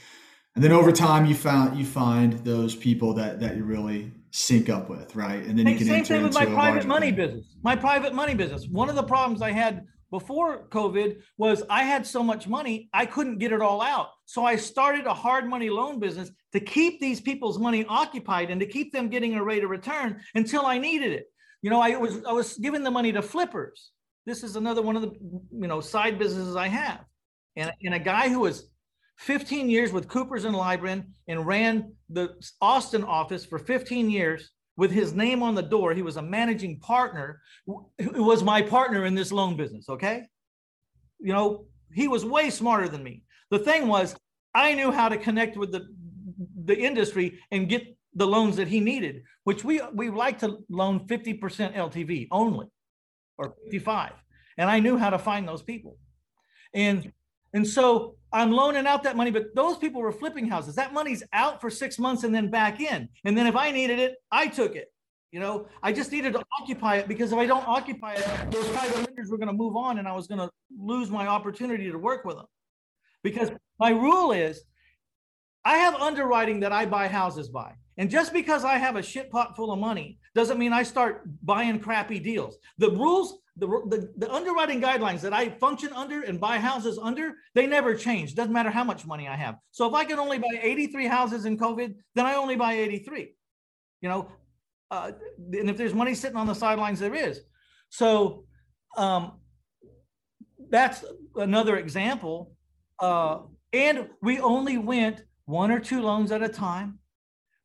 And 0.55 0.65
then 0.65 0.73
over 0.73 0.93
time, 0.93 1.27
you 1.27 1.35
found 1.35 1.79
you 1.79 1.85
find 1.85 2.33
those 2.45 2.75
people 2.75 3.15
that 3.15 3.41
that 3.41 3.57
you 3.57 3.65
really 3.65 4.13
sync 4.31 4.69
up 4.69 4.89
with, 4.89 5.15
right? 5.17 5.43
And 5.45 5.59
then 5.59 5.67
you 5.67 5.77
can 5.77 5.87
same 5.87 6.05
thing 6.05 6.23
with 6.23 6.35
my 6.35 6.47
private 6.47 6.87
money 6.87 7.07
thing. 7.07 7.17
business. 7.17 7.45
My 7.63 7.77
private 7.77 8.15
money 8.15 8.35
business. 8.35 8.67
One 8.69 8.89
of 8.89 8.97
the 8.97 9.03
problems 9.03 9.43
I 9.43 9.53
had 9.53 9.87
before 10.11 10.67
COVID 10.69 11.21
was 11.39 11.63
I 11.71 11.85
had 11.85 12.05
so 12.05 12.23
much 12.23 12.49
money 12.49 12.91
I 12.93 13.07
couldn't 13.07 13.39
get 13.39 13.53
it 13.53 13.61
all 13.61 13.81
out. 13.81 14.09
So 14.27 14.45
I 14.45 14.57
started 14.57 15.07
a 15.07 15.15
hard 15.15 15.49
money 15.49 15.71
loan 15.71 16.01
business 16.01 16.31
to 16.53 16.61
keep 16.61 17.01
these 17.01 17.21
people's 17.21 17.59
money 17.59 17.85
occupied 17.89 18.51
and 18.51 18.61
to 18.61 18.67
keep 18.67 18.93
them 18.93 19.09
getting 19.09 19.35
a 19.35 19.45
rate 19.45 19.63
of 19.63 19.71
return 19.71 20.21
until 20.35 20.67
I 20.67 20.79
needed 20.79 21.13
it. 21.13 21.27
You 21.63 21.71
know, 21.71 21.81
I 21.81 21.97
was 21.97 22.25
I 22.25 22.33
was 22.33 22.57
giving 22.59 22.83
the 22.83 22.91
money 22.91 23.13
to 23.13 23.23
flippers 23.23 23.93
this 24.27 24.43
is 24.43 24.57
another 24.57 24.83
one 24.83 24.97
of 24.97 25.03
the 25.03 25.13
you 25.53 25.67
know 25.67 25.81
side 25.81 26.19
businesses 26.19 26.57
I 26.57 26.69
have. 26.69 27.05
And, 27.57 27.73
and 27.83 27.95
a 27.95 27.99
guy 27.99 28.29
who 28.29 28.41
was 28.41 28.71
15 29.19 29.69
years 29.69 29.93
with 29.93 30.09
Coopers 30.09 30.45
and 30.45 30.55
Lybrand 30.55 31.05
and 31.29 31.47
ran 31.47 31.93
the 32.09 32.35
Austin 32.61 33.05
office 33.05 33.45
for 33.45 33.59
15 33.59 34.09
years 34.11 34.51
with 34.77 34.91
his 34.91 35.13
name 35.13 35.43
on 35.43 35.55
the 35.55 35.63
door. 35.63 35.93
He 35.93 36.03
was 36.03 36.17
a 36.17 36.23
managing 36.23 36.81
partner, 36.81 37.43
who 37.67 38.23
was 38.23 38.43
my 38.43 38.63
partner 38.63 39.05
in 39.05 39.15
this 39.15 39.31
loan 39.31 39.57
business. 39.57 39.89
Okay. 39.89 40.23
You 41.19 41.33
know, 41.35 41.67
he 41.93 42.09
was 42.09 42.25
way 42.25 42.49
smarter 42.49 42.89
than 42.89 43.03
me. 43.03 43.23
The 43.51 43.59
thing 43.59 43.89
was, 43.89 44.17
I 44.55 44.75
knew 44.75 44.91
how 44.91 45.09
to 45.09 45.19
connect 45.19 45.57
with 45.57 45.73
the, 45.73 45.87
the 46.65 46.79
industry 46.79 47.41
and 47.51 47.69
get 47.69 47.95
the 48.15 48.27
loans 48.27 48.57
that 48.57 48.69
he 48.69 48.81
needed, 48.81 49.23
which 49.45 49.65
we, 49.65 49.83
we 49.93 50.09
like 50.09 50.39
to 50.39 50.59
loan 50.71 51.07
50% 51.07 51.41
LTV 51.75 52.29
only 52.31 52.69
or 53.41 53.55
55. 53.65 54.13
And 54.59 54.69
I 54.71 54.79
knew 54.79 54.97
how 54.99 55.11
to 55.11 55.19
find 55.19 55.49
those 55.49 55.63
people. 55.63 55.97
And 56.75 57.13
and 57.53 57.67
so 57.67 58.15
I'm 58.33 58.53
loaning 58.53 58.87
out 58.87 59.03
that 59.03 59.17
money, 59.17 59.33
but 59.33 59.55
those 59.57 59.77
people 59.77 60.01
were 60.01 60.13
flipping 60.13 60.47
houses. 60.47 60.77
That 60.77 60.93
money's 60.93 61.25
out 61.33 61.61
for 61.61 61.69
six 61.69 61.99
months 61.99 62.23
and 62.23 62.33
then 62.33 62.49
back 62.49 62.81
in. 62.81 63.09
And 63.25 63.37
then 63.37 63.49
if 63.49 63.57
I 63.57 63.73
needed 63.73 63.99
it, 63.99 64.17
I 64.31 64.47
took 64.47 64.77
it. 64.77 64.93
You 65.33 65.41
know, 65.41 65.67
I 65.83 65.93
just 65.93 66.13
needed 66.13 66.35
to 66.35 66.43
occupy 66.61 66.97
it 66.97 67.09
because 67.09 67.33
if 67.33 67.39
I 67.39 67.47
don't 67.47 67.67
occupy 67.67 68.15
it, 68.15 68.51
those 68.51 68.69
private 68.69 68.97
lenders 68.97 69.31
were 69.31 69.39
going 69.39 69.49
to 69.49 69.53
move 69.55 69.77
on 69.77 69.99
and 69.99 70.07
I 70.07 70.13
was 70.13 70.29
going 70.29 70.39
to 70.39 70.51
lose 70.79 71.11
my 71.11 71.27
opportunity 71.27 71.91
to 71.91 71.99
work 71.99 72.25
with 72.25 72.37
them. 72.37 72.47
Because 73.23 73.51
my 73.81 73.91
rule 73.91 74.33
is 74.33 74.63
I 75.65 75.77
have 75.79 75.95
underwriting 75.95 76.61
that 76.61 76.73
I 76.73 76.87
buy 76.87 77.09
houses 77.09 77.49
by. 77.49 77.75
And 78.01 78.09
just 78.09 78.33
because 78.33 78.65
I 78.65 78.79
have 78.79 78.97
a 78.97 79.03
shit 79.03 79.31
pot 79.31 79.55
full 79.55 79.71
of 79.71 79.79
money 79.79 80.19
doesn't 80.35 80.59
mean 80.59 80.73
I 80.73 80.85
start 80.85 81.23
buying 81.45 81.79
crappy 81.79 82.19
deals. 82.19 82.57
The 82.79 82.91
rules, 82.91 83.41
the, 83.59 83.67
the, 83.67 84.11
the 84.17 84.33
underwriting 84.33 84.81
guidelines 84.81 85.21
that 85.21 85.35
I 85.35 85.51
function 85.51 85.93
under 85.93 86.23
and 86.23 86.41
buy 86.41 86.57
houses 86.57 86.99
under, 86.99 87.35
they 87.55 87.67
never 87.67 87.95
change. 87.95 88.35
Doesn't 88.35 88.55
matter 88.55 88.71
how 88.71 88.85
much 88.85 89.05
money 89.05 89.29
I 89.29 89.37
have. 89.37 89.57
So 89.71 89.87
if 89.87 89.93
I 89.93 90.05
can 90.07 90.19
only 90.19 90.39
buy 90.39 90.49
83 90.63 91.09
houses 91.09 91.45
in 91.45 91.59
COVID, 91.59 91.95
then 92.15 92.25
I 92.25 92.37
only 92.37 92.57
buy 92.57 92.73
83. 92.73 93.35
You 94.01 94.09
know, 94.09 94.33
uh, 94.91 95.13
and 95.53 95.69
if 95.69 95.77
there's 95.77 95.93
money 95.93 96.15
sitting 96.15 96.39
on 96.39 96.47
the 96.47 96.55
sidelines, 96.55 97.01
there 97.01 97.15
is. 97.15 97.43
So 97.91 98.47
um, 98.97 99.33
that's 100.71 101.05
another 101.37 101.77
example. 101.77 102.55
Uh, 102.99 103.41
and 103.75 104.09
we 104.23 104.41
only 104.41 104.79
went 104.79 105.23
one 105.45 105.71
or 105.71 105.81
two 105.81 106.01
loans 106.01 106.33
at 106.33 106.43
a 106.43 106.49
time. 106.49 107.00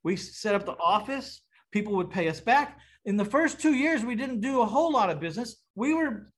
We 0.06 0.16
set 0.16 0.54
up 0.54 0.66
the 0.66 0.78
office. 0.78 1.42
People 1.72 1.96
would 1.96 2.12
pay 2.12 2.30
us 2.30 2.40
back. 2.40 2.80
In 3.06 3.18
the 3.18 3.26
first 3.26 3.60
two 3.60 3.74
years, 3.74 4.06
we 4.06 4.16
didn't 4.16 4.40
do 4.40 4.62
a 4.62 4.66
whole 4.66 4.92
lot 4.92 5.10
of 5.10 5.20
business. 5.20 5.58
We 5.74 5.96
were 5.96 6.32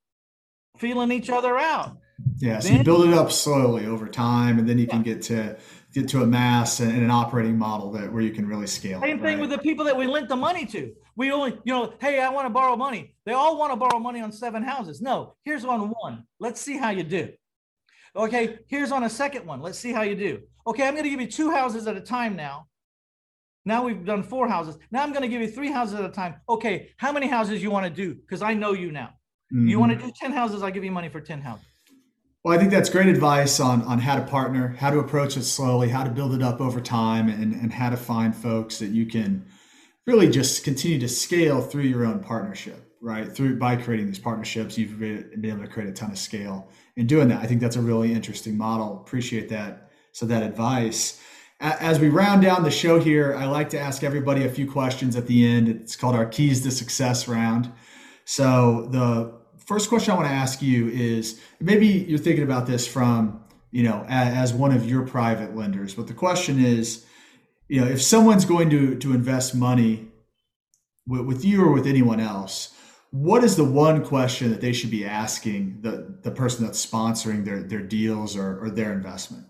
feeling 0.78 1.12
each 1.12 1.30
other 1.30 1.60
out. 1.60 1.98
Yeah, 2.38 2.60
so 2.60 2.70
then, 2.70 2.78
you 2.78 2.84
build 2.86 3.10
it 3.10 3.14
up 3.14 3.30
slowly 3.30 3.86
over 3.86 4.08
time, 4.08 4.58
and 4.58 4.68
then 4.68 4.78
you 4.78 4.86
yeah. 4.86 4.94
can 4.94 5.04
get 5.04 5.22
to 5.24 5.58
get 5.94 6.08
to 6.10 6.24
a 6.24 6.26
mass 6.26 6.80
and 6.80 6.98
an 6.98 7.12
operating 7.12 7.58
model 7.58 7.92
that 7.92 8.12
where 8.12 8.22
you 8.22 8.32
can 8.32 8.48
really 8.48 8.68
scale. 8.68 9.02
Same 9.02 9.18
it, 9.18 9.22
thing 9.22 9.38
right? 9.38 9.40
with 9.40 9.50
the 9.50 9.58
people 9.58 9.84
that 9.86 9.96
we 9.96 10.08
lent 10.08 10.30
the 10.30 10.36
money 10.36 10.66
to. 10.68 10.94
We 11.18 11.32
only, 11.32 11.60
you 11.66 11.74
know, 11.74 11.94
hey, 12.00 12.22
I 12.22 12.30
want 12.30 12.46
to 12.46 12.50
borrow 12.50 12.78
money. 12.78 13.16
They 13.26 13.34
all 13.34 13.58
want 13.60 13.74
to 13.74 13.76
borrow 13.76 14.00
money 14.00 14.22
on 14.22 14.32
seven 14.32 14.64
houses. 14.64 15.02
No, 15.02 15.36
here's 15.44 15.66
on 15.66 15.94
one. 16.02 16.24
Let's 16.40 16.62
see 16.62 16.78
how 16.78 16.92
you 16.92 17.04
do. 17.04 17.34
Okay, 18.16 18.60
here's 18.68 18.94
on 18.94 19.04
a 19.04 19.10
second 19.10 19.46
one. 19.46 19.62
Let's 19.62 19.78
see 19.78 19.92
how 19.92 20.04
you 20.04 20.16
do. 20.16 20.42
Okay, 20.66 20.88
I'm 20.88 20.94
going 20.94 21.04
to 21.04 21.10
give 21.10 21.22
you 21.22 21.28
two 21.28 21.52
houses 21.52 21.86
at 21.86 21.98
a 21.98 22.02
time 22.02 22.36
now. 22.36 22.68
Now 23.68 23.84
we've 23.84 24.06
done 24.06 24.24
four 24.24 24.48
houses. 24.48 24.78
Now 24.92 25.04
I'm 25.04 25.12
going 25.12 25.24
to 25.24 25.28
give 25.28 25.42
you 25.42 25.50
three 25.50 25.70
houses 25.70 26.00
at 26.00 26.06
a 26.06 26.10
time. 26.10 26.36
Okay, 26.48 26.92
how 26.96 27.12
many 27.12 27.28
houses 27.28 27.62
you 27.62 27.70
want 27.70 27.86
to 27.86 27.90
do? 27.90 28.16
Because 28.16 28.42
I 28.42 28.54
know 28.54 28.72
you 28.72 28.94
now. 28.94 29.10
Mm-hmm. 29.54 29.68
You 29.68 29.78
want 29.78 29.92
to 29.92 29.98
do 29.98 30.10
10 30.16 30.32
houses, 30.32 30.64
I'll 30.64 30.72
give 30.72 30.86
you 30.86 30.92
money 30.92 31.10
for 31.10 31.20
10 31.20 31.42
houses. 31.42 31.66
Well, 32.46 32.56
I 32.56 32.60
think 32.60 32.72
that's 32.72 32.90
great 32.90 33.08
advice 33.08 33.60
on, 33.60 33.82
on 33.82 34.00
how 34.00 34.16
to 34.16 34.22
partner, 34.22 34.70
how 34.80 34.90
to 34.90 35.00
approach 35.00 35.36
it 35.36 35.44
slowly, 35.44 35.90
how 35.90 36.06
to 36.06 36.10
build 36.10 36.34
it 36.34 36.42
up 36.42 36.62
over 36.62 36.80
time, 36.80 37.28
and, 37.28 37.54
and 37.54 37.74
how 37.74 37.90
to 37.90 37.98
find 37.98 38.34
folks 38.34 38.80
that 38.80 38.92
you 38.92 39.06
can 39.06 39.46
really 40.06 40.30
just 40.30 40.64
continue 40.64 41.00
to 41.00 41.10
scale 41.10 41.60
through 41.60 41.84
your 41.84 42.06
own 42.06 42.22
partnership, 42.22 42.96
right? 43.02 43.30
Through 43.30 43.60
by 43.60 43.76
creating 43.76 44.08
these 44.08 44.20
partnerships, 44.20 44.78
you've 44.78 44.98
been 44.98 45.44
able 45.44 45.64
to 45.64 45.68
create 45.68 45.90
a 45.90 45.94
ton 45.94 46.12
of 46.12 46.18
scale 46.18 46.70
in 46.96 47.06
doing 47.06 47.28
that. 47.28 47.42
I 47.42 47.48
think 47.48 47.60
that's 47.60 47.76
a 47.76 47.82
really 47.82 48.14
interesting 48.14 48.58
model. 48.58 49.02
Appreciate 49.02 49.50
that. 49.50 49.92
So 50.14 50.26
that 50.28 50.42
advice. 50.42 51.22
As 51.60 52.00
we 52.00 52.10
round 52.10 52.44
down 52.44 52.64
the 52.64 52.70
show 52.70 53.00
here, 53.00 53.36
I 53.36 53.46
like 53.46 53.70
to 53.70 53.80
ask 53.80 54.04
everybody 54.04 54.46
a 54.46 54.50
few 54.50 54.70
questions 54.70 55.16
at 55.16 55.26
the 55.26 55.48
end. 55.48 55.68
It's 55.68 55.96
called 55.96 56.16
our 56.16 56.28
keys 56.28 56.62
to 56.62 56.72
success 56.72 57.28
round. 57.28 57.72
So 58.26 58.88
the 58.92 59.34
first 59.66 59.90
question 59.90 60.12
I 60.12 60.18
want 60.18 60.28
to 60.28 60.34
ask 60.34 60.62
you 60.62 60.88
is 60.90 61.42
maybe 61.60 61.88
you're 61.88 62.20
thinking 62.20 62.44
about 62.44 62.68
this 62.68 62.88
from, 62.88 63.44
you 63.72 63.82
know, 63.82 64.06
as, 64.08 64.54
one 64.54 64.72
of 64.72 64.88
your 64.88 65.02
private 65.02 65.56
lenders, 65.56 65.96
but 65.96 66.08
the 66.08 66.14
question 66.14 66.64
is, 66.64 67.06
you 67.68 67.82
know, 67.82 67.88
if 67.88 68.02
someone's 68.02 68.46
going 68.46 68.70
to, 68.70 68.96
to 69.00 69.14
invest 69.14 69.56
money 69.56 70.08
with, 71.08 71.22
with 71.22 71.44
you 71.44 71.66
or 71.66 71.72
with 71.72 71.88
anyone 71.88 72.20
else, 72.20 72.74
what 73.10 73.44
is 73.44 73.56
the 73.56 73.64
one 73.64 74.06
question 74.06 74.52
that 74.52 74.62
they 74.62 74.74
should 74.74 74.92
be 74.92 75.06
asking 75.06 75.80
the, 75.82 76.20
the 76.22 76.32
person 76.32 76.64
that's 76.64 76.86
sponsoring 76.86 77.46
their, 77.46 77.64
their 77.64 77.82
deals 77.82 78.38
or, 78.38 78.60
or 78.60 78.70
their 78.70 78.94
investment? 78.94 79.48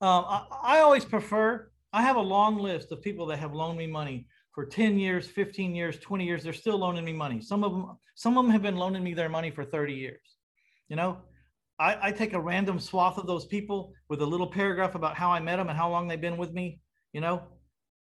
Um, 0.00 0.24
I, 0.28 0.46
I 0.62 0.78
always 0.80 1.04
prefer, 1.04 1.70
I 1.92 2.02
have 2.02 2.16
a 2.16 2.20
long 2.20 2.58
list 2.58 2.92
of 2.92 3.02
people 3.02 3.26
that 3.26 3.38
have 3.38 3.54
loaned 3.54 3.78
me 3.78 3.86
money 3.86 4.26
for 4.54 4.66
10 4.66 4.98
years, 4.98 5.26
15 5.26 5.74
years, 5.74 5.98
20 5.98 6.24
years, 6.24 6.42
they're 6.42 6.52
still 6.52 6.78
loaning 6.78 7.04
me 7.04 7.12
money. 7.12 7.40
Some 7.40 7.62
of 7.64 7.72
them, 7.72 7.96
some 8.14 8.38
of 8.38 8.44
them 8.44 8.52
have 8.52 8.62
been 8.62 8.76
loaning 8.76 9.04
me 9.04 9.14
their 9.14 9.28
money 9.28 9.50
for 9.50 9.64
30 9.64 9.94
years. 9.94 10.36
You 10.88 10.96
know, 10.96 11.18
I, 11.78 12.08
I 12.08 12.12
take 12.12 12.32
a 12.32 12.40
random 12.40 12.78
swath 12.78 13.18
of 13.18 13.26
those 13.26 13.44
people 13.44 13.92
with 14.08 14.22
a 14.22 14.26
little 14.26 14.46
paragraph 14.46 14.94
about 14.94 15.16
how 15.16 15.30
I 15.30 15.40
met 15.40 15.56
them 15.56 15.68
and 15.68 15.76
how 15.76 15.90
long 15.90 16.08
they've 16.08 16.20
been 16.20 16.38
with 16.38 16.52
me, 16.52 16.80
you 17.12 17.20
know, 17.20 17.42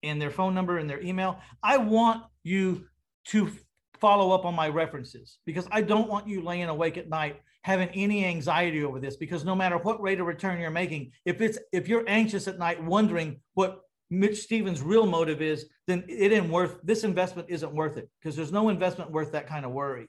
and 0.04 0.22
their 0.22 0.32
phone 0.32 0.54
number 0.54 0.78
and 0.78 0.90
their 0.90 1.02
email. 1.02 1.40
I 1.62 1.78
want 1.78 2.24
you 2.44 2.86
to 3.30 3.52
follow 4.00 4.32
up 4.32 4.46
on 4.46 4.56
my 4.56 4.70
references 4.70 5.40
because 5.46 5.68
I 5.72 5.82
don't 5.82 6.08
want 6.08 6.28
you 6.28 6.42
laying 6.42 6.70
awake 6.70 6.98
at 6.98 7.10
night 7.10 7.42
having 7.66 7.90
any 7.96 8.24
anxiety 8.24 8.84
over 8.84 9.00
this 9.00 9.16
because 9.16 9.44
no 9.44 9.56
matter 9.56 9.80
what 9.80 10.00
rate 10.00 10.20
of 10.20 10.28
return 10.28 10.60
you're 10.60 10.70
making, 10.70 11.12
if 11.26 11.42
it's 11.42 11.58
if 11.72 11.88
you're 11.88 12.04
anxious 12.08 12.48
at 12.48 12.60
night 12.60 12.82
wondering 12.84 13.40
what 13.56 13.82
Mitch 14.12 14.38
Stephen's 14.44 14.84
real 14.84 15.08
motive 15.08 15.42
is, 15.42 15.66
then 15.88 16.04
it 16.08 16.32
ain't 16.32 16.52
worth 16.52 16.78
this 16.84 17.04
investment 17.04 17.48
isn't 17.50 17.74
worth 17.74 17.98
it 17.98 18.08
because 18.20 18.36
there's 18.36 18.52
no 18.52 18.70
investment 18.70 19.10
worth 19.10 19.32
that 19.32 19.48
kind 19.48 19.66
of 19.66 19.72
worry. 19.72 20.08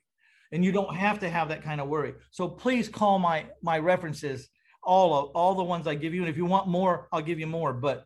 And 0.52 0.62
you 0.62 0.70
don't 0.70 0.94
have 0.94 1.18
to 1.20 1.30
have 1.30 1.48
that 1.48 1.62
kind 1.62 1.80
of 1.80 1.88
worry. 1.88 2.12
So 2.30 2.46
please 2.46 2.90
call 2.90 3.18
my 3.18 3.46
my 3.62 3.78
references, 3.78 4.50
all 4.82 5.14
of 5.14 5.30
all 5.30 5.54
the 5.54 5.64
ones 5.64 5.86
I 5.86 5.94
give 5.94 6.12
you. 6.12 6.20
And 6.20 6.28
if 6.28 6.36
you 6.36 6.44
want 6.44 6.68
more, 6.68 7.08
I'll 7.10 7.22
give 7.22 7.40
you 7.40 7.46
more. 7.46 7.72
But 7.72 8.04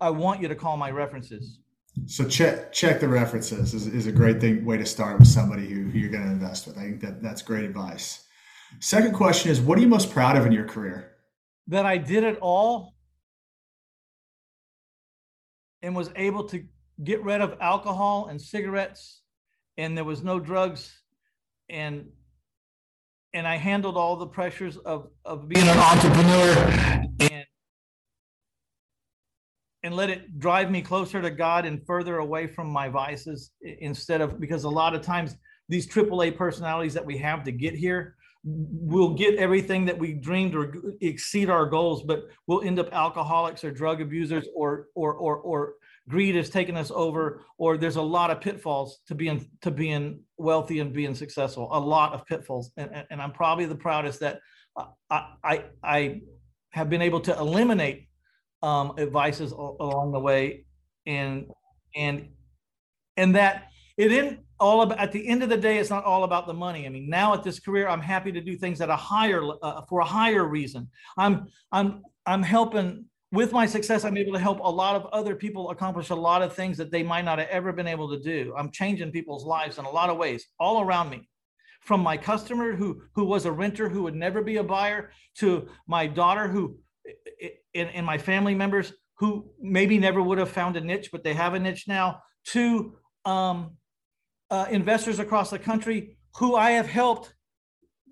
I 0.00 0.10
want 0.10 0.42
you 0.42 0.48
to 0.48 0.56
call 0.56 0.76
my 0.76 0.90
references. 0.90 1.60
So 2.06 2.26
check 2.28 2.72
check 2.72 2.98
the 2.98 3.06
references 3.06 3.72
is, 3.72 3.86
is 3.86 4.08
a 4.08 4.12
great 4.12 4.40
thing 4.40 4.64
way 4.64 4.78
to 4.78 4.84
start 4.84 5.20
with 5.20 5.28
somebody 5.28 5.68
who, 5.68 5.96
you're 5.96 6.10
going 6.10 6.24
to 6.24 6.32
invest 6.32 6.66
with. 6.66 6.76
I 6.76 6.80
think 6.80 7.00
that 7.02 7.22
that's 7.22 7.40
great 7.40 7.62
advice. 7.62 8.24
Second 8.80 9.14
question 9.14 9.50
is, 9.50 9.60
what 9.60 9.78
are 9.78 9.80
you 9.80 9.88
most 9.88 10.10
proud 10.10 10.36
of 10.36 10.46
in 10.46 10.52
your 10.52 10.66
career? 10.66 11.12
That 11.68 11.86
I 11.86 11.96
did 11.96 12.24
it 12.24 12.38
all 12.40 12.94
and 15.82 15.94
was 15.94 16.10
able 16.16 16.44
to 16.44 16.64
get 17.02 17.22
rid 17.22 17.40
of 17.40 17.56
alcohol 17.60 18.26
and 18.28 18.40
cigarettes 18.40 19.22
and 19.76 19.96
there 19.96 20.04
was 20.04 20.22
no 20.22 20.38
drugs 20.38 21.00
and 21.68 22.06
and 23.32 23.48
I 23.48 23.56
handled 23.56 23.96
all 23.96 24.16
the 24.16 24.26
pressures 24.26 24.76
of 24.78 25.08
of 25.24 25.48
being 25.48 25.66
an 25.66 25.78
entrepreneur 25.78 27.04
and 27.20 27.44
and 29.82 29.94
let 29.94 30.08
it 30.08 30.38
drive 30.38 30.70
me 30.70 30.80
closer 30.80 31.20
to 31.20 31.30
God 31.30 31.66
and 31.66 31.84
further 31.84 32.18
away 32.18 32.46
from 32.46 32.68
my 32.68 32.88
vices 32.88 33.50
instead 33.60 34.20
of 34.20 34.40
because 34.40 34.64
a 34.64 34.70
lot 34.70 34.94
of 34.94 35.02
times 35.02 35.36
these 35.68 35.86
AAA 35.86 36.36
personalities 36.36 36.94
that 36.94 37.04
we 37.04 37.18
have 37.18 37.42
to 37.44 37.52
get 37.52 37.74
here 37.74 38.16
we'll 38.44 39.14
get 39.14 39.36
everything 39.36 39.86
that 39.86 39.98
we 39.98 40.12
dreamed 40.12 40.54
or 40.54 40.74
exceed 41.00 41.48
our 41.48 41.66
goals, 41.66 42.02
but 42.02 42.28
we'll 42.46 42.62
end 42.62 42.78
up 42.78 42.92
alcoholics 42.92 43.64
or 43.64 43.70
drug 43.70 44.00
abusers 44.00 44.46
or 44.54 44.88
or 44.94 45.14
or 45.14 45.36
or 45.38 45.74
greed 46.08 46.34
has 46.34 46.50
taken 46.50 46.76
us 46.76 46.92
over, 46.94 47.44
or 47.56 47.78
there's 47.78 47.96
a 47.96 48.02
lot 48.02 48.30
of 48.30 48.40
pitfalls 48.40 49.00
to 49.06 49.14
being 49.14 49.48
to 49.62 49.70
being 49.70 50.20
wealthy 50.36 50.80
and 50.80 50.92
being 50.92 51.14
successful. 51.14 51.68
A 51.72 51.80
lot 51.80 52.12
of 52.12 52.26
pitfalls, 52.26 52.70
and, 52.76 53.04
and 53.10 53.22
I'm 53.22 53.32
probably 53.32 53.64
the 53.64 53.76
proudest 53.76 54.20
that 54.20 54.40
I 55.10 55.26
I, 55.42 55.64
I 55.82 56.20
have 56.70 56.90
been 56.90 57.02
able 57.02 57.20
to 57.20 57.38
eliminate 57.38 58.08
um, 58.62 58.92
advices 58.98 59.52
along 59.52 60.12
the 60.12 60.20
way, 60.20 60.66
and 61.06 61.46
and 61.96 62.28
and 63.16 63.34
that 63.36 63.68
it 63.96 64.08
didn't 64.08 64.40
all 64.60 64.82
about 64.82 64.98
at 64.98 65.12
the 65.12 65.26
end 65.26 65.42
of 65.42 65.48
the 65.48 65.56
day 65.56 65.78
it's 65.78 65.90
not 65.90 66.04
all 66.04 66.24
about 66.24 66.46
the 66.46 66.54
money. 66.54 66.86
I 66.86 66.88
mean 66.88 67.08
now 67.08 67.34
at 67.34 67.42
this 67.42 67.58
career 67.58 67.88
i'm 67.88 68.00
happy 68.00 68.32
to 68.32 68.40
do 68.40 68.56
things 68.56 68.80
at 68.80 68.88
a 68.88 68.96
higher 68.96 69.42
uh, 69.62 69.82
for 69.82 70.00
a 70.00 70.04
higher 70.04 70.44
reason. 70.44 70.88
I'm 71.16 71.46
i'm 71.72 72.02
i'm 72.26 72.42
helping 72.42 73.06
with 73.32 73.52
my 73.52 73.66
success 73.66 74.04
i'm 74.04 74.16
able 74.16 74.32
to 74.32 74.38
help 74.38 74.60
a 74.60 74.70
lot 74.70 74.94
of 74.96 75.06
other 75.06 75.34
people 75.34 75.70
accomplish 75.70 76.10
a 76.10 76.14
lot 76.14 76.42
of 76.42 76.54
things 76.54 76.76
that 76.78 76.90
they 76.90 77.02
might 77.02 77.24
not 77.24 77.38
have 77.38 77.48
ever 77.48 77.72
been 77.72 77.88
able 77.88 78.08
to 78.10 78.20
do. 78.20 78.54
I'm 78.56 78.70
changing 78.70 79.10
people's 79.10 79.44
lives 79.44 79.78
in 79.78 79.84
a 79.84 79.90
lot 79.90 80.10
of 80.10 80.16
ways 80.16 80.46
all 80.58 80.80
around 80.80 81.10
me. 81.10 81.28
From 81.80 82.00
my 82.00 82.16
customer 82.16 82.74
who 82.74 83.02
who 83.14 83.24
was 83.24 83.44
a 83.44 83.52
renter 83.52 83.88
who 83.88 84.02
would 84.04 84.14
never 84.14 84.42
be 84.42 84.56
a 84.56 84.64
buyer 84.64 85.10
to 85.38 85.68
my 85.86 86.06
daughter 86.06 86.48
who 86.48 86.78
and, 87.74 87.90
and 87.90 88.06
my 88.06 88.18
family 88.18 88.54
members 88.54 88.92
who 89.18 89.50
maybe 89.60 89.98
never 89.98 90.22
would 90.22 90.38
have 90.38 90.50
found 90.50 90.76
a 90.76 90.80
niche 90.80 91.10
but 91.12 91.22
they 91.22 91.34
have 91.34 91.54
a 91.54 91.58
niche 91.58 91.86
now 91.86 92.20
to 92.46 92.96
um, 93.24 93.76
uh, 94.54 94.66
investors 94.70 95.18
across 95.18 95.50
the 95.50 95.58
country 95.58 96.16
who 96.36 96.54
i 96.54 96.70
have 96.70 96.86
helped 96.86 97.34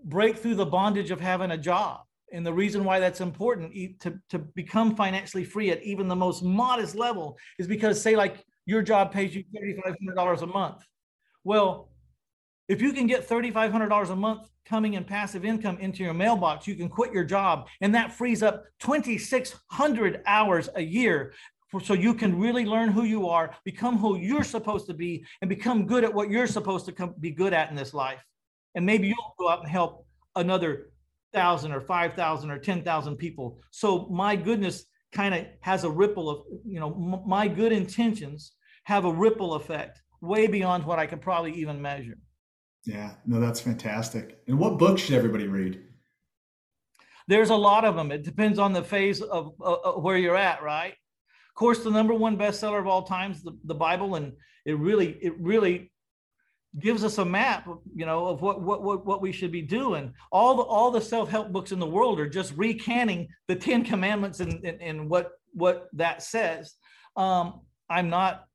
break 0.04 0.36
through 0.36 0.56
the 0.56 0.66
bondage 0.66 1.10
of 1.10 1.20
having 1.20 1.52
a 1.52 1.58
job 1.58 2.00
and 2.32 2.44
the 2.44 2.52
reason 2.52 2.82
why 2.82 2.98
that's 2.98 3.20
important 3.20 3.72
to, 4.00 4.18
to 4.28 4.38
become 4.38 4.96
financially 4.96 5.44
free 5.44 5.70
at 5.70 5.82
even 5.82 6.08
the 6.08 6.16
most 6.16 6.42
modest 6.42 6.94
level 6.96 7.36
is 7.58 7.66
because 7.68 8.00
say 8.00 8.16
like 8.16 8.44
your 8.66 8.82
job 8.82 9.12
pays 9.12 9.34
you 9.34 9.44
$3500 9.54 10.42
a 10.42 10.46
month 10.46 10.84
well 11.44 11.92
if 12.68 12.80
you 12.80 12.92
can 12.92 13.06
get 13.06 13.28
$3,500 13.28 14.10
a 14.10 14.16
month 14.16 14.48
coming 14.64 14.94
in 14.94 15.04
passive 15.04 15.44
income 15.44 15.76
into 15.78 16.02
your 16.02 16.14
mailbox, 16.14 16.66
you 16.66 16.74
can 16.74 16.88
quit 16.88 17.12
your 17.12 17.24
job, 17.24 17.66
and 17.80 17.94
that 17.94 18.12
frees 18.12 18.42
up 18.42 18.64
2,600 18.80 20.22
hours 20.26 20.68
a 20.76 20.80
year. 20.80 21.34
So 21.80 21.94
you 21.94 22.12
can 22.14 22.38
really 22.38 22.66
learn 22.66 22.90
who 22.90 23.04
you 23.04 23.28
are, 23.28 23.54
become 23.64 23.96
who 23.96 24.18
you're 24.18 24.44
supposed 24.44 24.86
to 24.88 24.94
be, 24.94 25.24
and 25.40 25.48
become 25.48 25.86
good 25.86 26.04
at 26.04 26.12
what 26.12 26.28
you're 26.30 26.46
supposed 26.46 26.84
to 26.86 26.92
come, 26.92 27.14
be 27.20 27.30
good 27.30 27.54
at 27.54 27.70
in 27.70 27.76
this 27.76 27.94
life. 27.94 28.22
And 28.74 28.84
maybe 28.84 29.08
you'll 29.08 29.34
go 29.38 29.48
out 29.48 29.60
and 29.60 29.68
help 29.68 30.06
another 30.36 30.90
thousand 31.32 31.72
or 31.72 31.80
five 31.80 32.14
thousand 32.14 32.50
or 32.50 32.58
ten 32.58 32.82
thousand 32.82 33.16
people. 33.16 33.60
So 33.70 34.06
my 34.10 34.36
goodness 34.36 34.84
kind 35.12 35.34
of 35.34 35.46
has 35.60 35.84
a 35.84 35.90
ripple 35.90 36.28
of, 36.28 36.42
you 36.66 36.80
know, 36.80 36.92
m- 36.92 37.26
my 37.26 37.48
good 37.48 37.72
intentions 37.72 38.52
have 38.84 39.04
a 39.04 39.12
ripple 39.12 39.54
effect 39.54 40.02
way 40.20 40.46
beyond 40.46 40.84
what 40.84 40.98
I 40.98 41.06
could 41.06 41.20
probably 41.20 41.52
even 41.52 41.80
measure. 41.80 42.18
Yeah, 42.84 43.14
no, 43.26 43.40
that's 43.40 43.60
fantastic. 43.60 44.38
And 44.48 44.58
what 44.58 44.78
book 44.78 44.98
should 44.98 45.14
everybody 45.14 45.46
read? 45.46 45.82
There's 47.28 47.50
a 47.50 47.56
lot 47.56 47.84
of 47.84 47.94
them. 47.94 48.10
It 48.10 48.24
depends 48.24 48.58
on 48.58 48.72
the 48.72 48.82
phase 48.82 49.22
of 49.22 49.52
uh, 49.62 49.92
where 49.92 50.16
you're 50.16 50.36
at, 50.36 50.62
right? 50.62 50.94
Of 51.52 51.58
course, 51.58 51.80
the 51.80 51.90
number 51.90 52.14
one 52.14 52.38
bestseller 52.38 52.78
of 52.78 52.86
all 52.86 53.02
times, 53.02 53.42
the, 53.42 53.52
the 53.64 53.74
Bible, 53.74 54.14
and 54.14 54.32
it 54.64 54.78
really, 54.78 55.18
it 55.20 55.38
really 55.38 55.92
gives 56.78 57.04
us 57.04 57.18
a 57.18 57.24
map, 57.24 57.68
you 57.94 58.06
know, 58.06 58.26
of 58.26 58.40
what 58.40 58.62
what 58.62 58.82
what, 58.82 59.04
what 59.04 59.20
we 59.20 59.32
should 59.32 59.52
be 59.52 59.62
doing. 59.62 60.14
All 60.30 60.56
the 60.56 60.62
all 60.62 60.90
the 60.90 61.00
self 61.00 61.28
help 61.28 61.52
books 61.52 61.72
in 61.72 61.78
the 61.78 61.86
world 61.86 62.18
are 62.18 62.28
just 62.28 62.56
recanting 62.56 63.28
the 63.48 63.56
Ten 63.56 63.84
Commandments 63.84 64.40
and 64.40 64.64
and, 64.64 64.80
and 64.80 65.10
what 65.10 65.32
what 65.52 65.88
that 65.92 66.22
says. 66.22 66.74
Um, 67.16 67.60
I'm 67.90 68.08
not 68.08 68.46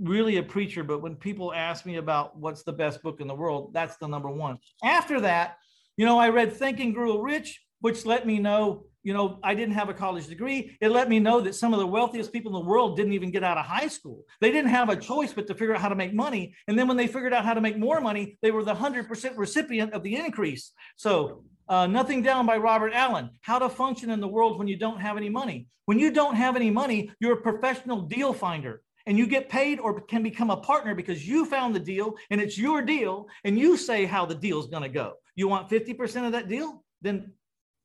really 0.00 0.36
a 0.36 0.42
preacher, 0.42 0.84
but 0.84 1.02
when 1.02 1.16
people 1.16 1.52
ask 1.52 1.86
me 1.86 1.96
about 1.96 2.38
what's 2.38 2.62
the 2.62 2.72
best 2.72 3.02
book 3.02 3.20
in 3.20 3.26
the 3.26 3.34
world, 3.34 3.72
that's 3.72 3.96
the 3.96 4.06
number 4.06 4.30
one. 4.30 4.58
After 4.84 5.20
that, 5.20 5.56
you 5.96 6.06
know, 6.06 6.18
I 6.18 6.28
read 6.28 6.52
Think 6.52 6.80
and 6.80 6.94
Grow 6.94 7.20
Rich, 7.20 7.60
which 7.80 8.06
let 8.06 8.26
me 8.26 8.38
know, 8.38 8.84
you 9.06 9.12
know, 9.12 9.38
I 9.44 9.54
didn't 9.54 9.74
have 9.74 9.88
a 9.88 9.94
college 9.94 10.26
degree. 10.26 10.76
It 10.80 10.88
let 10.88 11.08
me 11.08 11.20
know 11.20 11.40
that 11.42 11.54
some 11.54 11.72
of 11.72 11.78
the 11.78 11.86
wealthiest 11.86 12.32
people 12.32 12.50
in 12.56 12.60
the 12.60 12.68
world 12.68 12.96
didn't 12.96 13.12
even 13.12 13.30
get 13.30 13.44
out 13.44 13.56
of 13.56 13.64
high 13.64 13.86
school. 13.86 14.24
They 14.40 14.50
didn't 14.50 14.70
have 14.70 14.88
a 14.88 14.96
choice 14.96 15.32
but 15.32 15.46
to 15.46 15.54
figure 15.54 15.76
out 15.76 15.80
how 15.80 15.88
to 15.88 15.94
make 15.94 16.12
money. 16.12 16.56
And 16.66 16.76
then 16.76 16.88
when 16.88 16.96
they 16.96 17.06
figured 17.06 17.32
out 17.32 17.44
how 17.44 17.54
to 17.54 17.60
make 17.60 17.78
more 17.78 18.00
money, 18.00 18.36
they 18.42 18.50
were 18.50 18.64
the 18.64 18.74
100% 18.74 19.36
recipient 19.36 19.92
of 19.92 20.02
the 20.02 20.16
increase. 20.16 20.72
So, 20.96 21.44
uh, 21.68 21.86
Nothing 21.86 22.20
Down 22.20 22.46
by 22.46 22.56
Robert 22.56 22.92
Allen. 22.94 23.30
How 23.42 23.60
to 23.60 23.68
function 23.68 24.10
in 24.10 24.18
the 24.18 24.26
world 24.26 24.58
when 24.58 24.66
you 24.66 24.76
don't 24.76 25.00
have 25.00 25.16
any 25.16 25.28
money. 25.28 25.68
When 25.84 26.00
you 26.00 26.10
don't 26.10 26.34
have 26.34 26.56
any 26.56 26.70
money, 26.70 27.12
you're 27.20 27.34
a 27.34 27.42
professional 27.42 28.00
deal 28.00 28.32
finder 28.32 28.82
and 29.06 29.16
you 29.16 29.28
get 29.28 29.48
paid 29.48 29.78
or 29.78 30.00
can 30.00 30.24
become 30.24 30.50
a 30.50 30.56
partner 30.56 30.96
because 30.96 31.24
you 31.24 31.44
found 31.44 31.76
the 31.76 31.80
deal 31.94 32.16
and 32.30 32.40
it's 32.40 32.58
your 32.58 32.82
deal 32.82 33.28
and 33.44 33.56
you 33.56 33.76
say 33.76 34.04
how 34.04 34.26
the 34.26 34.34
deal's 34.34 34.66
going 34.66 34.82
to 34.82 34.88
go. 34.88 35.12
You 35.36 35.46
want 35.46 35.70
50% 35.70 36.26
of 36.26 36.32
that 36.32 36.48
deal? 36.48 36.82
Then 37.02 37.32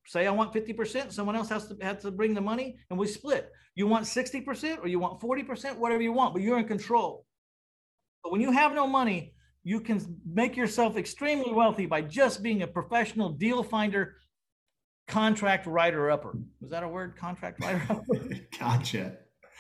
say 0.06 0.28
I 0.28 0.32
want 0.32 0.54
50%, 0.54 1.12
someone 1.12 1.36
else 1.36 1.50
has 1.50 1.68
to 1.68 1.78
have 1.82 2.00
to 2.02 2.12
bring 2.12 2.34
the 2.34 2.42
money 2.42 2.78
and 2.90 2.98
we 2.98 3.08
split. 3.08 3.52
You 3.76 3.88
want 3.88 4.06
60% 4.06 4.80
or 4.80 4.88
you 4.88 5.00
want 5.00 5.22
40%, 5.22 5.78
whatever 5.78 6.02
you 6.02 6.12
want, 6.12 6.34
but 6.34 6.42
you're 6.42 6.58
in 6.58 6.68
control. 6.68 7.26
But 8.24 8.32
when 8.32 8.42
you 8.42 8.52
have 8.52 8.74
no 8.74 8.88
money, 8.88 9.34
you 9.64 9.80
can 9.80 10.20
make 10.26 10.58
yourself 10.58 10.98
extremely 10.98 11.54
wealthy 11.54 11.86
by 11.86 12.02
just 12.02 12.42
being 12.42 12.64
a 12.64 12.68
professional 12.68 13.30
deal 13.30 13.64
finder, 13.64 14.18
contract 15.08 15.68
writer 15.68 16.10
upper. 16.10 16.38
Was 16.60 16.72
that 16.72 16.84
a 16.84 16.88
word? 16.88 17.16
Contract 17.16 17.64
writer 17.64 18.02
gotcha. 18.60 19.18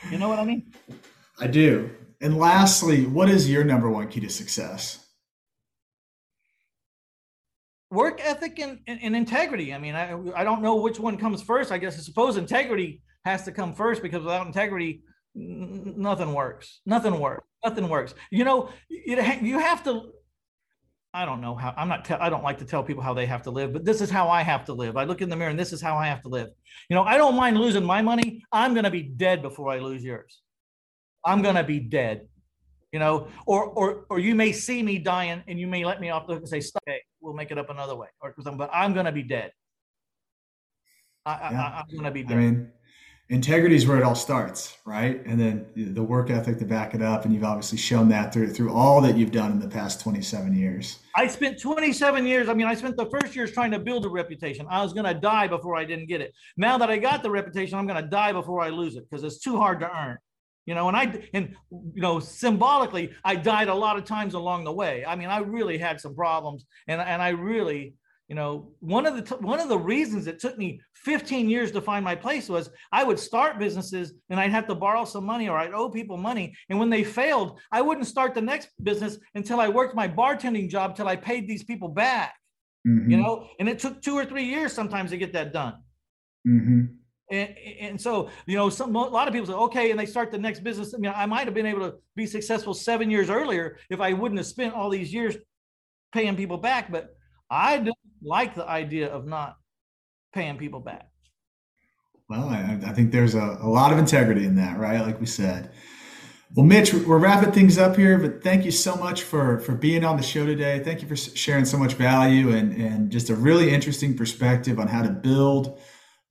You 0.10 0.18
know 0.18 0.28
what 0.28 0.39
I 0.39 0.46
mean? 0.46 0.74
I 1.39 1.48
do. 1.48 1.92
And 2.22 2.38
lastly, 2.38 3.06
what 3.06 3.30
is 3.30 3.50
your 3.50 3.64
number 3.64 3.89
one 3.89 4.08
key 4.08 4.20
to 4.22 4.30
success? 4.30 5.06
Work 7.92 8.22
ethic 8.24 8.58
and, 8.60 8.80
and, 8.88 9.00
and 9.04 9.16
integrity. 9.16 9.74
I 9.74 9.78
mean, 9.78 9.96
I, 9.96 10.18
I 10.34 10.44
don't 10.44 10.62
know 10.62 10.78
which 10.78 11.00
one 11.00 11.18
comes 11.18 11.42
first. 11.42 11.72
I 11.72 11.78
guess 11.78 11.98
I 12.00 12.02
suppose 12.02 12.38
integrity 12.38 13.02
has 13.26 13.44
to 13.44 13.52
come 13.52 13.74
first 13.74 14.02
because 14.02 14.24
without 14.24 14.48
integrity, 14.48 15.04
n- 15.36 15.96
nothing 15.98 16.34
works. 16.34 16.80
Nothing 16.86 17.20
works. 17.20 17.46
Nothing 17.66 17.89
works. 17.89 18.16
You 18.32 18.46
know, 18.46 18.70
it, 18.89 19.44
you 19.44 19.60
have 19.60 19.84
to. 19.84 20.14
I 21.14 21.26
don't 21.26 21.42
know 21.42 21.54
how. 21.56 21.74
I'm 21.76 21.89
not. 21.89 22.06
Te- 22.06 22.14
I 22.14 22.30
don't 22.30 22.44
like 22.44 22.60
to 22.60 22.66
tell 22.66 22.82
people 22.82 23.04
how 23.04 23.14
they 23.14 23.26
have 23.26 23.44
to 23.44 23.52
live, 23.52 23.74
but 23.74 23.84
this 23.84 24.00
is 24.00 24.10
how 24.10 24.30
I 24.30 24.42
have 24.42 24.64
to 24.66 24.74
live. 24.74 24.96
I 24.96 25.04
look 25.04 25.22
in 25.22 25.28
the 25.28 25.36
mirror 25.36 25.50
and 25.50 25.60
this 25.60 25.74
is 25.74 25.82
how 25.82 25.98
I 25.98 26.08
have 26.08 26.22
to 26.22 26.30
live. 26.30 26.48
You 26.89 26.96
know, 26.96 27.04
I 27.04 27.18
don't 27.18 27.36
mind 27.36 27.58
losing 27.60 27.84
my 27.84 28.02
money. 28.02 28.42
I'm 28.54 28.74
going 28.74 28.86
to 28.86 28.92
be 28.92 29.04
dead 29.04 29.42
before 29.42 29.70
I 29.70 29.80
lose 29.80 30.02
yours. 30.02 30.42
I'm 31.26 31.42
going 31.42 31.56
to 31.56 31.64
be 31.64 31.80
dead, 31.80 32.28
you 32.92 33.00
know, 33.00 33.28
or, 33.46 33.66
or, 33.66 34.06
or 34.10 34.20
you 34.20 34.36
may 34.36 34.52
see 34.52 34.84
me 34.84 35.00
dying 35.00 35.44
and 35.48 35.60
you 35.60 35.68
may 35.68 35.86
let 35.86 36.02
me 36.02 36.10
off 36.10 36.28
the 36.28 36.34
hook 36.34 36.42
and 36.42 36.50
say, 36.50 36.60
stop, 36.60 36.84
okay, 36.88 37.02
we'll 37.22 37.34
make 37.34 37.52
it 37.52 37.58
up 37.58 37.70
another 37.70 37.96
way. 37.96 38.08
Or, 38.22 38.34
something. 38.42 38.58
but 38.58 38.70
I'm 38.74 38.94
going 38.94 39.06
to 39.06 39.12
be 39.12 39.24
dead. 39.24 39.52
I, 41.26 41.32
yeah. 41.52 41.62
I, 41.62 41.80
am 41.80 41.86
going 41.92 42.04
to 42.04 42.12
be 42.12 42.24
dead. 42.24 42.38
I 42.38 42.42
mean, 42.42 42.72
integrity 43.30 43.76
is 43.76 43.88
where 43.88 43.98
it 43.98 44.04
all 44.04 44.16
starts, 44.16 44.78
right? 44.86 45.26
And 45.26 45.39
then 45.39 45.66
the 45.76 46.04
work 46.04 46.30
ethic 46.30 46.58
to 46.60 46.66
back 46.66 46.94
it 46.94 47.02
up. 47.02 47.24
And 47.24 47.34
you've 47.34 47.46
obviously 47.46 47.78
shown 47.78 48.10
that 48.10 48.34
through, 48.34 48.50
through 48.50 48.74
all 48.74 49.00
that 49.02 49.16
you've 49.16 49.32
done 49.32 49.52
in 49.52 49.60
the 49.60 49.70
past 49.70 50.02
27 50.02 50.54
years. 50.54 51.00
I 51.16 51.28
spent 51.28 51.62
27 51.62 52.26
years. 52.26 52.50
I 52.50 52.54
mean, 52.54 52.68
I 52.68 52.74
spent 52.74 52.98
the 52.98 53.06
first 53.06 53.36
years 53.36 53.54
trying 53.54 53.72
to 53.72 53.80
build 53.80 54.06
a 54.06 54.10
reputation. 54.10 54.66
I 54.70 54.84
was 54.84 54.92
going 54.92 55.06
to 55.06 55.14
die 55.14 55.48
before 55.48 55.78
I 55.78 55.86
didn't 55.86 56.08
get 56.08 56.20
it. 56.20 56.34
Now 56.58 56.78
that 56.78 56.89
I 56.89 56.98
got 56.98 57.24
the 57.24 57.32
reputation, 57.32 57.78
I'm 57.78 57.88
going 57.88 58.04
to 58.04 58.10
die 58.10 58.34
before 58.34 58.62
I 58.62 58.70
lose 58.70 58.98
it 58.98 59.10
because 59.10 59.24
it's 59.24 59.39
too 59.39 59.56
hard 59.56 59.80
to 59.80 59.89
earn 59.89 60.18
you 60.72 60.76
know 60.76 60.88
and 60.88 60.95
i 60.95 61.03
and 61.34 61.53
you 61.72 62.01
know 62.01 62.17
symbolically 62.17 63.11
i 63.26 63.36
died 63.36 63.67
a 63.67 63.76
lot 63.76 63.97
of 63.97 64.05
times 64.05 64.36
along 64.36 64.63
the 64.63 64.72
way 64.72 65.03
i 65.05 65.17
mean 65.17 65.28
i 65.28 65.39
really 65.39 65.78
had 65.78 65.99
some 65.99 66.15
problems 66.15 66.65
and 66.88 67.01
and 67.01 67.22
i 67.22 67.28
really 67.28 67.93
you 68.30 68.36
know 68.36 68.72
one 68.80 69.05
of 69.05 69.13
the 69.17 69.36
one 69.36 69.59
of 69.59 69.67
the 69.67 69.78
reasons 69.78 70.28
it 70.28 70.39
took 70.39 70.57
me 70.57 70.80
15 70.95 71.49
years 71.49 71.74
to 71.74 71.82
find 71.82 72.05
my 72.05 72.15
place 72.15 72.47
was 72.47 72.69
i 72.93 73.03
would 73.03 73.19
start 73.19 73.59
businesses 73.59 74.13
and 74.30 74.39
i'd 74.39 74.51
have 74.51 74.65
to 74.67 74.76
borrow 74.76 75.03
some 75.03 75.26
money 75.26 75.49
or 75.49 75.57
i'd 75.57 75.74
owe 75.74 75.89
people 75.89 76.15
money 76.15 76.55
and 76.69 76.80
when 76.80 76.89
they 76.89 77.03
failed 77.03 77.59
i 77.74 77.82
wouldn't 77.82 78.07
start 78.07 78.34
the 78.34 78.41
next 78.41 78.69
business 78.82 79.17
until 79.36 79.59
i 79.59 79.67
worked 79.67 79.93
my 79.93 80.07
bartending 80.07 80.69
job 80.69 80.95
till 80.95 81.09
i 81.09 81.17
paid 81.17 81.49
these 81.49 81.65
people 81.65 81.89
back 81.89 82.34
mm-hmm. 82.88 83.11
you 83.11 83.17
know 83.17 83.49
and 83.59 83.67
it 83.67 83.78
took 83.78 84.01
two 84.01 84.15
or 84.15 84.24
three 84.24 84.45
years 84.45 84.72
sometimes 84.72 85.11
to 85.11 85.17
get 85.17 85.34
that 85.34 85.51
done 85.51 85.76
mm-hmm. 86.47 86.84
And, 87.32 87.56
and 87.80 88.02
so, 88.02 88.30
you 88.46 88.58
know, 88.58 88.70
some, 88.70 88.96
a 88.96 89.08
lot 89.08 89.28
of 89.28 89.34
people 89.34 89.48
say, 89.48 89.54
okay, 89.54 89.92
and 89.92 90.00
they 90.00 90.06
start 90.06 90.32
the 90.32 90.38
next 90.38 90.64
business. 90.64 90.94
I 90.94 90.98
mean, 90.98 91.14
I 91.16 91.26
might 91.26 91.46
have 91.46 91.54
been 91.54 91.66
able 91.66 91.90
to 91.90 91.96
be 92.16 92.26
successful 92.26 92.74
seven 92.74 93.10
years 93.10 93.30
earlier 93.30 93.78
if 93.90 94.02
I 94.02 94.14
wouldn't 94.14 94.40
have 94.40 94.48
spent 94.48 94.74
all 94.74 94.90
these 94.90 95.14
years 95.14 95.38
paying 96.14 96.36
people 96.36 96.58
back. 96.58 96.92
But 96.92 97.16
I 97.50 97.78
don't 97.78 97.98
like 98.22 98.54
the 98.54 98.68
idea 98.68 99.10
of 99.10 99.26
not 99.26 99.56
paying 100.34 100.58
people 100.58 100.82
back. 100.82 101.08
Well, 102.30 102.50
I, 102.50 102.80
I 102.86 102.94
think 102.94 103.12
there's 103.12 103.36
a, 103.36 103.58
a 103.62 103.68
lot 103.68 103.92
of 103.92 103.98
integrity 103.98 104.46
in 104.46 104.56
that, 104.56 104.78
right? 104.78 105.02
Like 105.02 105.20
we 105.20 105.26
said. 105.26 105.72
Well, 106.54 106.66
Mitch, 106.66 106.94
we're 106.94 107.18
wrapping 107.18 107.54
things 107.54 107.78
up 107.78 107.96
here, 107.96 108.18
but 108.18 108.44
thank 108.44 108.66
you 108.66 108.72
so 108.72 108.96
much 108.96 109.24
for 109.24 109.60
for 109.60 109.74
being 109.74 110.04
on 110.04 110.18
the 110.18 110.24
show 110.24 110.46
today. 110.46 110.80
Thank 110.84 111.02
you 111.02 111.08
for 111.08 111.16
sharing 111.16 111.64
so 111.64 111.78
much 111.78 111.94
value 111.94 112.52
and 112.52 112.74
and 112.74 113.10
just 113.10 113.30
a 113.30 113.36
really 113.36 113.74
interesting 113.74 114.18
perspective 114.18 114.78
on 114.78 114.90
how 114.90 115.02
to 115.02 115.10
build 115.10 115.80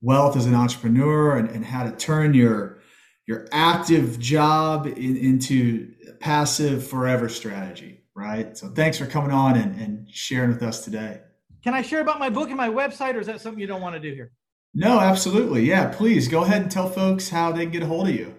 wealth 0.02 0.36
as 0.36 0.46
an 0.46 0.54
entrepreneur 0.54 1.36
and, 1.36 1.50
and 1.50 1.64
how 1.64 1.82
to 1.84 1.92
turn 1.92 2.34
your 2.34 2.80
your 3.26 3.46
active 3.52 4.18
job 4.18 4.86
in, 4.86 5.16
into 5.16 5.92
passive 6.20 6.86
forever 6.86 7.28
strategy 7.28 8.00
right? 8.20 8.56
So 8.56 8.68
thanks 8.68 8.98
for 8.98 9.06
coming 9.06 9.30
on 9.30 9.56
and, 9.56 9.80
and 9.80 10.10
sharing 10.10 10.50
with 10.50 10.62
us 10.62 10.84
today. 10.84 11.20
Can 11.62 11.74
i 11.74 11.82
share 11.82 12.00
about 12.00 12.18
my 12.18 12.30
book 12.30 12.48
and 12.48 12.56
my 12.56 12.68
website 12.68 13.14
or 13.14 13.20
is 13.20 13.26
that 13.26 13.40
something 13.40 13.60
you 13.60 13.66
don't 13.66 13.82
want 13.82 13.94
to 13.94 14.00
do 14.00 14.14
here? 14.14 14.32
No 14.74 15.00
absolutely. 15.00 15.64
Yeah 15.64 15.88
please 15.88 16.28
go 16.28 16.42
ahead 16.42 16.62
and 16.62 16.70
tell 16.70 16.88
folks 16.88 17.28
how 17.28 17.52
they 17.52 17.64
can 17.64 17.72
get 17.72 17.82
a 17.82 17.86
hold 17.86 18.08
of 18.08 18.14
you. 18.14 18.34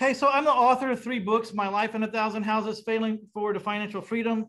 Okay 0.00 0.14
so 0.14 0.28
i'm 0.28 0.44
the 0.44 0.52
author 0.52 0.90
of 0.90 1.02
three 1.02 1.18
books 1.18 1.52
my 1.52 1.68
life 1.68 1.94
in 1.94 2.02
a 2.02 2.10
thousand 2.10 2.42
houses 2.42 2.80
failing 2.80 3.18
forward 3.32 3.54
to 3.54 3.60
financial 3.60 4.00
freedom 4.00 4.46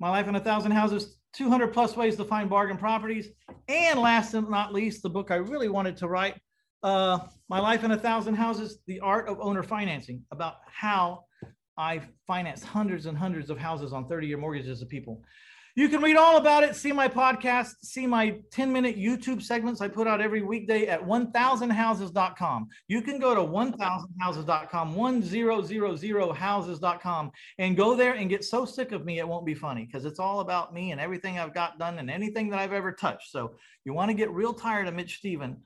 my 0.00 0.10
life 0.10 0.28
in 0.28 0.34
a 0.34 0.40
thousand 0.40 0.72
houses 0.72 1.16
200 1.34 1.68
plus 1.68 1.96
ways 1.96 2.16
to 2.16 2.24
find 2.24 2.48
bargain 2.48 2.76
properties. 2.76 3.28
And 3.68 4.00
last 4.00 4.32
but 4.32 4.48
not 4.48 4.72
least, 4.72 5.02
the 5.02 5.10
book 5.10 5.30
I 5.30 5.36
really 5.36 5.68
wanted 5.68 5.96
to 5.98 6.08
write, 6.08 6.36
uh, 6.82 7.18
My 7.48 7.60
Life 7.60 7.84
in 7.84 7.90
a 7.90 7.98
Thousand 7.98 8.34
Houses, 8.34 8.78
The 8.86 9.00
Art 9.00 9.28
of 9.28 9.38
Owner 9.40 9.62
Financing, 9.62 10.22
about 10.30 10.56
how 10.66 11.24
I 11.76 12.02
financed 12.26 12.64
hundreds 12.64 13.06
and 13.06 13.18
hundreds 13.18 13.50
of 13.50 13.58
houses 13.58 13.92
on 13.92 14.06
30 14.06 14.28
year 14.28 14.38
mortgages 14.38 14.80
of 14.80 14.88
people. 14.88 15.22
You 15.76 15.88
can 15.88 16.00
read 16.00 16.16
all 16.16 16.36
about 16.36 16.62
it, 16.62 16.76
see 16.76 16.92
my 16.92 17.08
podcast, 17.08 17.72
see 17.82 18.06
my 18.06 18.38
10 18.52 18.72
minute 18.72 18.96
YouTube 18.96 19.42
segments 19.42 19.80
I 19.80 19.88
put 19.88 20.06
out 20.06 20.20
every 20.20 20.40
weekday 20.40 20.86
at 20.86 21.04
1000houses.com. 21.04 22.68
You 22.86 23.02
can 23.02 23.18
go 23.18 23.34
to 23.34 23.40
1000houses.com, 23.40 24.94
1000houses.com, 24.94 27.32
and 27.58 27.76
go 27.76 27.96
there 27.96 28.12
and 28.12 28.30
get 28.30 28.44
so 28.44 28.64
sick 28.64 28.92
of 28.92 29.04
me, 29.04 29.18
it 29.18 29.26
won't 29.26 29.44
be 29.44 29.54
funny 29.54 29.84
because 29.84 30.04
it's 30.04 30.20
all 30.20 30.38
about 30.40 30.72
me 30.72 30.92
and 30.92 31.00
everything 31.00 31.40
I've 31.40 31.54
got 31.54 31.76
done 31.76 31.98
and 31.98 32.08
anything 32.08 32.50
that 32.50 32.60
I've 32.60 32.72
ever 32.72 32.92
touched. 32.92 33.32
So 33.32 33.56
you 33.84 33.94
want 33.94 34.10
to 34.10 34.14
get 34.14 34.30
real 34.30 34.54
tired 34.54 34.86
of 34.86 34.94
Mitch 34.94 35.18
Stephen, 35.18 35.56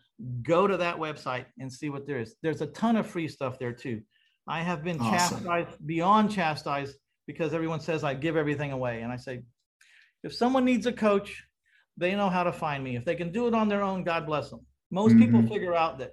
go 0.42 0.66
to 0.66 0.78
that 0.78 0.96
website 0.96 1.44
and 1.59 1.70
see 1.70 1.90
what 1.90 2.06
there 2.06 2.18
is. 2.18 2.34
There's 2.42 2.62
a 2.62 2.66
ton 2.68 2.96
of 2.96 3.06
free 3.06 3.28
stuff 3.28 3.59
there 3.59 3.74
too. 3.74 4.00
I 4.48 4.62
have 4.62 4.82
been 4.82 4.98
awesome. 5.00 5.40
chastised 5.40 5.86
beyond 5.86 6.30
chastised 6.30 6.96
because 7.26 7.52
everyone 7.52 7.80
says 7.80 8.04
I 8.04 8.14
give 8.14 8.36
everything 8.36 8.72
away. 8.72 9.02
And 9.02 9.12
I 9.12 9.16
say, 9.16 9.42
if 10.22 10.34
someone 10.34 10.64
needs 10.64 10.86
a 10.86 10.92
coach, 10.92 11.44
they 11.96 12.14
know 12.14 12.28
how 12.28 12.44
to 12.44 12.52
find 12.52 12.82
me. 12.82 12.96
If 12.96 13.04
they 13.04 13.14
can 13.14 13.32
do 13.32 13.46
it 13.46 13.54
on 13.54 13.68
their 13.68 13.82
own, 13.82 14.04
God 14.04 14.26
bless 14.26 14.50
them. 14.50 14.60
Most 14.90 15.12
mm-hmm. 15.12 15.20
people 15.20 15.42
figure 15.48 15.74
out 15.74 15.98
that, 15.98 16.12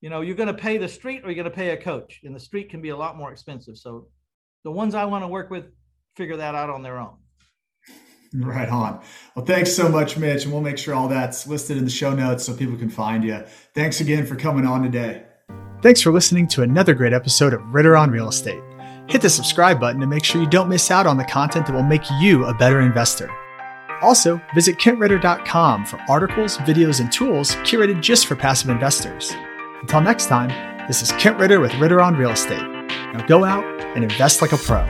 you 0.00 0.10
know, 0.10 0.20
you're 0.20 0.36
going 0.36 0.48
to 0.48 0.54
pay 0.54 0.78
the 0.78 0.88
street 0.88 1.22
or 1.24 1.30
you're 1.30 1.42
going 1.42 1.44
to 1.44 1.50
pay 1.50 1.70
a 1.70 1.76
coach, 1.76 2.20
and 2.24 2.34
the 2.34 2.40
street 2.40 2.70
can 2.70 2.82
be 2.82 2.88
a 2.88 2.96
lot 2.96 3.16
more 3.16 3.30
expensive. 3.30 3.76
So 3.76 4.08
the 4.64 4.70
ones 4.70 4.94
I 4.94 5.04
want 5.04 5.22
to 5.22 5.28
work 5.28 5.50
with 5.50 5.66
figure 6.16 6.36
that 6.36 6.54
out 6.54 6.70
on 6.70 6.82
their 6.82 6.98
own. 6.98 7.16
Right 8.34 8.68
on. 8.68 9.02
Well, 9.36 9.44
thanks 9.44 9.74
so 9.74 9.88
much, 9.88 10.16
Mitch. 10.16 10.44
And 10.44 10.52
we'll 10.52 10.62
make 10.62 10.78
sure 10.78 10.94
all 10.94 11.08
that's 11.08 11.46
listed 11.46 11.76
in 11.76 11.84
the 11.84 11.90
show 11.90 12.14
notes 12.14 12.44
so 12.44 12.54
people 12.54 12.76
can 12.76 12.88
find 12.88 13.22
you. 13.22 13.44
Thanks 13.74 14.00
again 14.00 14.24
for 14.24 14.36
coming 14.36 14.66
on 14.66 14.82
today. 14.82 15.24
Thanks 15.82 16.00
for 16.00 16.12
listening 16.12 16.48
to 16.48 16.62
another 16.62 16.94
great 16.94 17.12
episode 17.12 17.52
of 17.52 17.60
Ritter 17.74 17.96
on 17.96 18.10
Real 18.10 18.28
Estate. 18.28 18.62
Hit 19.12 19.20
the 19.20 19.28
subscribe 19.28 19.78
button 19.78 20.00
to 20.00 20.06
make 20.06 20.24
sure 20.24 20.40
you 20.40 20.48
don't 20.48 20.70
miss 20.70 20.90
out 20.90 21.06
on 21.06 21.18
the 21.18 21.24
content 21.24 21.66
that 21.66 21.74
will 21.74 21.82
make 21.82 22.00
you 22.18 22.46
a 22.46 22.54
better 22.54 22.80
investor. 22.80 23.28
Also, 24.00 24.40
visit 24.54 24.78
kentritter.com 24.78 25.84
for 25.84 26.00
articles, 26.08 26.56
videos, 26.56 26.98
and 26.98 27.12
tools 27.12 27.56
curated 27.56 28.00
just 28.00 28.26
for 28.26 28.36
passive 28.36 28.70
investors. 28.70 29.30
Until 29.82 30.00
next 30.00 30.28
time, 30.28 30.48
this 30.86 31.02
is 31.02 31.12
Kent 31.12 31.38
Ritter 31.38 31.60
with 31.60 31.74
Ritter 31.74 32.00
on 32.00 32.16
Real 32.16 32.30
Estate. 32.30 32.66
Now 33.12 33.26
go 33.26 33.44
out 33.44 33.62
and 33.94 34.02
invest 34.02 34.40
like 34.40 34.52
a 34.52 34.56
pro. 34.56 34.80